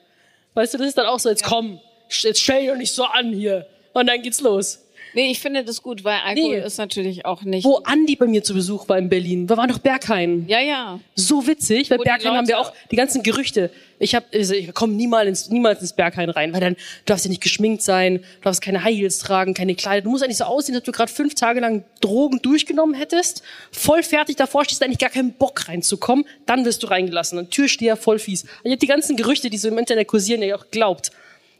[0.52, 3.04] Weißt du, das ist dann auch so, jetzt komm, jetzt stell dich doch nicht so
[3.04, 3.66] an hier.
[3.92, 4.83] Und dann geht's los.
[5.12, 6.66] Nee, ich finde das gut, weil Alkohol Nee.
[6.66, 7.64] ist natürlich auch nicht.
[7.64, 9.48] Wo Andi bei mir zu Besuch war in Berlin.
[9.48, 10.44] Wir waren doch Berghain.
[10.48, 10.98] Ja, ja.
[11.14, 13.70] So witzig, weil Wo Berghain haben wir auch die ganzen Gerüchte.
[14.00, 17.24] Ich hab, also ich komm niemals ins, niemals ins Berghain rein, weil dann du darfst
[17.24, 20.02] ja nicht geschminkt sein, du darfst keine High Heels tragen, keine Kleider.
[20.02, 24.02] Du musst eigentlich so aussehen, ob du gerade fünf Tage lang Drogen durchgenommen hättest, voll
[24.02, 26.24] fertig davor stehst, eigentlich gar keinen Bock reinzukommen.
[26.46, 27.38] Dann wirst du reingelassen.
[27.38, 28.44] Und Türsteher voll fies.
[28.64, 31.12] Ich hab die ganzen Gerüchte, die so im Internet kursieren, ja auch geglaubt.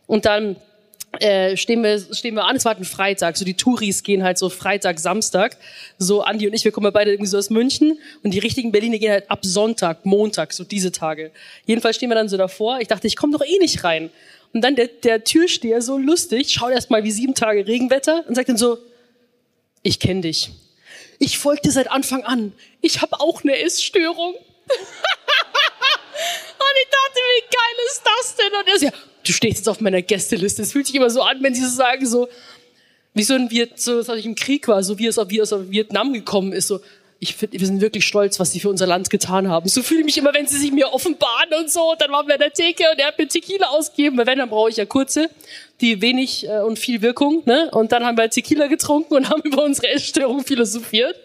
[0.07, 0.57] Und dann
[1.21, 4.23] äh, stehen wir, stehen wir an, es war halt ein Freitag, so die Touris gehen
[4.23, 5.57] halt so Freitag, Samstag,
[5.99, 8.73] so Andi und ich, wir kommen ja beide irgendwie so aus München und die richtigen
[8.73, 11.31] Berliner gehen halt ab Sonntag, Montag, so diese Tage.
[11.67, 14.11] Jedenfalls stehen wir dann so davor, ich dachte, ich komme doch eh nicht rein.
[14.53, 18.37] Und dann der, der Türsteher so lustig, schaut erst mal wie sieben Tage Regenwetter und
[18.37, 18.79] sagt dann so,
[19.83, 20.51] ich kenne dich.
[21.19, 22.53] Ich folge dir seit Anfang an.
[22.81, 24.35] Ich habe auch eine Essstörung.
[26.65, 28.53] Und ich dachte, wie geil ist das denn?
[28.59, 28.93] Und er so, ja,
[29.25, 30.63] du stehst jetzt auf meiner Gästeliste.
[30.63, 32.29] Es fühlt sich immer so an, wenn sie so sagen, so,
[33.15, 35.53] wie so ein Viet, so, als ich im Krieg war, so wie es, wie es
[35.53, 36.81] aus Vietnam gekommen ist, so,
[37.21, 39.69] ich finde, wir sind wirklich stolz, was sie für unser Land getan haben.
[39.69, 41.93] So fühle ich mich immer, wenn sie sich mir offenbaren und so.
[41.93, 44.19] Und dann waren wir in der Theke und er hat mir Tequila ausgegeben.
[44.19, 45.31] Weil wenn, dann brauche ich ja kurze,
[45.81, 47.71] die wenig äh, und viel Wirkung, ne?
[47.73, 51.17] Und dann haben wir Tequila getrunken und haben über unsere Essstörung philosophiert.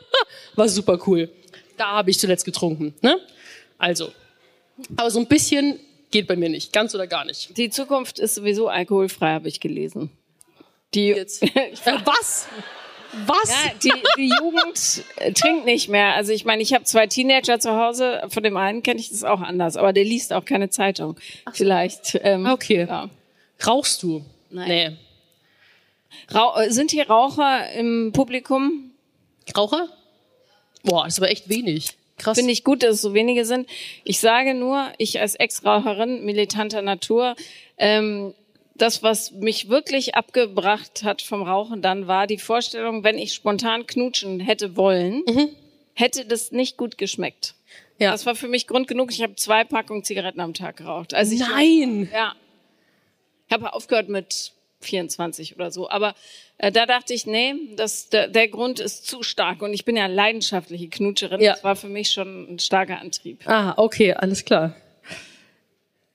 [0.54, 1.28] War super cool.
[1.76, 3.18] Da habe ich zuletzt getrunken, ne?
[3.76, 4.12] Also,
[4.96, 5.78] aber so ein bisschen
[6.12, 7.56] geht bei mir nicht, ganz oder gar nicht.
[7.56, 10.10] Die Zukunft ist sowieso alkoholfrei, habe ich gelesen.
[10.94, 11.42] Die, Jetzt.
[12.04, 12.46] Was?
[13.26, 13.50] Was?
[13.50, 16.14] ja, die, die Jugend äh, trinkt nicht mehr.
[16.14, 18.22] Also ich meine, ich habe zwei Teenager zu Hause.
[18.28, 21.16] Von dem einen kenne ich das auch anders, aber der liest auch keine Zeitung.
[21.52, 22.18] Vielleicht.
[22.22, 22.86] Ähm, Okay.
[22.88, 23.10] Ja.
[23.66, 24.24] Rauchst du?
[24.50, 24.68] Nein.
[24.68, 24.96] Nee.
[26.34, 28.92] Rau äh, sind hier Raucher im Publikum?
[29.56, 29.88] Raucher?
[30.82, 31.96] Boah, das ist aber echt wenig.
[32.22, 32.38] Krass.
[32.38, 33.68] Finde ich gut, dass es so wenige sind.
[34.04, 37.34] Ich sage nur, ich als Ex-Raucherin militanter Natur,
[37.78, 38.34] ähm,
[38.74, 43.86] das, was mich wirklich abgebracht hat vom Rauchen dann, war die Vorstellung, wenn ich spontan
[43.86, 45.22] knutschen hätte wollen,
[45.94, 47.54] hätte das nicht gut geschmeckt.
[47.98, 48.12] Ja.
[48.12, 49.10] Das war für mich Grund genug.
[49.10, 51.14] Ich habe zwei Packungen Zigaretten am Tag geraucht.
[51.14, 52.08] Also ich, Nein!
[52.12, 52.34] Ja.
[53.46, 54.52] Ich habe aufgehört mit
[54.84, 55.88] 24 oder so.
[55.88, 56.14] Aber
[56.58, 59.62] äh, da dachte ich, nee, das, der, der Grund ist zu stark.
[59.62, 61.40] Und ich bin ja leidenschaftliche Knutscherin.
[61.40, 61.52] Ja.
[61.54, 63.46] Das war für mich schon ein starker Antrieb.
[63.48, 64.74] Ah, okay, alles klar.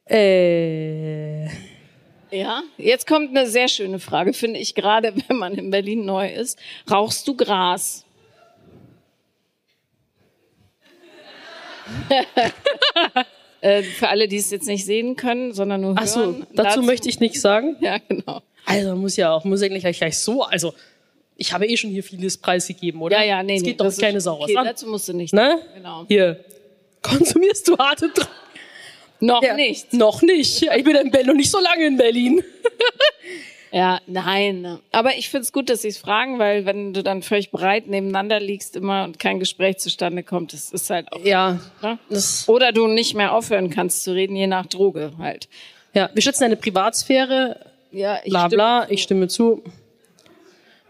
[0.09, 1.45] Äh,
[2.31, 2.63] Ja.
[2.77, 6.59] Jetzt kommt eine sehr schöne Frage, finde ich, gerade wenn man in Berlin neu ist.
[6.89, 8.05] Rauchst du Gras?
[13.61, 15.99] äh, für alle, die es jetzt nicht sehen können, sondern nur hören.
[16.01, 17.77] ach so, dazu möchte ich nichts sagen.
[17.81, 18.41] Ja, genau.
[18.67, 20.73] Also muss ja auch, muss eigentlich gleich, gleich so, also
[21.37, 23.17] ich habe eh schon hier vieles preisgegeben, oder?
[23.17, 23.69] Ja, ja, nee, Es nee.
[23.69, 24.57] geht doch das ist keine Sau okay.
[24.57, 24.65] an.
[24.65, 25.33] Dazu musst du nicht.
[25.33, 25.59] Ne?
[25.75, 26.05] Genau.
[26.07, 26.43] Hier,
[27.01, 28.29] konsumierst du harte Drogen?
[29.19, 29.93] Noch Ja, nicht.
[29.93, 30.61] Noch nicht.
[30.63, 32.43] Ich bin in Berlin, noch nicht so lange in Berlin.
[33.71, 34.79] Ja, nein.
[34.93, 38.39] Aber ich find's gut, dass Sie es fragen, weil wenn du dann völlig breit nebeneinander
[38.39, 41.23] liegst immer und kein Gespräch zustande kommt, das ist halt auch.
[41.23, 41.99] Ja, Ne?
[42.47, 45.49] Oder du nicht mehr aufhören kannst zu reden, je nach Droge halt.
[45.93, 47.59] ja, wir schätzen deine Privatsphäre,
[47.91, 49.63] Ja, ich bla bla, ich stimme zu.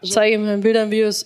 [0.03, 1.25] Zeige mir Bilder und Videos.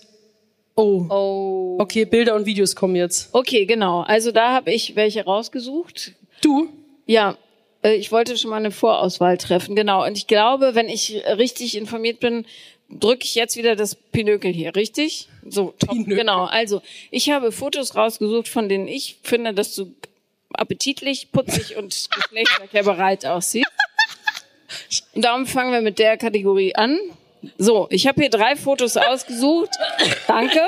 [0.76, 1.06] Oh.
[1.10, 1.78] Oh.
[1.80, 3.30] Okay, Bilder und Videos kommen jetzt.
[3.34, 4.02] Okay, genau.
[4.02, 6.14] Also da habe ich welche rausgesucht.
[6.42, 6.70] Du?
[7.06, 7.38] Ja,
[7.84, 10.06] äh, ich wollte schon mal eine Vorauswahl treffen, genau.
[10.06, 12.46] Und ich glaube, wenn ich richtig informiert bin,
[12.90, 15.28] drücke ich jetzt wieder das Pinökel hier, richtig?
[15.48, 15.90] So, top.
[15.90, 16.18] Pinökel.
[16.18, 16.46] Genau.
[16.46, 19.94] Also, ich habe Fotos rausgesucht, von denen ich finde, dass du
[20.54, 23.68] appetitlich, putzig und geschlechtsverkehrbereit aussiehst.
[25.16, 26.98] Und darum fangen wir mit der Kategorie an.
[27.58, 29.72] So, ich habe hier drei Fotos ausgesucht.
[30.28, 30.62] Danke.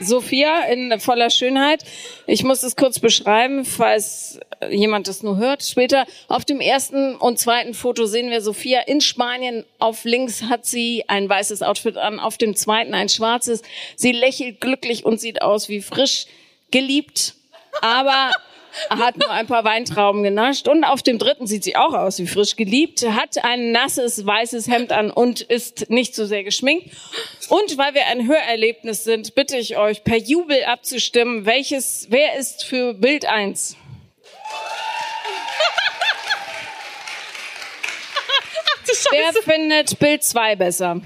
[0.00, 1.84] Sophia in voller Schönheit.
[2.26, 4.38] Ich muss es kurz beschreiben, falls
[4.70, 6.06] jemand das nur hört später.
[6.28, 9.64] Auf dem ersten und zweiten Foto sehen wir Sophia in Spanien.
[9.78, 13.62] Auf links hat sie ein weißes Outfit an, auf dem zweiten ein schwarzes.
[13.96, 16.26] Sie lächelt glücklich und sieht aus wie frisch
[16.70, 17.34] geliebt,
[17.80, 18.32] aber
[18.90, 20.68] hat nur ein paar Weintrauben genascht.
[20.68, 24.68] Und auf dem dritten sieht sie auch aus wie frisch geliebt, hat ein nasses weißes
[24.68, 26.90] Hemd an und ist nicht so sehr geschminkt.
[27.48, 32.64] Und weil wir ein Hörerlebnis sind, bitte ich euch per Jubel abzustimmen, welches, wer ist
[32.64, 33.76] für Bild 1?
[39.10, 41.00] Wer findet Bild 2 besser?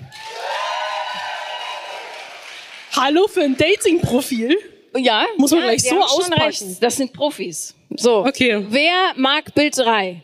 [2.95, 4.72] Hallo für ein Dating-Profil.
[4.97, 5.27] Ja.
[5.37, 6.77] Muss man ja, gleich so auspacken.
[6.81, 7.75] Das sind Profis.
[7.97, 8.25] So.
[8.27, 8.65] Okay.
[8.69, 10.21] Wer mag Bild 3?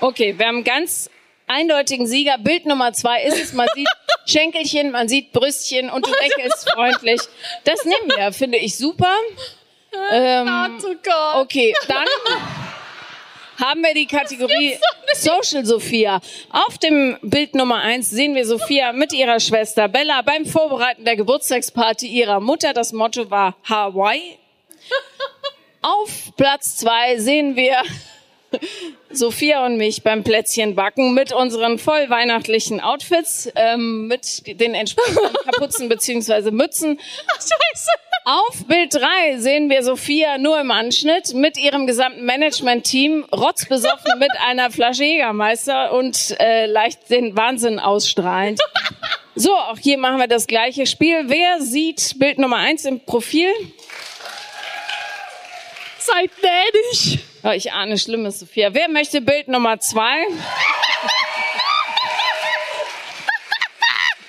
[0.00, 1.08] Okay, wir haben einen ganz
[1.46, 2.38] eindeutigen Sieger.
[2.38, 3.52] Bild Nummer 2 ist es.
[3.52, 3.86] Man sieht
[4.26, 7.20] Schenkelchen, man sieht Brüstchen und du lächelst freundlich.
[7.64, 9.14] Das nehmen wir, finde ich super.
[10.10, 10.48] Ähm,
[10.82, 11.42] Oh Gott.
[11.42, 12.06] okay, dann
[13.62, 14.76] haben wir die Kategorie
[15.14, 16.20] Social Sophia.
[16.50, 21.16] Auf dem Bild Nummer eins sehen wir Sophia mit ihrer Schwester Bella beim Vorbereiten der
[21.16, 22.72] Geburtstagsparty ihrer Mutter.
[22.72, 24.38] Das Motto war Hawaii.
[25.82, 27.82] Auf Platz zwei sehen wir
[29.10, 35.88] Sophia und mich beim Plätzchenbacken mit unseren voll weihnachtlichen Outfits, ähm, mit den entsprechenden Kapuzen
[35.88, 36.98] beziehungsweise Mützen.
[37.38, 37.90] Scheiße.
[38.24, 44.30] Auf Bild 3 sehen wir Sophia nur im Anschnitt mit ihrem gesamten Management-Team, rotzbesoffen mit
[44.46, 48.60] einer Flasche Jägermeister und äh, leicht den Wahnsinn ausstrahlend.
[49.34, 51.24] So, auch hier machen wir das gleiche Spiel.
[51.26, 53.50] Wer sieht Bild Nummer 1 im Profil?
[55.98, 57.18] Seid gnädig.
[57.42, 58.72] Oh, ich ahne Schlimmes, Sophia.
[58.72, 60.26] Wer möchte Bild Nummer 2?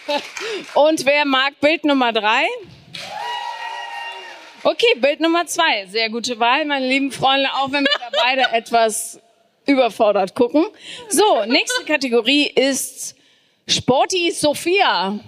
[0.73, 2.47] Und wer mag Bild Nummer 3?
[4.65, 5.87] Okay, Bild Nummer 2.
[5.87, 9.19] Sehr gute Wahl, meine lieben Freunde, auch wenn wir da beide etwas
[9.65, 10.65] überfordert gucken.
[11.09, 13.15] So, nächste Kategorie ist
[13.67, 15.19] Sporty Sophia.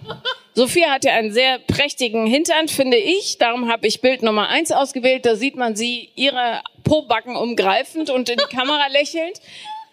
[0.53, 3.37] Sophia hat ja einen sehr prächtigen Hintern, finde ich.
[3.37, 5.25] Darum habe ich Bild Nummer eins ausgewählt.
[5.25, 9.41] Da sieht man sie ihre Pobacken umgreifend und in die Kamera lächelnd.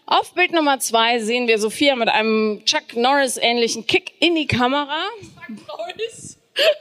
[0.06, 4.46] Auf Bild Nummer zwei sehen wir Sophia mit einem Chuck Norris ähnlichen Kick in die
[4.46, 5.02] Kamera.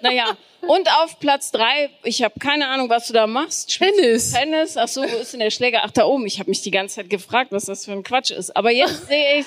[0.02, 3.78] Naja, und auf Platz drei, ich habe keine Ahnung, was du da machst.
[3.78, 4.34] Tennis.
[4.34, 5.82] Tennis, ach so, wo ist denn der Schläger?
[5.84, 6.26] Ach, da oben.
[6.26, 8.56] Ich habe mich die ganze Zeit gefragt, was das für ein Quatsch ist.
[8.56, 9.46] Aber jetzt sehe ich,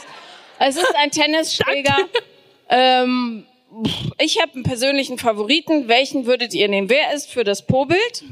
[0.59, 1.97] es ist ein Tennisschläger.
[2.69, 3.47] Ähm,
[4.19, 5.89] ich habe einen persönlichen Favoriten.
[5.89, 6.89] Welchen würdet ihr nehmen?
[6.89, 8.25] Wer ist für das Po-Bild?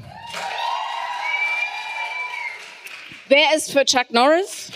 [3.28, 4.70] Wer ist für Chuck Norris?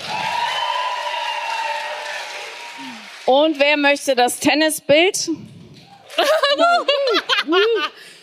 [3.26, 5.30] Und wer möchte das Tennisbild?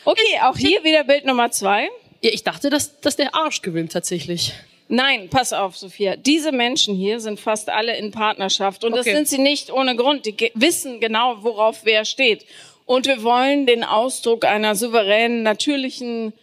[0.06, 1.90] Okay, auch hier wieder Bild Nummer zwei.
[2.22, 4.54] Ja, ich dachte, dass, dass der Arsch gewinnt tatsächlich.
[4.90, 6.18] Nein, pass auf, Sophia.
[6.18, 8.84] Diese Menschen hier sind fast alle in Partnerschaft.
[8.84, 9.16] Und das Okay.
[9.16, 10.26] sind sie nicht ohne Grund.
[10.26, 12.46] Die ge- wissen genau, worauf wer steht.
[12.86, 16.34] Und wir wollen den Ausdruck einer souveränen, natürlichen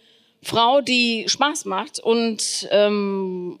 [0.41, 3.59] Frau, die Spaß macht und ähm,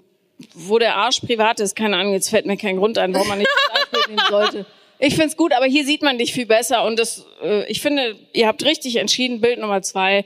[0.55, 3.37] wo der Arsch privat ist, keine Ahnung, jetzt fällt mir kein Grund ein, warum man
[3.37, 4.65] nicht das Beispiel nehmen sollte.
[5.01, 8.15] Ich find's gut, aber hier sieht man dich viel besser und das, äh, ich finde,
[8.33, 10.25] ihr habt richtig entschieden, Bild Nummer zwei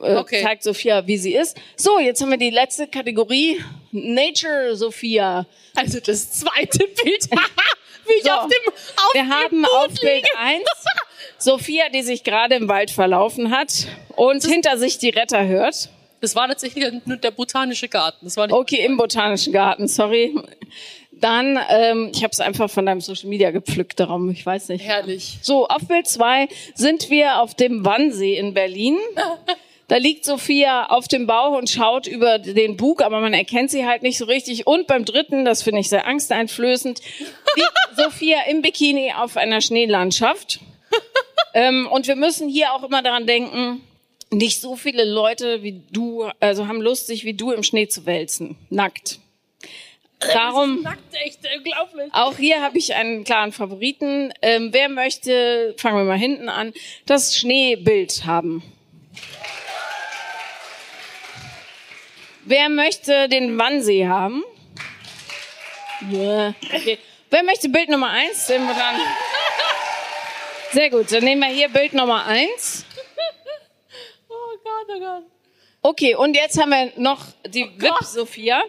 [0.00, 0.42] äh, Okay.
[0.42, 1.56] zeigt Sophia, wie sie ist.
[1.76, 3.60] So, jetzt haben wir die letzte Kategorie,
[3.92, 5.46] Nature Sophia.
[5.74, 7.28] Also das zweite Bild.
[8.08, 8.30] Wie ich So.
[8.30, 10.28] auf dem, auf Wir dem haben Boot auf Bild liege.
[10.38, 10.64] eins
[11.38, 15.88] Sophia, die sich gerade im Wald verlaufen hat und hinter sich die Retter hört.
[16.20, 18.24] Das war tatsächlich nur der botanische Garten.
[18.24, 20.34] Das war nicht Okay, im Botanischen Garten, sorry.
[21.20, 24.84] Dann, ähm, ich habe es einfach von deinem Social Media gepflückt, darum, ich weiß nicht.
[24.84, 25.38] herrlich.
[25.42, 28.96] So, auf Bild zwei sind wir auf dem Wannsee in Berlin.
[29.88, 33.86] Da liegt Sophia auf dem Bauch und schaut über den Bug, aber man erkennt sie
[33.86, 34.66] halt nicht so richtig.
[34.66, 37.00] Und beim dritten, das finde ich sehr angsteinflößend,
[37.54, 40.58] liegt Sophia im Bikini auf einer Schneelandschaft.
[41.54, 43.80] ähm, und wir müssen hier auch immer daran denken,
[44.32, 48.06] nicht so viele Leute wie du, also haben Lust, sich wie du im Schnee zu
[48.06, 48.56] wälzen.
[48.70, 49.20] Nackt.
[50.18, 50.82] Darum.
[50.82, 52.12] Nackt, echt unglaublich.
[52.12, 54.32] Auch hier habe ich einen klaren Favoriten.
[54.40, 56.72] Ähm, wer möchte, fangen wir mal hinten an,
[57.04, 58.62] das Schneebild haben?
[62.44, 64.44] Wer möchte den Wannsee haben?
[66.10, 66.54] Ja.
[66.72, 66.98] Okay.
[67.30, 68.46] Wer möchte Bild Nummer eins?
[68.46, 68.96] Sehen wir dann.
[70.72, 72.84] Sehr gut, dann nehmen wir hier Bild Nummer eins.
[74.28, 75.35] Oh Gott, oh Gott.
[75.88, 78.60] Okay, und jetzt haben wir noch die VIP Sophia,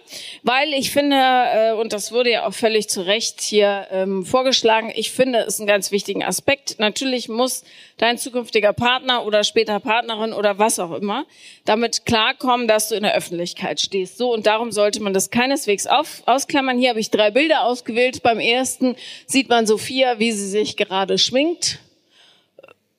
[0.43, 4.93] weil ich finde, äh, und das wurde ja auch völlig zu Recht hier ähm, vorgeschlagen,
[4.95, 6.77] ich finde es einen ganz wichtigen Aspekt.
[6.77, 7.63] Natürlich muss
[7.97, 11.25] dein zukünftiger Partner oder später Partnerin oder was auch immer
[11.65, 14.19] damit klarkommen, dass du in der Öffentlichkeit stehst.
[14.19, 16.77] So, und darum sollte man das keineswegs auf, ausklammern.
[16.77, 18.21] Hier habe ich drei Bilder ausgewählt.
[18.21, 18.95] Beim ersten
[19.25, 21.79] sieht man Sophia, wie sie sich gerade schminkt.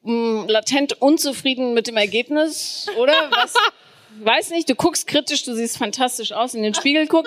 [0.02, 3.12] Mm, Latent unzufrieden mit dem Ergebnis, oder?
[3.30, 3.54] Was?
[4.24, 7.26] Weiß nicht, du guckst kritisch, du siehst fantastisch aus, in den Spiegel guck.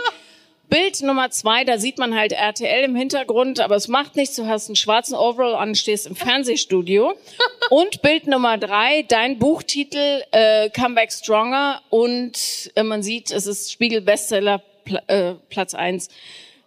[0.71, 4.47] Bild Nummer zwei, da sieht man halt RTL im Hintergrund, aber es macht nichts, du
[4.47, 7.13] hast einen schwarzen Overall an, stehst im Fernsehstudio.
[7.69, 13.47] Und Bild Nummer drei, dein Buchtitel äh, Come Back Stronger und äh, man sieht, es
[13.47, 16.09] ist Spiegel-Bestseller Pla äh, Platz eins.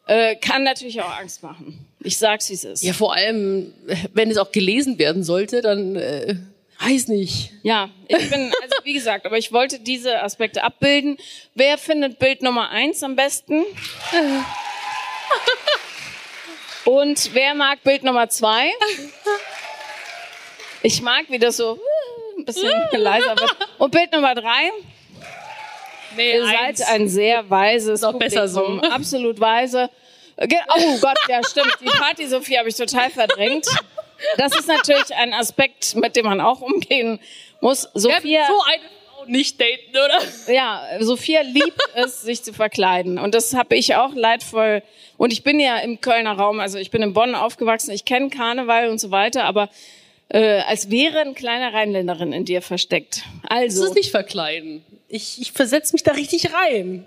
[0.06, 1.86] Äh, kann natürlich auch Angst machen.
[2.00, 2.82] Ich sag's, wie es ist.
[2.82, 3.72] Ja, vor allem,
[4.12, 6.36] wenn es auch gelesen werden sollte, dann äh,
[6.84, 7.50] weiß nicht.
[7.62, 11.16] Ja, ich bin, also wie gesagt, aber ich wollte diese Aspekte abbilden.
[11.54, 13.64] Wer findet Bild Nummer eins am besten?
[16.84, 18.70] Und wer mag Bild Nummer zwei?
[20.82, 23.56] Ich mag, wie das so äh, ein bisschen leiser wird.
[23.78, 24.70] Und Bild Nummer drei?
[26.16, 28.60] Nee, Ihr seid ein sehr weises Ist auch besser so.
[28.60, 29.90] Publikum, Absolut weise.
[30.36, 31.76] Oh Gott, ja stimmt.
[31.80, 33.66] Die Party Sophie habe ich total verdrängt.
[34.38, 37.18] Das ist natürlich ein Aspekt, mit dem man auch umgehen
[37.60, 37.88] muss.
[37.94, 38.82] Sophia, so eine
[39.16, 40.52] Frau nicht daten, oder?
[40.52, 43.18] ja, Sophia liebt es, sich zu verkleiden.
[43.18, 44.82] Und das habe ich auch leidvoll.
[45.16, 48.30] Und ich bin ja im Kölner Raum, also ich bin in Bonn aufgewachsen, ich kenne
[48.30, 49.68] Karneval und so weiter, aber
[50.28, 53.22] äh, als wäre ein kleiner Rheinländerin in dir versteckt.
[53.42, 54.84] Das Also, ist nicht verkleiden.
[55.08, 57.06] Ich, ich versetze mich da richtig rein.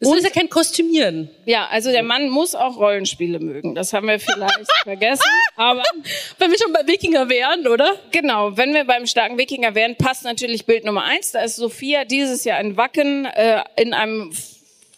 [0.00, 1.28] Das ist ja kein Kostümieren.
[1.44, 3.74] ja, also der Mann muss auch Rollenspiele mögen.
[3.74, 5.22] Das haben wir vielleicht vergessen.
[5.56, 5.82] Aber
[6.38, 7.96] Wenn wir schon bei Wikinger wären, oder?
[8.10, 11.32] genau, wenn wir beim starken Wikinger wären, passt natürlich Bild Nummer eins.
[11.32, 14.32] Da ist Sophia dieses Jahr in Wacken äh, in einem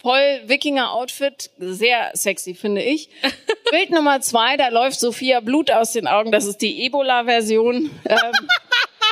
[0.01, 1.51] voll Wikinger-Outfit.
[1.59, 3.09] Sehr sexy, finde ich.
[3.73, 6.31] Bild Nummer zwei, da läuft Sophia Blut aus den Augen.
[6.31, 7.91] Das ist die Ebola-Version.
[8.09, 8.33] Ähm,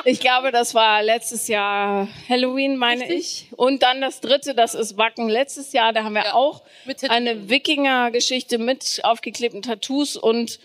[0.05, 3.47] ich glaube, das war letztes Jahr Halloween, meine ich.
[3.57, 5.93] Und dann das dritte, das ist Wacken letztes Jahr.
[5.93, 6.63] Da haben wir Ja, auch
[7.09, 10.59] eine Wikinger-Geschichte mit aufgeklebten Tattoos und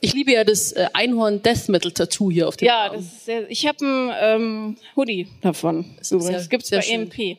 [0.00, 2.92] Ich liebe ja das äh, Einhorn Death Metal Tattoo hier auf dem Ja, Arm.
[2.96, 5.96] das ist sehr, ich habe ein ähm, Hoodie davon.
[6.00, 6.26] ist Übrigens.
[6.28, 7.10] sehr- Das gibt's bei schön.
[7.12, 7.38] EMP.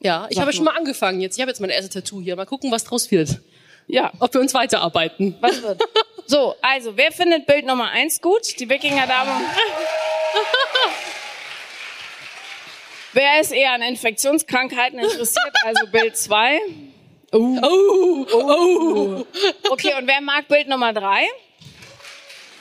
[0.00, 0.72] ja, ich habe ja schon mal.
[0.72, 1.36] mal angefangen jetzt.
[1.36, 2.36] Ich habe jetzt mein erstes Tattoo hier.
[2.36, 3.40] Mal gucken, was draus wird.
[3.88, 5.34] Ja, Ob wir uns weiterarbeiten.
[5.40, 5.80] was wird?
[6.26, 8.58] so, also, wer findet Bild Nummer eins gut?
[8.60, 9.30] Die Wikinger-Dame.
[13.12, 15.52] wer ist eher an Infektionskrankheiten interessiert?
[15.64, 16.58] Also Bild zwei.
[17.32, 19.26] Oh, oh.
[19.70, 21.24] Okay, und wer mag Bild Nummer drei?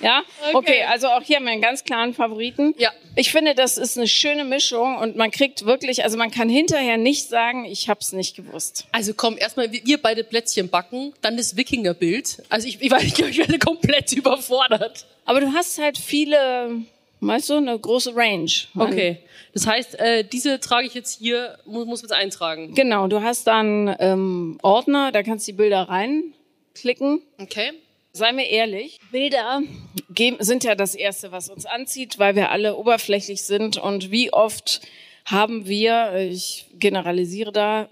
[0.02, 0.24] Ja?
[0.42, 0.56] Okay.
[0.56, 0.84] Okay.
[0.84, 2.74] also auch hier haben wir einen ganz klaren Favoriten.
[2.78, 2.92] Ja.
[3.16, 6.98] Ich finde, das ist eine schöne Mischung und man kriegt wirklich, also man kann hinterher
[6.98, 8.86] nicht sagen, ich habe es nicht gewusst.
[8.92, 12.44] Also komm, erstmal wir beide Plätzchen backen, dann das Wikingerbild.
[12.50, 15.06] Also ich, ich, weiß, ich, ich werde komplett überfordert.
[15.26, 16.84] Aber du hast halt viele,
[17.22, 18.52] weißt du, eine große Range.
[18.76, 19.18] Okay,
[19.54, 22.74] das heißt, äh, diese trage ich jetzt hier, muss, muss jetzt eintragen.
[22.76, 27.22] Genau, du hast dann ähm, Ordner, da kannst du die Bilder reinklicken.
[27.40, 27.72] Okay.
[28.14, 29.62] Sei mir ehrlich, Bilder
[30.14, 33.78] geben- sind ja das Erste, was uns anzieht, weil wir alle oberflächlich sind.
[33.78, 34.82] Und wie oft
[35.24, 37.88] haben wir, ich generalisiere da,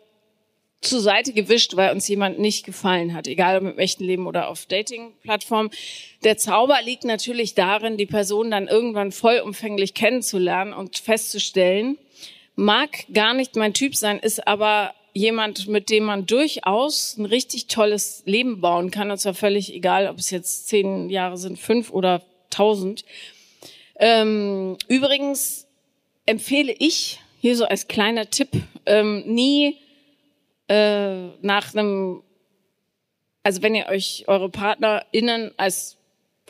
[0.82, 4.47] zur Seite gewischt, weil uns jemand nicht gefallen hat, egal ob im echten Leben oder
[4.47, 5.71] auf Dating-Plattformen.
[6.23, 11.97] Der Zauber liegt natürlich darin, die Person dann irgendwann vollumfänglich kennenzulernen und festzustellen,
[12.55, 17.67] mag gar nicht mein Typ sein, ist aber jemand, mit dem man durchaus ein richtig
[17.67, 19.11] tolles Leben bauen kann.
[19.11, 23.03] Und zwar völlig egal, ob es jetzt zehn Jahre sind, fünf oder tausend.
[23.97, 25.67] Ähm, übrigens
[26.25, 28.49] empfehle ich hier so als kleiner Tipp
[28.86, 29.77] ähm, nie
[30.70, 32.24] äh, nach einem,
[33.43, 35.97] also wenn ihr euch eure PartnerInnen als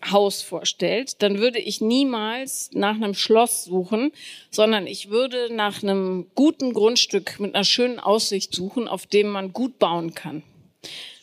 [0.10, 4.12] Haus vorstellt, dann würde ich niemals nach einem Schloss suchen,
[4.50, 9.52] sondern ich würde nach einem guten Grundstück mit einer schönen Aussicht suchen, auf dem man
[9.52, 10.44] gut bauen kann.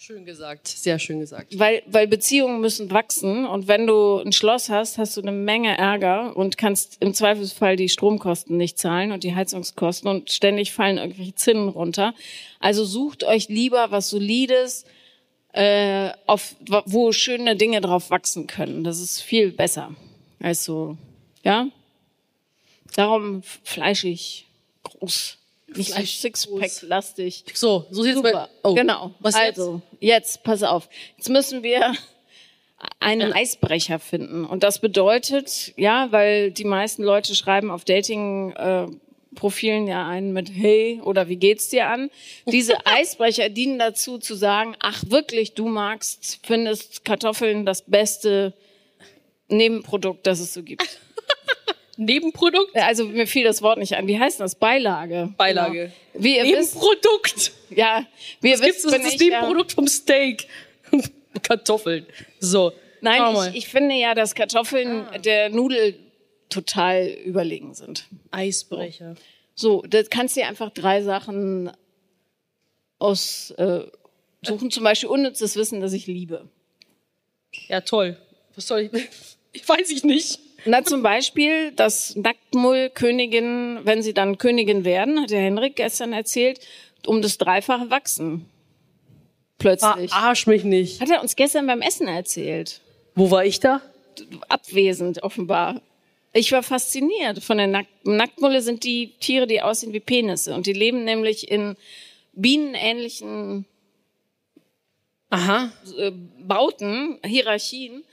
[0.06, 1.58] Schön gesagt, sehr schön gesagt.
[1.58, 5.76] Weil, weil Beziehungen müssen wachsen und wenn du ein Schloss hast, hast du eine Menge
[5.76, 10.98] Ärger und kannst im Zweifelsfall die Stromkosten nicht zahlen und die Heizungskosten und ständig fallen
[10.98, 12.14] irgendwelche Zinnen runter.
[12.60, 14.84] Also sucht euch lieber was Solides,
[15.52, 16.54] äh, auf,
[16.84, 18.84] wo schöne Dinge drauf wachsen können.
[18.84, 19.92] Das ist viel besser
[20.38, 20.96] als so,
[21.42, 21.66] ja?
[22.94, 24.46] Darum fleischig,
[24.84, 25.36] groß,
[25.66, 27.44] nicht so Fleischig, Sixpack-lastig.
[27.54, 28.48] So, so sieht's Super.
[28.62, 28.70] bei.
[28.70, 28.74] Oh.
[28.74, 29.14] Genau.
[29.20, 30.42] Was also, jetzt?
[30.42, 30.88] pass auf.
[31.16, 31.94] Jetzt müssen wir
[33.00, 34.44] einen Eisbrecher finden.
[34.44, 38.86] Und das bedeutet, ja, weil die meisten Leute schreiben auf Dating, äh,
[39.34, 42.10] Profilen ja einen mit Hey oder wie geht's dir an?
[42.46, 48.54] Diese Eisbrecher dienen dazu zu sagen, ach wirklich, du magst, findest Kartoffeln das beste
[49.48, 51.00] Nebenprodukt, das es so gibt.
[51.96, 52.74] Nebenprodukt?
[52.76, 54.06] Also mir fiel das Wort nicht an.
[54.06, 54.54] Wie heißt das?
[54.54, 55.32] Beilage.
[55.36, 55.92] Beilage.
[56.12, 56.24] Genau.
[56.24, 57.52] Wie ihr wisst, Nebenprodukt.
[57.70, 58.06] ja,
[58.40, 58.84] wie ihr gibt's?
[58.84, 60.46] wisst, Das bin ist das ich ja, Nebenprodukt vom Steak.
[61.42, 62.06] Kartoffeln.
[62.40, 62.72] So.
[63.00, 65.98] Nein, ich, ich finde ja, dass Kartoffeln der Nudel
[66.48, 68.06] total überlegen sind.
[68.30, 69.16] Eisbrecher.
[69.54, 71.70] So, da kannst du dir einfach drei Sachen
[72.98, 73.82] aus äh,
[74.42, 74.70] suchen.
[74.70, 76.48] Zum Beispiel unnützes Wissen, das ich liebe.
[77.68, 78.16] Ja, toll.
[78.54, 79.08] Was soll ich?
[79.52, 80.38] Ich weiß ich nicht.
[80.64, 86.60] Na, zum Beispiel, dass Nacktmull-Königinnen, wenn sie dann Königin werden, hat der Henrik gestern erzählt,
[87.06, 88.46] um das Dreifache wachsen.
[89.58, 90.10] Plötzlich.
[90.10, 91.00] Verarsch mich nicht.
[91.00, 92.80] Hat er uns gestern beim Essen erzählt.
[93.14, 93.80] Wo war ich da?
[94.48, 95.80] abwesend offenbar.
[96.32, 100.66] Ich war fasziniert von der Nack Nacktmulle sind die Tiere, die aussehen wie Penisse und
[100.66, 101.76] die leben nämlich in
[102.32, 103.64] bienenähnlichen
[105.30, 105.72] Aha.
[105.98, 108.04] äh, Bauten, Hierarchien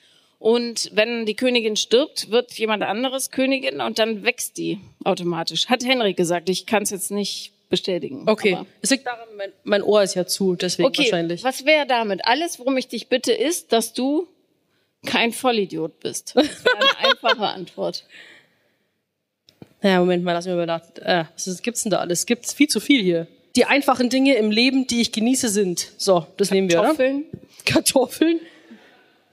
[0.44, 5.70] und wenn die Königin stirbt, wird jemand anderes Königin und dann wächst die automatisch.
[5.70, 8.24] Hat Henry gesagt, ich kann es jetzt nicht bestätigen.
[8.28, 8.58] Okay.
[8.82, 11.46] Es liegt daran, mein, mein Ohr ist ja zu, deswegen Okay, wahrscheinlich.
[11.46, 12.26] was wäre damit?
[12.26, 14.28] Alles, worum ich dich bitte, ist, dass du
[15.06, 16.34] kein Vollidiot bist.
[16.36, 18.04] Das wäre eine einfache Antwort.
[19.82, 20.84] Ja, Moment mal, lass mich mal nach.
[20.98, 22.26] Äh, was gibt's denn da alles?
[22.26, 23.28] Gibt's viel zu viel hier.
[23.56, 25.94] Die einfachen Dinge im Leben, die ich genieße, sind.
[25.96, 26.88] So, das nehmen wir, oder?
[26.88, 27.24] Kartoffeln.
[27.64, 28.40] Kartoffeln.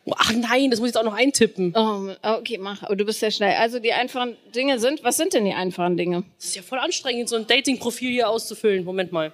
[0.07, 1.75] Oh, Ach nein, das muss ich jetzt auch noch eintippen.
[1.77, 2.83] Oh, okay, mach.
[2.83, 3.55] Aber du bist sehr schnell.
[3.57, 6.25] Also die einfachen Dinge sind, was sind denn die einfachen Dinge?
[6.39, 8.85] Das ist ja voll anstrengend, so ein Dating-Profil hier auszufüllen.
[8.85, 9.33] Moment mal.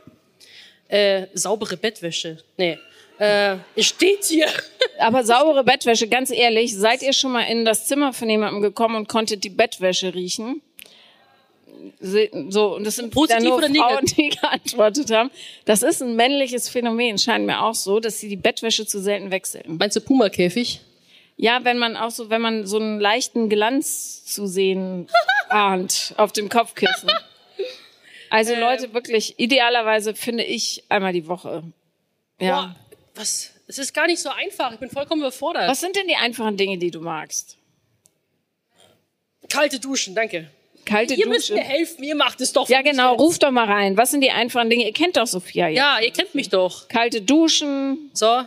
[0.89, 2.39] Äh, saubere Bettwäsche.
[2.57, 2.79] Nee.
[3.19, 4.47] Äh, steht hier.
[4.99, 8.97] Aber saubere Bettwäsche, ganz ehrlich, seid ihr schon mal in das Zimmer von jemandem gekommen
[8.97, 10.63] und konntet die Bettwäsche riechen?
[12.01, 14.17] So, und das sind Positiv dann nur oder Frauen, negativ?
[14.17, 15.31] die geantwortet haben.
[15.65, 19.31] Das ist ein männliches Phänomen, scheint mir auch so, dass sie die Bettwäsche zu selten
[19.31, 19.77] wechseln.
[19.79, 20.81] Meinst du Puma-Käfig?
[21.37, 25.09] Ja, wenn man auch so, wenn man so einen leichten Glanz zu sehen
[25.49, 27.11] ahnt auf dem Kopfkissen.
[28.31, 28.61] Also Ähm.
[28.61, 31.63] Leute, wirklich, idealerweise finde ich einmal die Woche.
[32.41, 32.75] Ja.
[32.75, 32.77] Boah,
[33.15, 33.53] was?
[33.69, 34.73] Es ist gar nicht so einfach.
[34.73, 35.69] Ich bin vollkommen überfordert.
[35.69, 37.57] Was sind denn die einfachen Dinge, die du magst?
[39.49, 40.51] Kalte Duschen, danke.
[40.87, 41.69] Kalte Ihr müsst mir Dusche.
[41.69, 42.69] helfen, ihr macht es doch.
[42.69, 43.21] Ja, genau, jetzt.
[43.21, 43.97] ruf doch mal rein.
[43.97, 44.85] Was sind die einfachen Dinge?
[44.87, 45.77] Ihr kennt doch Sophia jetzt.
[45.79, 46.89] Ja, ihr kennt mich doch.
[46.89, 48.43] Kalte Duschen, So,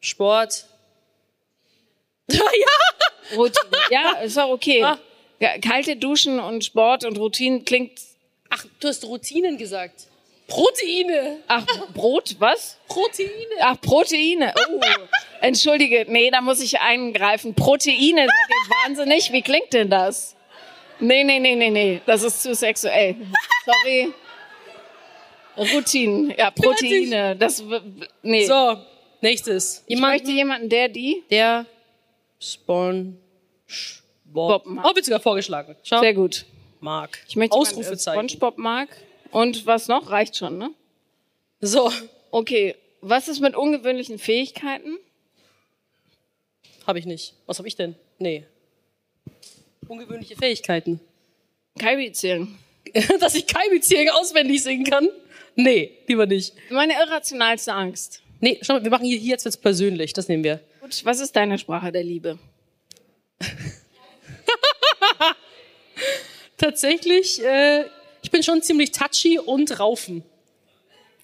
[0.00, 0.66] Sport.
[2.30, 3.36] Ja, ja.
[3.36, 3.76] Routine.
[3.90, 4.82] ja, ist doch okay.
[4.84, 4.98] Ah.
[5.60, 7.92] Kalte Duschen und Sport und Routinen klingt.
[8.50, 10.06] Ach, du hast Routinen gesagt.
[10.46, 11.38] Proteine.
[11.48, 12.76] Ach, Brot, was?
[12.86, 13.30] Proteine.
[13.60, 14.54] Ach, Proteine.
[14.70, 14.80] Oh,
[15.40, 17.54] entschuldige, nee, da muss ich eingreifen.
[17.54, 19.32] Proteine, seid ihr wahnsinnig?
[19.32, 20.36] Wie klingt denn das?
[21.00, 22.00] Nee, nee, nee, nee, nee.
[22.06, 23.16] Das ist zu sexuell.
[23.64, 24.12] Sorry.
[25.56, 26.34] Routinen.
[26.36, 27.36] Ja, Proteine.
[27.36, 27.62] Das,
[28.22, 28.46] nee.
[28.46, 28.76] So,
[29.20, 29.84] nächstes.
[29.86, 31.22] ich Jemand, möchte jemanden, der die.
[31.30, 31.66] der
[32.40, 33.18] Spon...
[34.24, 34.66] Bob.
[34.66, 35.76] Oh, wird sogar vorgeschlagen.
[35.84, 36.00] Schau.
[36.00, 36.44] Sehr gut.
[36.80, 37.20] Mag.
[37.28, 38.28] Ich möchte jemanden, Ausrufezeichen.
[38.28, 38.88] SpongeBob mag.
[39.30, 40.10] Und was noch?
[40.10, 40.70] Reicht schon, ne?
[41.60, 41.88] So,
[42.34, 42.74] Okay.
[43.00, 44.98] Was ist mit ungewöhnlichen Fähigkeiten?
[46.84, 47.34] habe ich nicht.
[47.46, 47.94] Was habe ich denn?
[48.18, 48.44] Nee.
[49.88, 51.00] Ungewöhnliche Fähigkeiten.
[51.78, 52.58] Kaibi zählen.
[53.20, 55.08] Dass ich Kaibi-Zählen auswendig singen kann?
[55.56, 56.54] Nee, lieber nicht.
[56.70, 58.22] Meine irrationalste Angst.
[58.40, 60.12] Nee, schau mal, wir machen hier, hier jetzt wird's persönlich.
[60.12, 60.60] Das nehmen wir.
[60.80, 62.38] Gut, was ist deine Sprache der Liebe?
[66.56, 67.84] Tatsächlich, äh,
[68.22, 70.22] ich bin schon ziemlich touchy und raufen.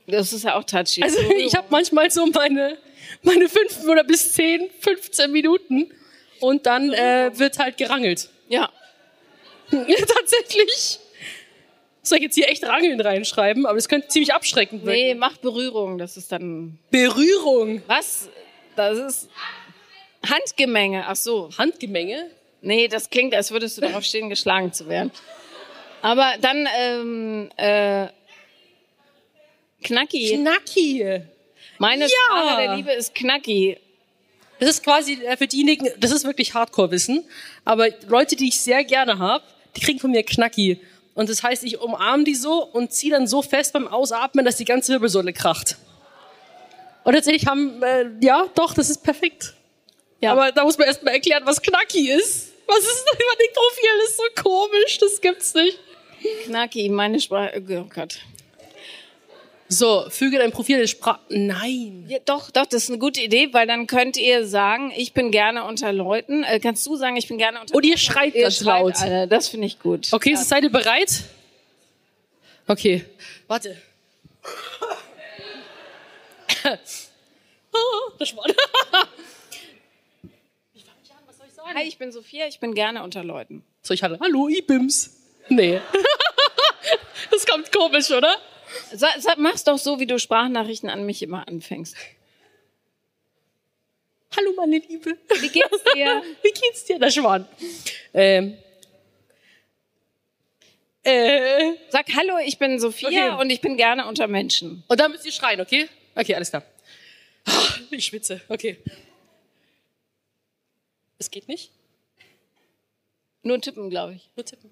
[0.06, 1.02] Das ist ja auch touchy.
[1.02, 2.78] Also ich habe manchmal so meine,
[3.22, 5.92] meine fünf oder bis zehn, 15 Minuten
[6.40, 8.28] und dann äh, wird halt gerangelt.
[8.54, 8.68] ja.
[9.70, 10.98] Tatsächlich.
[12.02, 13.66] Soll ich jetzt hier echt Rangeln reinschreiben?
[13.66, 14.98] Aber das könnte ziemlich abschreckend wirken.
[14.98, 15.98] Nee, mach Berührung.
[15.98, 16.78] Das ist dann.
[16.90, 17.82] Berührung.
[17.86, 18.28] Was?
[18.74, 19.28] Das ist.
[20.28, 21.04] Handgemenge.
[21.06, 21.50] Ach so.
[21.56, 22.30] Handgemenge.
[22.62, 25.10] Nee, das klingt, als würdest du darauf stehen, geschlagen zu werden.
[26.02, 28.08] Aber dann, ähm, äh,
[29.82, 30.36] Knacki.
[30.36, 31.22] Knacki.
[31.78, 32.08] Meine Ja.
[32.08, 33.78] Sprache der Liebe ist Knacki.
[34.60, 37.24] Das ist quasi äh, für diejenigen, das ist wirklich Hardcore-Wissen.
[37.64, 39.42] Aber Leute, die ich sehr gerne habe,
[39.76, 40.80] die kriegen von mir Knacki.
[41.14, 44.56] Und das heißt, ich umarme die so und ziehe dann so fest beim Ausatmen, dass
[44.56, 45.76] die ganze Wirbelsäule kracht.
[47.04, 49.54] Und tatsächlich haben, äh, ja, doch, das ist perfekt.
[50.20, 50.32] Ja.
[50.32, 52.52] Aber da muss man erst mal erklären, was Knacki ist.
[52.66, 53.90] Was ist das über den Profil?
[54.00, 55.78] Das ist so komisch, das gibt's nicht.
[56.44, 57.62] Knacki, meine Sprache.
[57.70, 58.18] Oh Gott.
[59.72, 61.20] So, füge dein Profil in Sprache.
[61.28, 62.04] Nein.
[62.08, 65.30] Ja, doch, doch, das ist eine gute Idee, weil dann könnt ihr sagen, ich bin
[65.30, 66.42] gerne unter Leuten.
[66.42, 68.96] Äh, kannst du sagen, ich bin gerne unter Und ihr schreit Ihr ganz schreit laut.
[69.00, 69.28] alle.
[69.28, 70.08] Das finde ich gut.
[70.10, 71.22] Okay, seid ihr bereit?
[72.66, 73.04] Okay,
[73.46, 73.76] warte.
[78.18, 78.44] Das war.
[81.74, 83.64] Hi, ich bin Sophia, ich bin gerne unter Leuten.
[83.82, 85.16] So, ich hatte, hallo, Ibims.
[85.48, 85.80] Nee.
[87.30, 88.36] das kommt komisch, oder?
[89.38, 91.96] Mach's doch so, wie du Sprachnachrichten an mich immer anfängst.
[94.36, 95.16] Hallo, meine Liebe.
[95.40, 96.22] Wie geht's dir?
[96.42, 97.48] Wie geht's dir, der Schwan?
[98.14, 98.56] Ähm.
[101.02, 101.72] Äh.
[101.88, 103.40] Sag Hallo, ich bin Sophia Okay.
[103.40, 104.84] und ich bin gerne unter Menschen.
[104.86, 105.88] Und dann müsst ihr schreien, okay?
[106.14, 106.62] Okay, alles klar.
[107.46, 108.76] Ah, Ich schwitze, okay.
[111.18, 111.70] Es geht nicht?
[113.42, 114.28] Nur tippen, glaube ich.
[114.36, 114.70] Nur tippen.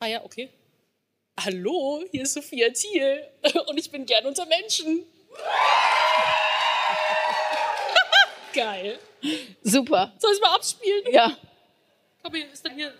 [0.00, 0.48] Ah ja, okay.
[1.36, 3.20] Hallo, hier ist Sophia Thiel
[3.66, 5.04] und ich bin gern unter Menschen.
[8.54, 8.98] Geil.
[9.62, 10.12] Super.
[10.18, 11.04] Soll ich mal abspielen?
[11.10, 11.36] Ja.
[12.22, 12.94] Komm, hier ist dann hier.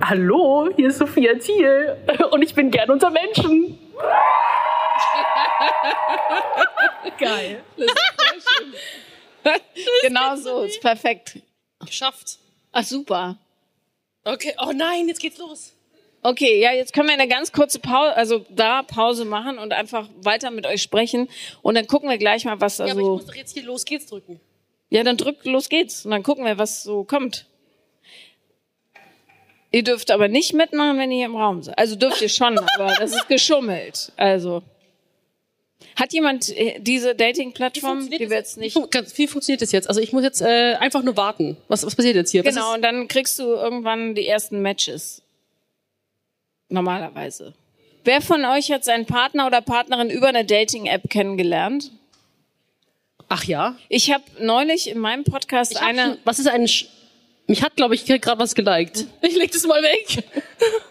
[0.00, 1.96] Hallo, hier ist Sophia Thiel
[2.30, 3.78] und ich bin gern unter Menschen.
[7.18, 7.64] Geil.
[10.02, 11.40] genau so, ist perfekt.
[11.80, 12.38] Geschafft.
[12.72, 13.36] Ach, super.
[14.24, 15.72] Okay, oh nein, jetzt geht's los.
[16.24, 20.08] Okay, ja, jetzt können wir eine ganz kurze Pause, also da Pause machen und einfach
[20.20, 21.28] weiter mit euch sprechen.
[21.62, 23.64] Und dann gucken wir gleich mal, was da Ja, aber ich muss doch jetzt hier
[23.64, 24.40] los geht's drücken.
[24.90, 26.04] Ja, dann drückt, los geht's.
[26.04, 27.46] Und dann gucken wir, was so kommt.
[29.72, 31.76] Ihr dürft aber nicht mitmachen, wenn ihr hier im Raum seid.
[31.76, 34.12] Also dürft ihr schon, aber das ist geschummelt.
[34.16, 34.62] Also.
[35.96, 38.76] Hat jemand äh, diese Dating-Plattform, die wir jetzt nicht.
[38.76, 39.88] Wie, ganz- wie funktioniert das jetzt?
[39.88, 41.56] Also ich muss jetzt äh, einfach nur warten.
[41.68, 42.44] Was, was passiert jetzt hier?
[42.44, 45.22] Was Genau, und dann kriegst du irgendwann die ersten Matches.
[46.68, 47.54] Normalerweise.
[48.04, 51.92] Wer von euch hat seinen Partner oder Partnerin über eine Dating-App kennengelernt?
[53.28, 53.76] Ach ja.
[53.88, 56.02] Ich habe neulich in meinem Podcast eine.
[56.02, 56.66] schon, was ist ein...
[56.68, 56.86] Sch
[57.46, 59.06] mich hat, glaube ich, gerade was geliked.
[59.20, 60.24] Ich leg das mal weg.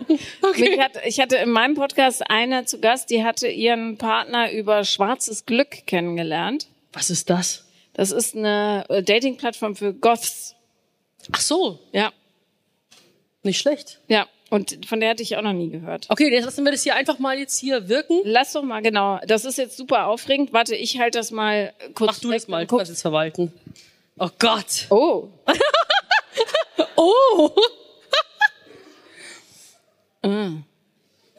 [0.58, 4.84] Mich hat, ich hatte in meinem Podcast eine zu Gast, die hatte ihren Partner über
[4.84, 6.68] schwarzes Glück kennengelernt.
[6.92, 7.66] Was ist das?
[7.94, 10.56] Das ist eine äh, Dating-Plattform für Goths.
[11.32, 12.12] Ach so, Ja,
[13.44, 14.00] nicht schlecht.
[14.08, 14.28] ja.
[14.50, 16.08] Und von der hatte ich auch noch nie gehört.
[16.10, 18.20] Okay, jetzt lassen wir das hier einfach mal jetzt hier wirken.
[18.26, 19.18] Lass doch mal, genau.
[19.26, 20.52] Das ist jetzt super aufregend.
[20.52, 23.54] Warte, ich halte das mal kurz Mach du das mal, und du kannst es verwalten.
[24.20, 24.88] Oh Gott.
[24.90, 25.30] Oh,
[26.96, 27.52] Oh.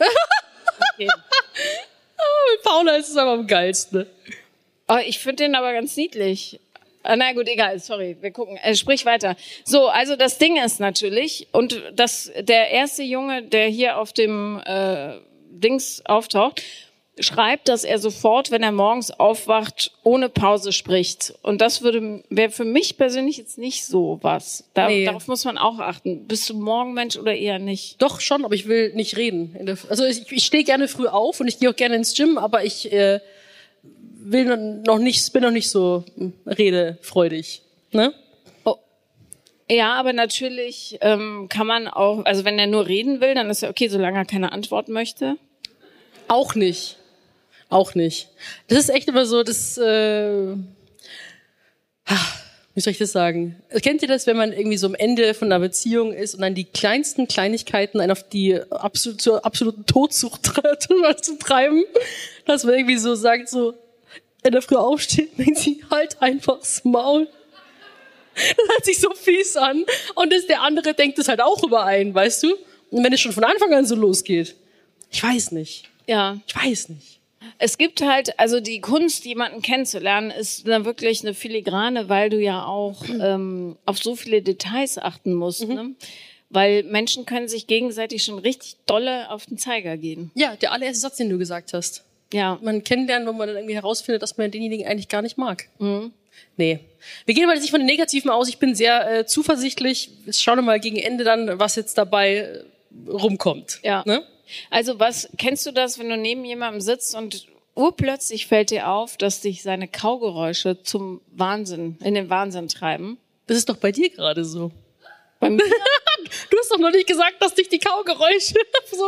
[0.94, 1.08] okay.
[2.52, 4.06] Mit Paula ist es aber am geilsten.
[4.88, 6.58] Oh, ich finde den aber ganz niedlich.
[7.04, 8.56] Ah, na gut, egal, sorry, wir gucken.
[8.58, 9.36] Äh, sprich weiter.
[9.64, 14.60] So, also das Ding ist natürlich, und das, der erste Junge, der hier auf dem
[14.64, 15.18] äh,
[15.50, 16.62] Dings auftaucht,
[17.18, 21.34] schreibt, dass er sofort, wenn er morgens aufwacht, ohne Pause spricht.
[21.42, 24.64] Und das würde wäre für mich persönlich jetzt nicht so was.
[24.74, 25.04] Da, Nee.
[25.04, 26.26] Darauf muss man auch achten.
[26.26, 28.00] Bist du Morgenmensch oder eher nicht?
[28.00, 29.56] Doch schon, aber ich will nicht reden.
[29.88, 32.64] Also ich, ich stehe gerne früh auf und ich gehe auch gerne ins Gym, aber
[32.64, 33.20] ich äh,
[33.82, 37.62] will noch nicht, bin noch nicht so hm, redefreudig.
[37.92, 38.14] Ne?
[39.70, 43.62] Ja, aber natürlich ähm, kann man auch, also wenn er nur reden will, dann ist
[43.62, 45.36] ja okay, solange er keine Antwort möchte.
[46.28, 46.98] Auch nicht.
[47.72, 48.28] Auch nicht.
[48.68, 50.54] Das ist echt immer so, das, äh,
[52.74, 53.56] wie soll ich das sagen?
[53.82, 56.54] Kennt ihr das, wenn man irgendwie so am Ende von einer Beziehung ist und dann
[56.54, 60.44] die kleinsten Kleinigkeiten einen auf die absolut, zur absoluten Todsucht
[61.22, 61.84] zu treiben?
[62.44, 63.72] Dass man irgendwie so sagt, so,
[64.42, 67.26] in der Früh aufsteht, denkt sie, halt einfach's Maul.
[68.34, 69.86] Das hört sich so fies an.
[70.14, 72.54] Und das, der andere denkt es halt auch überein, weißt du?
[72.90, 74.56] Und wenn es schon von Anfang an so losgeht.
[75.10, 75.88] Ich weiß nicht.
[76.06, 76.36] Ja.
[76.46, 77.21] Ich weiß nicht.
[77.58, 82.40] Es gibt halt, also die Kunst, jemanden kennenzulernen, ist dann wirklich eine Filigrane, weil du
[82.40, 85.66] ja auch ähm, auf so viele Details achten musst.
[85.66, 85.94] Ne?
[86.50, 90.30] Weil Menschen können sich gegenseitig schon richtig dolle auf den Zeiger gehen.
[90.34, 92.04] Ja, der allererste Satz, den du gesagt hast.
[92.32, 92.58] Ja.
[92.62, 95.68] Man kennenlernen, wo man dann irgendwie herausfindet, dass man denjenigen eigentlich gar nicht mag.
[96.56, 96.80] Nee.
[97.24, 98.48] Wir gehen mal jetzt nicht von den Negativen aus.
[98.48, 100.10] Ich bin sehr äh, zuversichtlich.
[100.30, 102.64] Schauen wir mal gegen Ende dann, was jetzt dabei äh,
[103.08, 103.80] rumkommt.
[103.82, 104.02] Ja.
[104.06, 104.22] Ne?
[104.70, 109.16] Also was, kennst du das, wenn du neben jemandem sitzt und urplötzlich fällt dir auf,
[109.16, 113.18] dass dich seine Kaugeräusche zum Wahnsinn, in den Wahnsinn treiben?
[113.46, 114.70] Das ist doch bei dir gerade so.
[115.40, 115.62] Bei mir?
[116.50, 118.54] Du hast doch noch nicht gesagt, dass dich die Kaugeräusche
[118.90, 119.04] so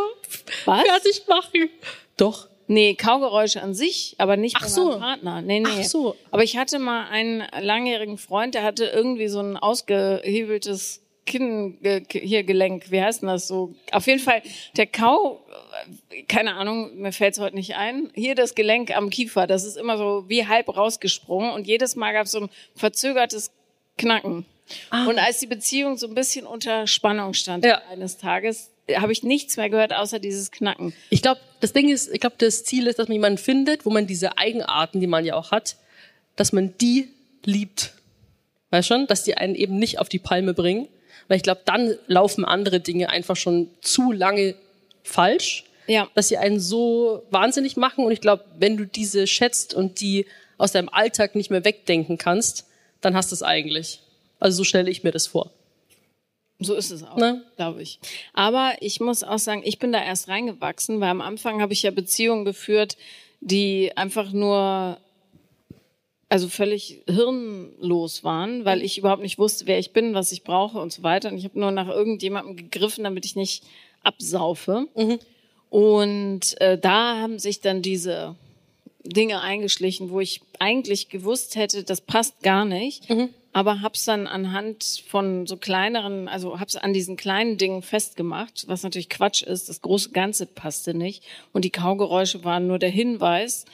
[0.66, 0.82] Was?
[0.82, 1.70] fertig machen.
[2.16, 2.48] Doch.
[2.66, 4.88] Nee, Kaugeräusche an sich, aber nicht Ach bei so.
[4.90, 5.42] meinem Partner.
[5.42, 5.68] Nee, nee.
[5.80, 6.16] Ach so.
[6.30, 12.04] Aber ich hatte mal einen langjährigen Freund, der hatte irgendwie so ein ausgehebeltes Kinn, ge-
[12.26, 13.74] hier Gelenk, wie heißt denn das so?
[13.92, 14.42] Auf jeden Fall,
[14.76, 15.44] der Kau,
[16.12, 18.10] äh, keine Ahnung, mir fällt's heute nicht ein.
[18.14, 22.12] Hier das Gelenk am Kiefer, das ist immer so wie halb rausgesprungen und jedes Mal
[22.12, 23.50] gab's so ein verzögertes
[23.98, 24.44] Knacken.
[24.90, 27.82] Und als die Beziehung so ein bisschen unter Spannung stand Ja.
[27.90, 30.94] eines Tages, habe ich nichts mehr gehört außer dieses Knacken.
[31.10, 33.90] Ich glaube, das Ding ist, ich glaube, das Ziel ist, dass man jemanden findet, wo
[33.90, 35.76] man diese Eigenarten, die man ja auch hat,
[36.36, 37.08] dass man die
[37.44, 37.92] liebt.
[38.70, 39.06] Weißt schon?
[39.06, 40.88] Dass die einen eben nicht auf die Palme bringen.
[41.28, 44.54] Weil ich glaube, dann laufen andere Dinge einfach schon zu lange
[45.02, 46.08] falsch, Ja.
[46.14, 48.04] dass sie einen so wahnsinnig machen.
[48.04, 50.26] Und ich glaube, wenn du diese schätzt und die
[50.58, 52.66] aus deinem Alltag nicht mehr wegdenken kannst,
[53.00, 54.00] dann hast du es eigentlich.
[54.40, 55.50] Also so stelle ich mir das vor.
[56.60, 57.42] So ist es auch, Ne?
[57.56, 57.98] glaube ich.
[58.32, 61.82] Aber ich muss auch sagen, ich bin da erst reingewachsen, weil am Anfang habe ich
[61.82, 62.96] ja Beziehungen geführt,
[63.40, 64.98] die einfach nur,
[66.28, 70.78] also völlig hirnlos waren, weil ich überhaupt nicht wusste, wer ich bin, was ich brauche
[70.78, 71.28] und so weiter.
[71.30, 73.64] Und ich habe nur nach irgendjemandem gegriffen, damit ich nicht
[74.02, 74.86] absaufe.
[75.70, 78.36] Und äh, da haben sich dann diese
[79.04, 83.10] Dinge eingeschlichen, wo ich eigentlich gewusst hätte, das passt gar nicht,
[83.52, 88.82] aber hab's dann anhand von so kleineren, also hab's an diesen kleinen Dingen festgemacht, was
[88.82, 89.68] natürlich Quatsch ist.
[89.68, 91.22] Das große Ganze passte nicht
[91.52, 93.66] und die Kaugeräusche waren nur der Hinweis,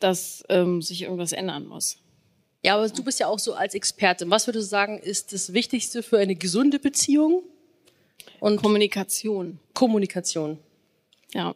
[0.00, 1.98] dass ähm, sich irgendwas ändern muss.
[2.62, 4.28] Ja, aber du bist ja auch so als Experte.
[4.30, 7.42] Was würdest du sagen, ist das Wichtigste für eine gesunde Beziehung?
[8.40, 10.58] Und Kommunikation, Kommunikation.
[11.34, 11.54] ja.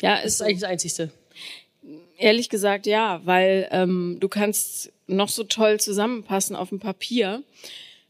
[0.00, 1.10] Ja, ist ist eigentlich das Einzigste.
[2.16, 7.42] Ehrlich gesagt, ja, weil ähm, du kannst noch so toll zusammenpassen auf dem Papier,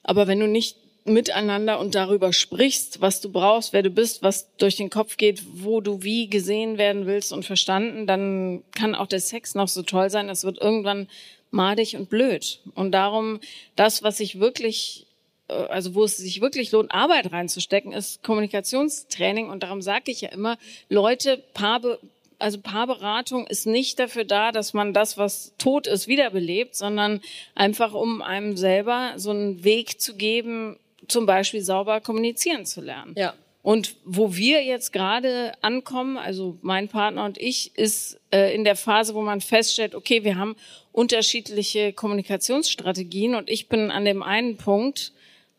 [0.03, 0.77] aber wenn du nicht
[1.09, 5.43] miteinander und darüber sprichst, was du brauchst, wer du bist, was durch den Kopf geht,
[5.55, 9.83] wo du wie gesehen werden willst und verstanden, dann kann auch der Sex noch so
[9.83, 11.09] toll sein, es wird irgendwann
[11.51, 12.61] madig und blöd.
[12.75, 13.41] Und darum,
[13.77, 15.07] das, was ich wirklich
[15.49, 19.49] äh, also wo es sich wirklich lohnt, Arbeit reinzustecken, ist Kommunikationstraining.
[19.49, 21.99] Und darum sage ich ja immer, Leute, Paarbe
[22.41, 27.21] also Paarberatung ist nicht dafür da, dass man das, was tot ist, wiederbelebt, sondern
[27.55, 30.79] einfach, um einem selber so einen Weg zu geben,
[31.09, 33.15] zum Beispiel sauber kommunizieren zu lernen.
[33.17, 33.35] Ja.
[33.63, 38.77] Und wo wir jetzt gerade ankommen, also mein Partner und ich, ist äh, in der
[38.77, 40.57] Phase, wo man feststellt, okay, wir haben
[40.93, 45.13] unterschiedliche Kommunikationsstrategien und ich bin an dem einen Punkt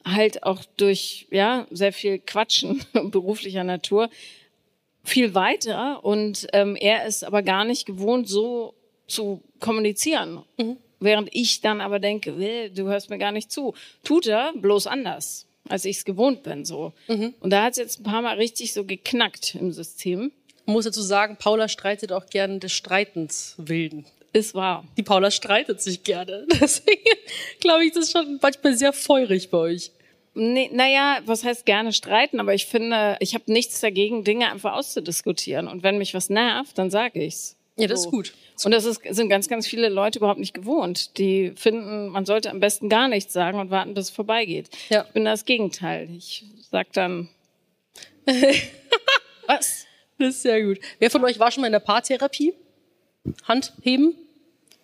[0.06, 2.82] halt auch durch ja sehr viel Quatschen
[3.12, 4.10] beruflicher Natur
[5.04, 8.74] viel weiter und ähm, er ist aber gar nicht gewohnt, so
[9.08, 10.44] zu kommunizieren.
[11.00, 13.74] Während ich dann aber denke, "Will, du hörst mir gar nicht zu.
[14.04, 16.66] Tut er, bloß anders, als ich es gewohnt bin.
[16.66, 16.94] so.
[17.40, 20.32] Und da hat es jetzt ein paar Mal richtig so geknackt im System.
[20.66, 24.06] Man muss dazu sagen, Paula streitet auch gerne des Streitens wilden.
[24.34, 24.86] Ist wahr.
[24.98, 26.46] Die Paula streitet sich gerne.
[26.62, 27.02] Deswegen
[27.60, 29.92] glaube ich, das ist schon manchmal sehr feurig bei euch.
[30.36, 34.74] Nee, naja, was heißt gerne streiten, aber ich finde, ich habe nichts dagegen, Dinge einfach
[34.74, 35.68] auszudiskutieren.
[35.68, 37.58] Und wenn mich was nervt, dann sage ich's.
[37.80, 38.34] Ja, das ist gut.
[38.64, 41.18] Und das ist, sind ganz, ganz viele Leute überhaupt nicht gewohnt.
[41.18, 44.70] Die finden, man sollte am besten gar nichts sagen und warten, bis es vorbeigeht.
[44.90, 45.06] Ja.
[45.08, 46.10] Ich bin das Gegenteil.
[46.18, 47.30] Ich sag dann,
[49.48, 49.86] was?
[50.18, 50.80] Das ist sehr gut.
[51.00, 52.54] Wer von euch war schon mal in der Paartherapie?
[53.46, 54.16] Hand heben?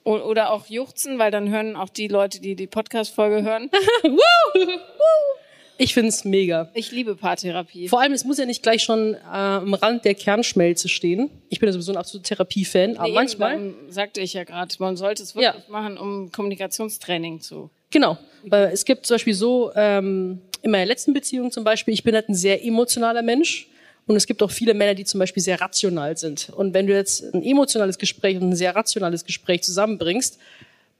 [0.04, 3.72] Oder auch juchzen, weil dann hören auch die Leute, die die Podcast-Folge hören.
[5.78, 6.70] Ich find's mega.
[6.74, 7.88] Ich liebe Paartherapie.
[7.90, 11.30] Vor allem, es muss ja nicht gleich schon äh, am Rand der Kernschmelze stehen.
[11.50, 14.74] Ich bin ja sowieso ein absoluter Therapiefan, aber Nee, manchmal, eben, sagte ich ja gerade,
[14.80, 15.72] man sollte es wirklich Ja.
[15.72, 17.70] machen, um Kommunikationstraining zu.
[17.92, 18.18] genau.
[18.48, 22.14] Weil es gibt zum Beispiel so, ähm, in meiner letzten Beziehung zum Beispiel, ich bin
[22.16, 23.68] halt ein sehr emotionaler Mensch.
[24.08, 26.50] Und es gibt auch viele Männer, die zum Beispiel sehr rational sind.
[26.56, 30.38] Und wenn du jetzt ein emotionales Gespräch und ein sehr rationales Gespräch zusammenbringst,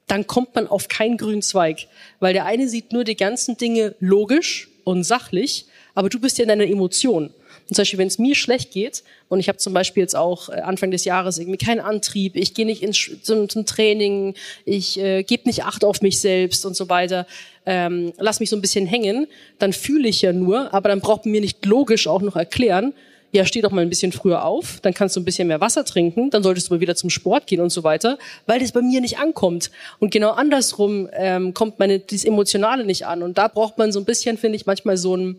[0.08, 1.88] dann kommt man auf keinen grünen Zweig.
[2.20, 6.44] Weil der eine sieht nur die ganzen Dinge logisch und sachlich, aber du bist ja
[6.44, 7.32] in deiner Emotion.
[7.68, 10.50] Und zum Beispiel, wenn es mir schlecht geht, und ich habe zum Beispiel jetzt auch
[10.50, 14.36] äh, Anfang des Jahres irgendwie keinen Antrieb, ich gehe nicht ins, zum, zum Training,
[14.66, 17.26] ich äh, gebe nicht Acht auf mich selbst und so weiter,
[17.66, 19.26] ähm, lass mich so ein bisschen hängen,
[19.58, 22.94] dann fühle ich ja nur, aber dann braucht man mir nicht logisch auch noch erklären,
[23.36, 25.84] ja, steh doch mal ein bisschen früher auf, dann kannst du ein bisschen mehr Wasser
[25.84, 28.82] trinken, dann solltest du mal wieder zum Sport gehen und so weiter, weil das bei
[28.82, 29.72] mir nicht ankommt.
[30.00, 33.24] Und genau andersrum ähm, kommt meine dieses Emotionale nicht an.
[33.24, 35.36] Und da braucht man so ein bisschen, finde ich, manchmal so ein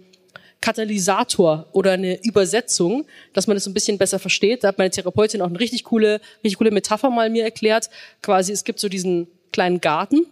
[0.60, 4.62] Katalysator oder eine Übersetzung, dass man das ein bisschen besser versteht.
[4.62, 7.88] Da hat meine Therapeutin auch eine richtig coole, richtig coole Metapher mal mir erklärt.
[8.20, 10.26] Quasi, es gibt so diesen kleinen Garten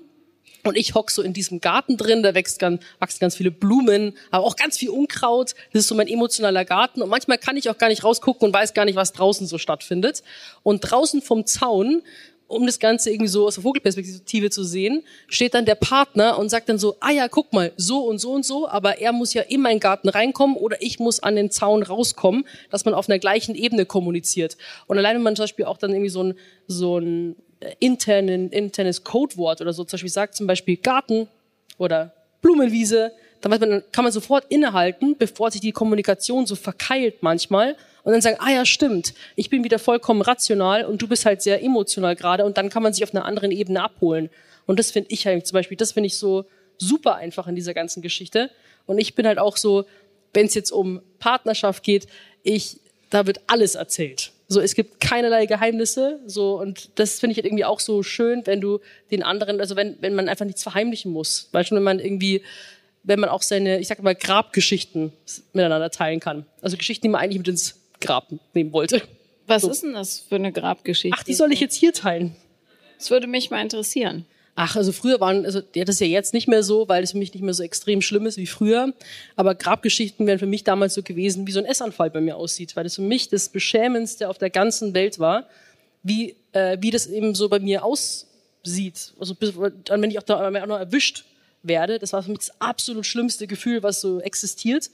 [0.65, 4.15] und ich hock so in diesem Garten drin, da wächst ganz, wachsen ganz viele Blumen,
[4.31, 5.55] aber auch ganz viel Unkraut.
[5.73, 7.03] Das ist so mein emotionaler Garten.
[7.03, 9.59] Und manchmal kann ich auch gar nicht rausgucken und weiß gar nicht, was draußen so
[9.59, 10.23] stattfindet.
[10.63, 12.03] Und draußen vom Zaun,
[12.47, 16.49] um das Ganze irgendwie so aus der Vogelperspektive zu sehen, steht dann der Partner und
[16.49, 19.35] sagt dann so, ah ja, guck mal, so und so und so, aber er muss
[19.35, 23.09] ja in meinen Garten reinkommen oder ich muss an den Zaun rauskommen, dass man auf
[23.09, 24.57] einer gleichen Ebene kommuniziert.
[24.87, 26.35] Und allein wenn man zum Beispiel auch dann irgendwie so ein,
[26.67, 27.37] so ein
[27.79, 31.29] internen, internes Codewort oder so zum Beispiel sagt, zum Beispiel Garten
[31.79, 32.13] oder
[32.43, 37.77] Blumenwiese, dann man, dann kann man sofort innehalten, bevor sich die Kommunikation so verkeilt manchmal
[38.03, 41.43] und dann sagen, ah ja, stimmt, ich bin wieder vollkommen rational und du bist halt
[41.43, 44.31] sehr emotional gerade und dann kann man sich auf einer anderen Ebene abholen.
[44.67, 46.45] Und das finde ich halt zum Beispiel, das finde ich so
[46.79, 48.51] super einfach in dieser ganzen Geschichte.
[48.87, 49.85] Und ich bin halt auch so,
[50.33, 52.07] wenn es jetzt um Partnerschaft geht,
[52.43, 54.33] ich, da wird alles erzählt.
[54.47, 58.47] So, es gibt keinerlei Geheimnisse, so, und das finde ich halt irgendwie auch so schön,
[58.47, 58.81] wenn du
[59.11, 61.49] den anderen, also wenn, wenn man einfach nichts verheimlichen muss.
[61.53, 62.43] Weil schon, wenn man irgendwie,
[63.05, 65.13] wenn man auch seine, ich sag mal, Grabgeschichten
[65.53, 66.45] miteinander teilen kann.
[66.61, 69.03] Also Geschichten, die man eigentlich mit ins Grab nehmen wollte.
[69.47, 71.17] Was ist denn das für eine Grabgeschichte?
[71.19, 72.37] Ach, die soll ich jetzt hier teilen.
[72.99, 74.27] Das würde mich mal interessieren.
[74.57, 77.11] Ach, also früher waren, also ja, das ist ja jetzt nicht mehr so, weil es
[77.11, 78.93] für mich nicht mehr so extrem schlimm ist wie früher.
[79.35, 82.77] Aber Grabgeschichten wären für mich damals so gewesen, wie so ein Essanfall bei mir aussieht,
[82.77, 85.49] weil das für mich das Beschämendste auf der ganzen Welt war,
[86.05, 89.13] wie, äh, wie das eben so bei mir aussieht.
[89.19, 89.35] Also
[89.85, 91.25] dann, wenn ich auch da auch noch erwischt
[91.65, 94.91] werde, das war für mich das absolut schlimmste Gefühl, was so existiert.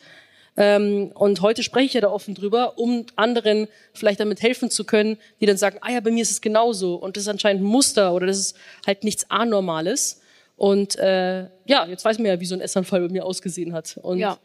[0.56, 4.84] Ähm, und heute spreche ich ja da offen drüber, um anderen vielleicht damit helfen zu
[4.84, 7.62] können, die dann sagen, ah ja, bei mir ist es genauso und das ist anscheinend
[7.62, 10.20] ein Muster oder das ist halt nichts Anormales.
[10.56, 13.98] Und äh, ja, jetzt weiß man ja, wie so ein Essanfall bei mir ausgesehen hat.
[14.02, 14.38] Und Ja.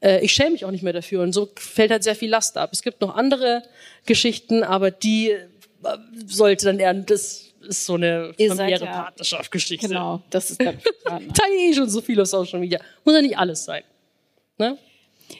[0.00, 1.22] äh, ich schäme mich auch nicht mehr dafür.
[1.22, 2.70] Und so fällt halt sehr viel Last ab.
[2.72, 3.62] Es gibt noch andere
[4.06, 5.46] Geschichten, aber die äh,
[6.26, 9.86] sollte dann eher, das ist so eine Ihr familiäre ja- Partnerschaftsgeschichte.
[9.86, 10.80] Genau, das ist Partner.
[11.34, 12.80] Teile eh schon so viel auf Social Media.
[13.04, 13.84] Muss ja nicht alles sein.
[14.58, 14.76] Ne?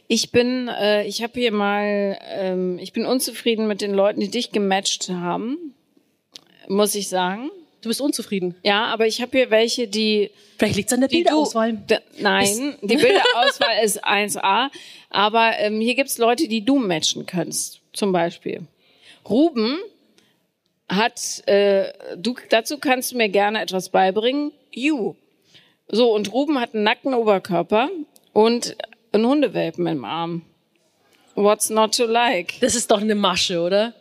[0.09, 4.31] Ich bin, äh, ich habe hier mal, ähm, ich bin unzufrieden mit den Leuten, die
[4.31, 5.75] dich gematcht haben,
[6.69, 7.51] muss ich sagen.
[7.81, 8.55] Du bist unzufrieden.
[8.63, 11.73] Ja, aber ich habe hier welche, die Vielleicht liegt es an der Bilderauswahl.
[11.87, 14.69] Du, nein, die Bilderauswahl ist 1A.
[15.09, 18.63] Aber ähm, hier gibt's Leute, die du matchen kannst, zum Beispiel.
[19.29, 19.79] Ruben
[20.89, 24.53] hat, äh, du, dazu kannst du mir gerne etwas beibringen.
[24.73, 25.15] You.
[25.89, 27.89] So, und Ruben hat einen nackten Oberkörper
[28.33, 28.77] und
[29.13, 30.43] einen Hundewelpen im Arm.
[31.35, 32.55] What's not to like?
[32.61, 33.95] Das ist doch eine Masche, oder?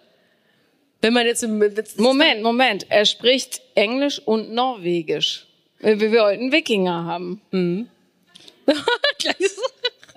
[1.02, 1.60] Wenn man jetzt im
[1.98, 2.86] Moment, Moment.
[2.90, 5.48] Er spricht Englisch und Norwegisch.
[5.80, 7.41] Wir, wir wollten Wikinger haben.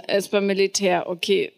[0.07, 1.53] Er ist beim Militär, okay.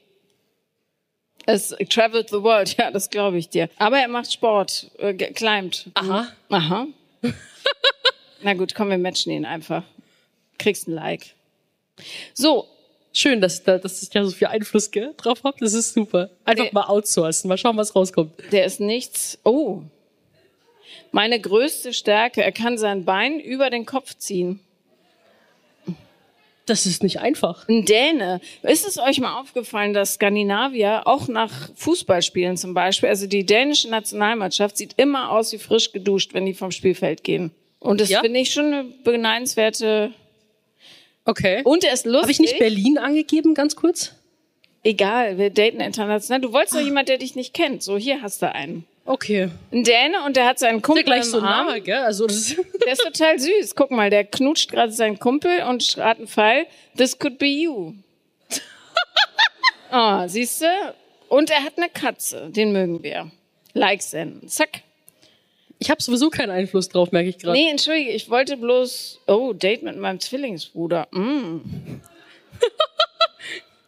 [1.47, 3.69] Es traveled the world, ja, das glaube ich dir.
[3.78, 5.86] Aber er macht Sport, äh, climbed.
[5.94, 6.28] Aha.
[6.51, 6.86] Aha.
[8.43, 9.85] Na gut, komm, wir matchen ihn einfach.
[10.59, 11.35] Kriegst ein Like.
[12.32, 12.69] So,
[13.16, 15.56] Schön, dass, da, dass ich da so viel Einfluss gell, drauf habe.
[15.60, 16.30] Das ist super.
[16.44, 16.70] Einfach Nee.
[16.72, 17.48] mal outsourcen.
[17.48, 18.32] Mal schauen, was rauskommt.
[18.52, 19.38] der ist nichts.
[19.44, 19.82] Oh.
[21.12, 24.58] Meine größte Stärke, er kann sein Bein über den Kopf ziehen.
[26.66, 27.68] Das ist nicht einfach.
[27.68, 28.40] Ein Däne.
[28.62, 33.90] Ist es euch mal aufgefallen, dass Skandinavier auch nach Fußballspielen zum Beispiel, also die dänische
[33.90, 37.50] Nationalmannschaft sieht immer aus wie frisch geduscht, wenn die vom Spielfeld gehen.
[37.80, 38.20] Und das Ja?
[38.22, 40.12] finde ich schon eine beneidenswerte.
[41.24, 41.62] Okay.
[41.64, 42.22] Und er ist lustig.
[42.22, 44.14] Habe ich nicht Berlin angegeben, ganz kurz?
[44.82, 46.40] Egal, wir daten international.
[46.42, 47.82] Du wolltest doch jemand, der dich nicht kennt.
[47.82, 48.84] So, hier hast du einen.
[49.06, 49.51] Okay.
[49.72, 51.44] Ein Däne und der hat seinen Ist ja Kumpel gleich so ein.
[51.44, 51.98] Name, gell?
[51.98, 53.74] Also das Der ist total süß.
[53.74, 56.66] Guck mal, der knutscht gerade seinen Kumpel und strahlt einen Pfeil.
[56.96, 57.94] This could be you.
[59.90, 60.66] Ah, siehst du?
[61.28, 62.51] Und er hat eine Katze.
[62.51, 63.30] Den mögen wir.
[63.74, 64.48] Like senden.
[64.48, 64.82] Zack.
[65.78, 67.59] Ich habe sowieso keinen Einfluss drauf, merke ich gerade.
[67.59, 69.20] Nee, entschuldige, ich wollte bloß.
[69.26, 71.09] Oh, Date mit meinem Zwillingsbruder.
[71.10, 71.60] Mm.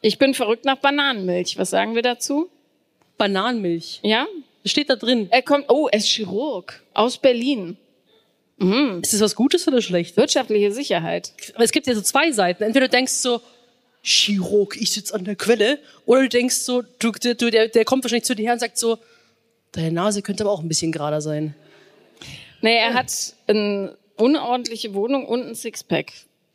[0.03, 1.59] Ich bin verrückt nach Bananenmilch.
[1.59, 2.49] Was sagen wir dazu?
[3.19, 3.99] Bananenmilch.
[4.05, 4.29] Ja?
[4.63, 5.27] Das steht da drin.
[5.33, 5.65] Er kommt.
[5.69, 6.81] Oh, er ist Chirurg.
[6.95, 7.77] Aus Berlin.
[9.03, 10.17] Ist das was Gutes oder Schlechtes?
[10.17, 11.33] Wirtschaftliche Sicherheit.
[11.55, 12.63] Aber es gibt ja so zwei Seiten.
[12.63, 13.43] Entweder du denkst so,
[14.03, 15.79] Chirurg, ich sitze an der Quelle.
[16.07, 18.79] Oder du denkst so, du, du, der, der kommt wahrscheinlich zu dir her und sagt
[18.79, 18.99] so,
[19.73, 21.55] deine Nase könnte aber auch ein bisschen gerader sein.
[22.63, 23.13] Nee, er hat
[23.47, 26.13] eine unordentliche Wohnung und ein Sixpack.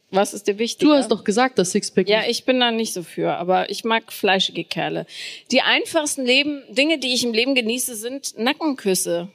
[0.09, 0.85] Was ist dir wichtig?
[0.85, 3.85] Du hast doch gesagt, dass Sixpack Ja, ich bin da nicht so für, aber ich
[3.85, 5.05] mag fleischige Kerle.
[5.51, 9.29] Die einfachsten Leben, Dinge, die ich im Leben genieße, sind Nackenküsse.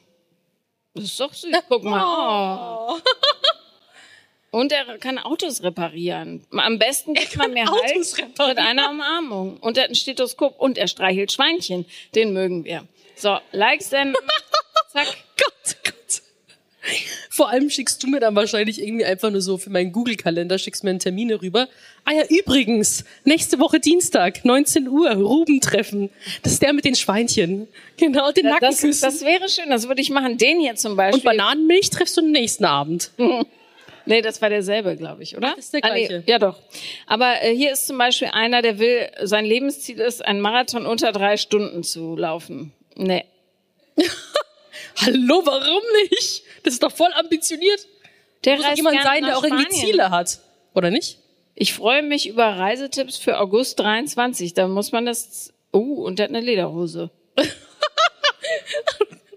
[0.93, 1.51] Das ist doch süß.
[1.67, 2.93] Guck mal.
[2.93, 2.99] Oh.
[4.51, 6.45] Und er kann Autos reparieren.
[6.51, 8.57] Am besten gibt man mir Autos halt mit reparieren.
[8.57, 9.57] einer Umarmung.
[9.57, 11.85] Und er hat ein Stethoskop und er streichelt Schweinchen.
[12.15, 12.87] Den mögen wir.
[13.15, 14.15] So, Likes denn.
[14.91, 15.07] Zack.
[15.37, 15.53] Gott.
[17.29, 20.83] Vor allem schickst du mir dann wahrscheinlich irgendwie einfach nur so für meinen Google-Kalender, schickst
[20.85, 21.67] mir einen Termine rüber.
[22.05, 26.09] Ah ja, übrigens, nächste Woche Dienstag, 19 Uhr, Ruben-Treffen.
[26.43, 27.67] Das ist der mit den Schweinchen.
[27.97, 29.01] Genau, den Das, Nackenküssen.
[29.01, 30.37] das wäre schön, das würde ich machen.
[30.37, 31.19] Den hier zum Beispiel.
[31.19, 33.11] Und Bananenmilch treffst du nächsten Abend.
[34.09, 35.51] Nee, das war derselbe, glaube ich, oder?
[35.57, 36.23] Das ist der Ah, nee, gleiche.
[36.27, 36.57] ja, doch.
[37.07, 41.11] Aber äh, hier ist zum Beispiel einer, der will, sein Lebensziel ist, einen Marathon unter
[41.11, 42.71] drei Stunden zu laufen.
[42.95, 43.25] Nee.
[44.97, 46.43] Hallo, warum nicht?
[46.63, 47.87] Das ist doch voll ambitioniert.
[48.45, 49.85] Der Muss doch jemand sein, der auch irgendwie Spanien.
[49.85, 50.39] Ziele hat.
[50.73, 51.19] Oder nicht?
[51.55, 54.53] Ich freue mich über Reisetipps für August 23.
[54.53, 55.53] Da muss man das.
[55.71, 57.09] Oh, und der hat eine Lederhose.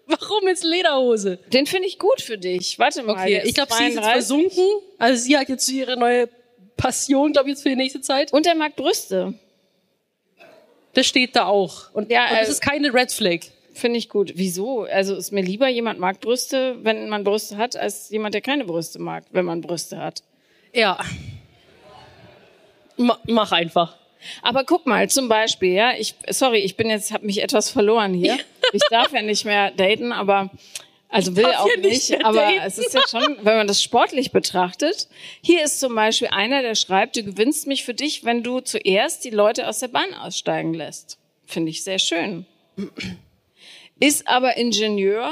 [0.07, 1.39] Warum jetzt Lederhose?
[1.53, 2.79] Den finde ich gut für dich.
[2.79, 3.13] Warte mal.
[3.13, 4.13] Okay, ich glaube, sie ist jetzt 32.
[4.13, 4.67] versunken.
[4.99, 6.29] Also sie hat jetzt ihre neue
[6.77, 8.33] Passion, glaube ich, jetzt für die nächste Zeit.
[8.33, 9.35] Und er mag Brüste.
[10.95, 11.93] Das steht da auch.
[11.95, 13.41] Und, Ja, und das äh, ist keine Red Flag.
[13.81, 14.33] Finde ich gut.
[14.35, 14.83] Wieso?
[14.83, 18.67] Also ist mir lieber, jemand mag Brüste, wenn man Brüste hat, als jemand, der keine
[18.67, 20.23] Brüste mag, wenn man Brüste hat.
[20.75, 20.99] Ja.
[22.99, 23.97] Ma mach einfach.
[24.43, 28.13] Aber guck mal, zum Beispiel, ja, ich, sorry, ich bin jetzt, habe mich etwas verloren
[28.13, 28.39] hier.
[28.75, 30.51] Ich darf ja nicht mehr daten, aber,
[31.09, 32.61] also will auch ja nicht nicht, aber daten.
[32.67, 35.09] es ist ja schon, wenn man das sportlich betrachtet.
[35.41, 39.25] Hier ist zum Beispiel einer, der schreibt, du gewinnst mich für dich, wenn du zuerst
[39.25, 41.19] die Leute aus der Bahn aussteigen lässt.
[41.47, 42.45] Finde ich sehr schön.
[44.01, 45.31] Ist aber Ingenieur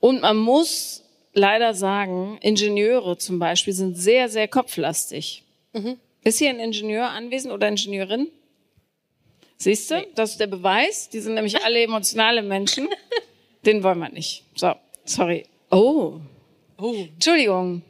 [0.00, 5.42] und man muss leider sagen, Ingenieure zum Beispiel sind sehr, sehr kopflastig.
[6.24, 8.28] Ist hier ein Ingenieur anwesend oder Ingenieurin?
[9.58, 11.08] Siehst du, das ist der Beweis.
[11.08, 12.88] Die sind nämlich alle emotionale Menschen.
[13.64, 14.42] Den wollen wir nicht.
[14.54, 15.46] So, sorry.
[15.70, 16.20] Oh,
[16.78, 16.94] Oh.
[17.14, 17.82] Entschuldigung.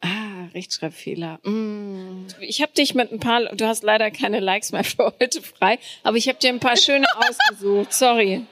[0.00, 1.38] Ah, Rechtschreibfehler.
[1.42, 2.26] Mm.
[2.40, 5.78] Ich habe dich mit ein paar, du hast leider keine Likes mehr für heute frei,
[6.02, 7.92] aber ich habe dir ein paar schöne ausgesucht.
[7.92, 8.46] Sorry.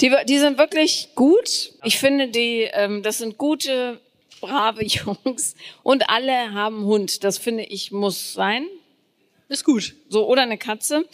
[0.00, 1.72] Die, die sind wirklich gut.
[1.84, 4.00] Ich finde, die, ähm, das sind gute,
[4.40, 7.24] brave Jungs und alle haben Hund.
[7.24, 8.66] Das finde ich muss sein.
[9.48, 9.94] Ist gut.
[10.08, 11.04] So, oder eine Katze.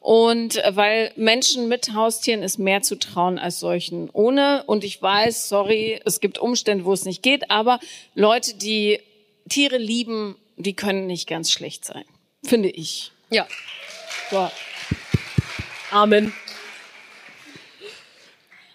[0.00, 4.62] Und äh, weil Menschen mit Haustieren ist mehr zu trauen als solchen ohne.
[4.66, 7.80] Und ich weiß, sorry, es gibt Umstände, wo es nicht geht, aber
[8.14, 9.00] Leute, die
[9.48, 12.04] Tiere lieben, die können nicht ganz schlecht sein.
[12.44, 13.12] Finde ich.
[13.30, 13.46] Ja.
[14.30, 14.50] So.
[15.90, 16.32] Amen.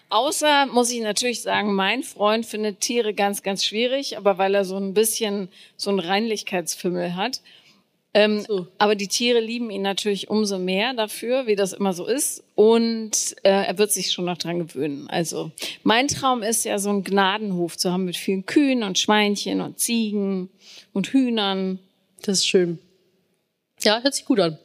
[0.08, 4.66] Außer, muss ich natürlich sagen, mein Freund findet Tiere ganz, ganz schwierig, aber weil er
[4.66, 7.40] so ein bisschen so einen Reinlichkeitsfimmel hat.
[8.14, 8.66] Ähm, So.
[8.78, 12.44] Aber die Tiere lieben ihn natürlich umso mehr dafür, wie das immer so ist.
[12.54, 15.08] Und äh, er wird sich schon noch dran gewöhnen.
[15.08, 15.50] Also
[15.82, 19.78] mein Traum ist ja, so einen Gnadenhof zu haben mit vielen Kühen und Schweinchen und
[19.78, 20.50] Ziegen
[20.92, 21.78] und Hühnern.
[22.22, 22.78] Das ist schön.
[23.80, 24.58] Ja, hört sich gut an.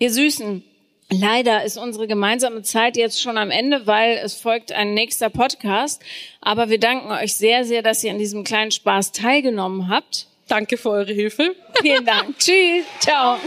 [0.00, 0.62] Ihr Süßen,
[1.10, 6.02] leider ist unsere gemeinsame Zeit jetzt schon am Ende, weil es folgt ein nächster Podcast.
[6.40, 10.26] Aber wir danken euch sehr, sehr, dass ihr an diesem kleinen Spaß teilgenommen habt.
[10.50, 11.54] Danke für eure Hilfe.
[11.80, 12.36] Vielen Dank.
[12.38, 12.84] Tschüss.
[12.98, 13.38] Ciao.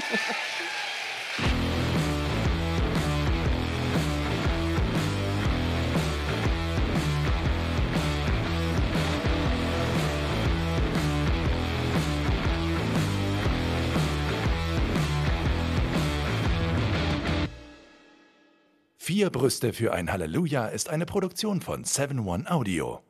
[18.97, 23.01] Vier Brüste für ein Halleluja ist eine Produktion von 7-One Audio.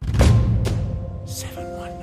[1.28, 2.03] 7-One